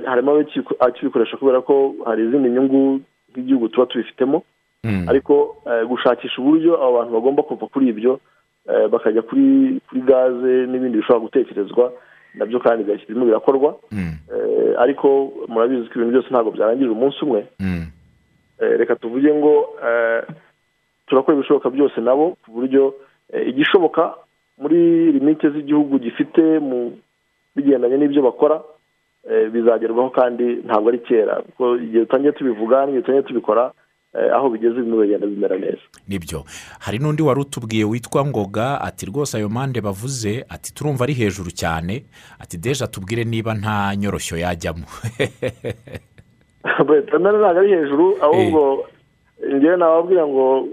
Harimo 0.07 0.31
abaki- 0.33 0.77
akibikoresha 0.81 1.37
kubera 1.37 1.61
ko 1.61 1.95
hari 2.05 2.23
izindi 2.29 2.49
nyungu 2.51 3.01
nk'igihugu 3.33 3.69
tuba 3.69 3.87
tubifitemo 3.87 4.43
Mm. 4.85 5.09
ariko 5.09 5.57
eh, 5.67 5.87
gushakisha 5.89 6.39
uburyo 6.43 6.75
abo 6.79 6.93
bantu 6.99 7.13
bagomba 7.13 7.43
kuva 7.43 7.67
kuri 7.67 7.89
ibyo 7.89 8.21
eh, 8.71 8.87
bakajya 8.89 9.23
kuri 9.23 9.81
kuri 9.89 10.01
gaze 10.01 10.67
n'ibindi 10.71 10.99
bishobora 11.03 11.25
gutekerezwa 11.27 11.93
na 12.35 12.47
byo 12.47 12.61
kandi 12.61 12.85
birimo 12.85 13.25
birakorwa 13.27 13.77
Mm. 13.93 14.15
Eh, 14.31 14.75
ariko 14.79 15.33
murabizi 15.49 15.89
ko 15.89 15.95
ibintu 15.99 16.13
byose 16.13 16.29
ntabwo 16.31 16.51
byarangirira 16.55 16.93
umunsi 16.93 17.19
umwe 17.25 17.47
Mm. 17.61 17.87
Eh, 18.63 18.79
reka 18.79 18.97
tuvuge 18.97 19.35
ngo 19.35 19.75
eh, 19.83 20.23
turakora 21.07 21.37
ibishoboka 21.37 21.71
byose 21.71 22.01
nabo 22.01 22.37
ku 22.45 22.51
buryo 22.55 22.95
eh, 23.33 23.49
igishoboka 23.49 24.15
muri 24.59 25.13
limite 25.13 25.51
z'igihugu 25.51 25.99
gifite 25.99 26.59
mu 26.63 26.93
bigendanye 27.57 27.97
n'ibyo 27.97 28.23
bakora 28.23 28.63
eh, 29.31 29.51
bizagerwaho 29.51 30.11
kandi 30.11 30.45
ntabwo 30.67 30.89
ari 30.89 30.99
kera. 30.99 31.43
Kuko 31.43 31.77
igihe 31.77 32.01
dutangiye 32.05 32.33
tubivuga 32.33 32.77
n'igihe 32.85 33.01
dutangiye 33.01 33.23
tubikora 33.23 33.73
eh, 34.15 34.35
aho 34.35 34.51
bigeze 34.51 34.75
bimwe 34.75 35.07
bigenda 35.07 35.27
bimera 35.27 35.57
neza. 35.59 35.85
Nibyo. 36.09 36.45
Hari 36.81 36.99
n'undi 36.99 37.23
wari 37.23 37.41
utubwiye 37.41 37.85
witwa 37.85 38.27
ngoga 38.27 38.81
ati 38.81 39.07
rwose 39.07 39.37
ayo 39.37 39.49
mande 39.49 39.81
bavuze 39.81 40.45
ati 40.49 40.75
turumva 40.75 41.05
ari 41.05 41.15
hejuru 41.15 41.51
cyane 41.51 42.05
ati 42.39 42.59
deje 42.59 42.85
atubwire 42.85 43.25
niba 43.25 43.55
nta 43.55 43.97
nyoroshyo 43.97 44.37
yajyamo. 44.39 44.87
Ntabwo 46.67 46.93
ari 47.61 47.69
hejuru 47.71 48.17
ahubwo 48.21 48.87
ngewe 49.45 49.77
nababwira 49.77 50.27
ngo 50.27 50.65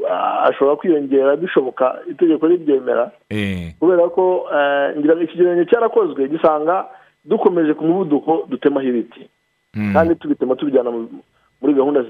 ashobora 0.43 0.75
kwiyongera 0.75 1.35
bishoboka 1.35 1.99
itegeko 2.11 2.47
ribyemera 2.47 3.11
Eh, 3.29 3.73
kubera 3.79 4.09
ko 4.09 4.45
eh, 4.55 4.97
ngira 4.97 5.15
ngo 5.15 5.23
ikigereranyo 5.23 5.65
cyarakozwe 5.65 6.27
gisanga 6.27 6.85
dukomeje 7.25 7.73
ku 7.73 7.83
muvuduko 7.85 8.45
dutemaho 8.49 8.87
ibiti. 8.87 9.27
Mm. 9.75 9.93
kandi 9.93 10.15
tubitema 10.15 10.55
tubijyana 10.55 10.91
mu- 10.91 11.09
muri 11.61 11.73
gahunda 11.73 12.05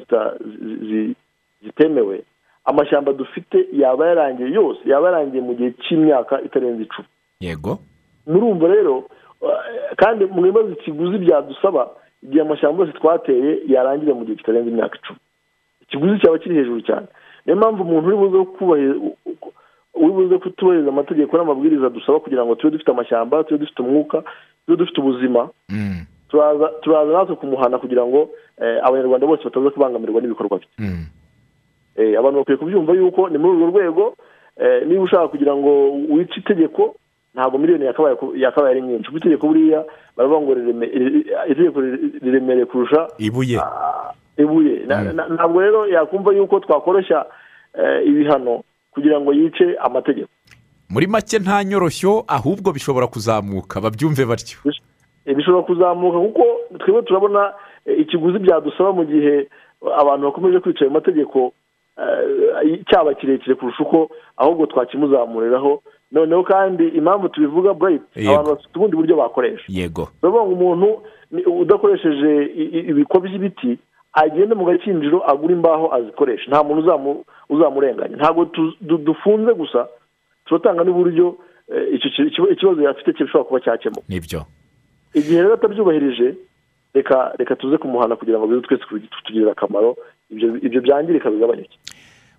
zitemewe. 1.64 2.24
Amashyamba 2.66 3.14
dufite 3.14 3.68
yaba 3.74 4.08
yarangiye 4.08 4.52
yose 4.52 4.80
yaba 4.86 5.08
yarangiye 5.12 5.42
mu 5.44 5.54
gihe 5.56 5.72
cy'imyaka 5.84 6.42
itarenze 6.42 6.84
icumi. 6.84 7.08
Yego. 7.40 7.80
Murumva 8.28 8.68
rero 8.68 9.04
eh, 9.42 9.96
kandi 9.96 10.26
mu 10.26 10.42
bibazo 10.42 10.70
ikiguzi 10.72 11.18
byadusaba 11.18 11.90
igihe 12.24 12.42
amashyamba 12.42 12.84
yose 12.84 12.98
twateye 13.00 13.60
yarangira 13.68 14.14
mu 14.16 14.26
gihe 14.26 14.38
kitarenze 14.38 14.70
imyaka 14.70 14.96
icumi. 14.98 15.20
Ikiguzi 15.94 16.20
cyaba 16.20 16.38
kiri 16.42 16.56
hejuru 16.56 16.82
cyane 16.82 17.08
niyo 17.46 17.56
mpamvu 17.58 17.84
umuntu 17.84 18.08
uri 18.08 18.18
buze 18.18 18.46
kubahiriza 18.58 19.00
uri 19.94 20.12
buze 20.14 20.38
kutubahiriza 20.38 20.90
amategeko 20.90 21.38
n'amabwiriza 21.38 21.90
dusaba 21.90 22.20
kugira 22.20 22.46
ngo 22.46 22.56
tube 22.56 22.72
dufite 22.72 22.92
amashyamba 22.92 23.44
tube 23.44 23.58
dufite 23.60 23.80
umwuka 23.82 24.24
tube 24.66 24.78
dufite 24.78 25.02
ubuzima 25.02 25.50
Mm. 25.70 26.06
turaza 26.82 27.12
natwe 27.14 27.36
kumuhana 27.36 27.78
kugira 27.78 28.06
ngo 28.06 28.30
eh, 28.62 28.80
abanyarwanda 28.84 29.28
bose 29.28 29.44
bataza 29.44 29.70
kubangamirwa 29.70 30.22
n'ibikorwa 30.22 30.58
bye 30.58 30.68
Mm. 30.80 31.06
Eh, 31.96 32.20
abantu 32.20 32.38
bakwiye 32.40 32.58
kubyumva 32.58 32.94
yuko 32.94 33.30
ni 33.30 33.38
muri 33.38 33.54
urwo 33.58 33.68
rwego 33.70 34.16
eh, 34.58 34.88
niba 34.88 35.02
ushaka 35.04 35.28
kugira 35.28 35.56
ngo 35.56 35.92
wice 36.10 36.40
itegeko 36.40 36.96
ntabwo 37.36 37.58
miliyoni 37.58 37.86
yakabaye 37.86 38.72
ari 38.72 38.82
nyinshi 38.82 39.06
kuko 39.06 39.18
itegeko 39.18 39.48
buriya 39.48 39.86
baravuga 40.18 40.42
ngo 40.42 40.52
itegeko 41.50 41.82
ri- 41.82 42.18
riremereye 42.22 42.66
kurusha 42.66 43.08
ibuye 43.18 43.60
ah, 43.62 44.14
ibuye. 44.38 44.86
Ntabwo 45.36 45.62
rero 45.62 45.88
yakumva 45.88 46.34
yuko 46.34 46.60
twakoroshya 46.60 47.26
eh, 47.80 48.08
ibihano 48.08 48.64
kugira 48.92 49.20
ngo 49.22 49.34
yice 49.34 49.76
amategeko. 49.82 50.30
Muri 50.90 51.08
make 51.08 51.40
nta 51.40 51.64
nyoroshyo 51.64 52.24
ahubwo 52.28 52.72
bishobora 52.72 53.08
kuzamuka. 53.08 53.82
Babyumve 53.82 54.26
batyo. 54.26 54.58
Eh, 55.26 55.36
bishobora 55.36 55.64
kuzamuka 55.64 56.20
kuko 56.20 56.44
twebwe 56.80 57.02
turabona 57.02 57.54
eh, 57.86 58.00
ikiguzi 58.00 58.40
byadusaba 58.40 58.92
mu 58.94 59.06
gihe 59.06 59.48
abantu 60.00 60.26
bakomeje 60.26 60.60
kwica 60.60 60.82
ayo 60.82 60.92
mategeko 60.92 61.54
cyaba 62.90 63.14
kirekire 63.14 63.56
kurusha 63.56 63.84
uko 63.84 64.10
ahubwo 64.38 64.66
twakimuzamuriraho. 64.66 65.82
Noneho 66.12 66.44
kandi 66.44 66.88
impamvu 66.88 67.30
tubivuga 67.30 67.74
burayiti 67.74 68.28
abantu 68.30 68.50
bafite 68.50 68.76
ubundi 68.76 68.96
buryo 68.96 69.16
bakoresha. 69.16 69.66
Yego. 69.68 70.10
Baravuga 70.22 70.44
ngo 70.46 70.54
umuntu 70.54 71.02
udakoresheje 71.62 72.46
ibiko 72.90 73.20
by'ibiti 73.20 73.78
agende 74.14 74.56
mu 74.56 74.66
gakinjiro 74.66 75.22
agura 75.32 75.54
imbaho 75.54 75.94
azikoresha 75.96 76.48
nta 76.52 76.64
muntu 76.64 76.82
uzamu- 76.86 77.24
uzamurenganya. 77.50 78.16
Ntabwo 78.18 78.46
dufunze 78.82 79.54
gusa 79.54 79.88
turatanga 80.46 80.84
n'uburyo 80.84 81.36
eh, 81.74 82.00
ikibazo 82.52 82.82
yafite 82.82 83.12
gishobora 83.18 83.44
kuba 83.48 83.60
cyakemuka. 83.60 84.06
Nibyo. 84.10 84.46
Igihe 85.14 85.42
rero 85.42 85.54
atabyubahirije 85.54 86.36
reka 86.94 87.34
reka 87.40 87.56
tuze 87.56 87.78
kumuhana 87.78 88.16
kugira 88.16 88.38
ngo 88.40 88.48
bize 88.48 88.62
twese 88.62 88.84
kutugirira 88.86 89.52
akamaro. 89.52 89.98
Ibyo 90.30 90.82
byangirika 90.82 91.30
bigabanyuke 91.32 91.78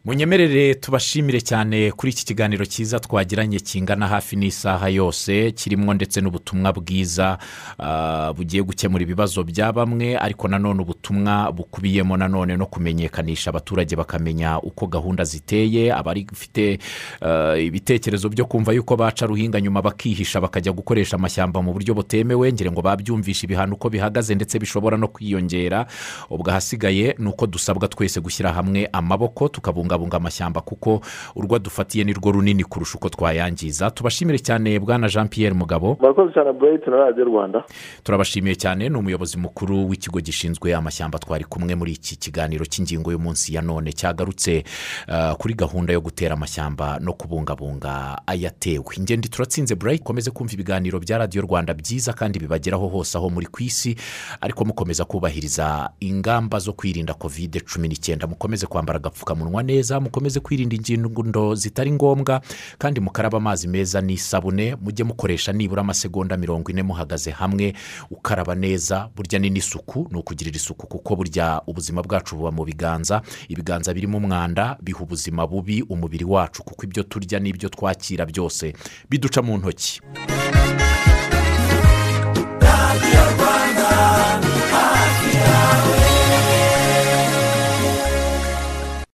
munyemerere 0.04 0.74
tubashimire 0.74 1.40
cyane 1.40 1.90
kuri 1.90 2.12
iki 2.12 2.24
kiganiro 2.24 2.64
cyiza 2.66 3.00
twagiranye 3.00 3.60
kingana 3.60 4.06
hafi 4.08 4.36
n'isaha 4.36 4.88
yose 4.88 5.50
kirimo 5.52 5.94
ndetse 5.94 6.20
n'ubutumwa 6.20 6.72
bwiza 6.72 7.38
ah, 7.78 8.32
bugiye 8.36 8.62
gukemura 8.62 9.02
ibibazo 9.02 9.44
bya 9.44 9.72
bamwe 9.72 10.18
ariko 10.18 10.48
nanone 10.48 10.82
ubutumwa 10.82 11.52
bukubiyemo 11.52 12.16
nanone 12.16 12.56
no 12.56 12.66
kumenyekanisha 12.66 13.50
abaturage 13.50 13.96
bakamenya 13.96 14.60
uko 14.60 14.86
gahunda 14.86 15.24
ziteye 15.24 15.92
abari 15.94 16.24
bafite 16.28 16.78
ah, 17.20 17.56
ibitekerezo 17.56 18.28
byo 18.28 18.44
kumva 18.44 18.72
yuko 18.72 18.96
baca 18.96 19.26
ruhinga 19.26 19.60
nyuma 19.60 19.82
bakihisha 19.82 20.40
bakajya 20.40 20.72
gukoresha 20.72 21.16
amashyamba 21.16 21.62
mu 21.62 21.72
buryo 21.72 21.94
butemewe 21.94 22.52
ngira 22.52 22.70
ngo 22.72 22.82
babyumvishe 22.82 23.46
ibihano 23.46 23.74
uko 23.74 23.88
bihagaze 23.90 24.34
ndetse 24.34 24.58
bishobora 24.58 24.96
no 24.96 25.08
kwiyongera. 25.08 25.86
Ubwo 26.30 26.50
ahasigaye 26.50 27.14
ni 27.18 27.28
uko 27.28 27.46
dusabwa 27.46 27.88
twese 27.88 28.20
gushyira 28.20 28.52
hamwe 28.52 28.88
amaboko 28.92 29.48
tukabungabunga 29.94 30.16
amashyamba 30.16 30.60
kuko 30.60 31.00
urwo 31.36 31.58
dufatiye 31.58 32.04
ni 32.04 32.12
rwo 32.12 32.32
runini 32.32 32.64
kurusha 32.64 32.94
uko 32.98 33.08
twayangiza. 33.08 33.90
Tubashimire 33.90 34.38
cyane 34.38 34.78
bwana 34.80 35.08
jean 35.08 35.28
Pierre 35.28 35.54
mugabo. 35.54 35.96
Murakoze 36.00 36.32
cyane 36.34 36.52
burayiti 36.52 36.90
na 36.90 36.96
radiyo 36.96 37.24
rwanda. 37.24 37.64
Turabashimiye 38.02 38.54
cyane. 38.56 38.88
Ni 38.88 38.96
umuyobozi 38.96 39.38
mukuru 39.38 39.88
w'ikigo 39.88 40.20
gishinzwe 40.20 40.74
amashyamba. 40.74 41.18
Twari 41.18 41.44
kumwe 41.44 41.74
muri 41.74 41.92
iki 41.92 42.16
kiganiro 42.16 42.64
cy'ingingo 42.66 43.12
y'umunsi 43.12 43.54
ya 43.54 43.62
none. 43.62 43.92
Cyagarutse 43.92 44.64
ah, 45.08 45.34
kuri 45.38 45.54
gahunda 45.54 45.92
yo 45.92 46.00
gutera 46.00 46.34
amashyamba 46.34 46.98
no 47.00 47.12
kubungabunga 47.12 48.18
ayatewe. 48.26 48.84
Ingendo 48.96 49.28
turatsinze 49.28 49.74
burayiti 49.74 50.04
komeze 50.04 50.30
kumva 50.30 50.52
ibiganiro 50.54 50.98
bya 51.00 51.18
radiyo 51.18 51.42
rwanda 51.42 51.74
byiza 51.74 52.12
kandi 52.12 52.38
bibageraho 52.38 52.88
hose 52.88 53.18
aho 53.18 53.30
muri 53.30 53.46
ku 53.46 53.62
isi. 53.62 53.96
Ariko 54.40 54.64
mukomeza 54.64 55.04
kubahiriza 55.04 55.90
ingamba 56.00 56.58
zo 56.58 56.72
kwirinda 56.72 57.14
kovide 57.14 57.60
cumi 57.60 57.88
n'icyenda. 57.88 58.26
Mukomeze 58.26 58.66
kwambara 58.66 58.96
agapfukamunwa 58.98 59.62
neza 59.84 60.00
mukomeze 60.00 60.40
kwirinda 60.40 60.76
ingendo 60.76 61.54
zitari 61.54 61.92
ngombwa 61.92 62.40
kandi 62.78 63.00
mukaraba 63.00 63.38
amazi 63.38 63.68
meza 63.68 64.00
n'isabune 64.00 64.76
mujye 64.80 65.04
mukoresha 65.04 65.52
nibura 65.52 65.80
amasegonda 65.80 66.36
mirongo 66.36 66.70
ine 66.70 66.82
muhagaze 66.82 67.30
hamwe 67.30 67.74
ukaraba 68.10 68.54
neza 68.54 69.08
burya 69.16 69.38
ni 69.38 69.50
n'isuku 69.50 70.08
ni 70.10 70.18
ukugirira 70.18 70.56
isuku 70.56 70.86
kuko 70.86 71.16
burya 71.16 71.60
ubuzima 71.66 72.02
bwacu 72.02 72.36
buba 72.36 72.50
mu 72.50 72.64
biganza 72.64 73.20
ibiganza 73.48 73.92
birimo 73.94 74.16
umwanda 74.18 74.76
biha 74.82 75.00
ubuzima 75.04 75.46
bubi 75.46 75.82
umubiri 75.82 76.24
wacu 76.24 76.64
kuko 76.64 76.84
ibyo 76.88 77.02
turya 77.02 77.38
n'ibyo 77.40 77.68
twakira 77.68 78.24
byose 78.26 78.72
biduca 79.10 79.42
mu 79.44 79.58
ntoki. 79.58 80.00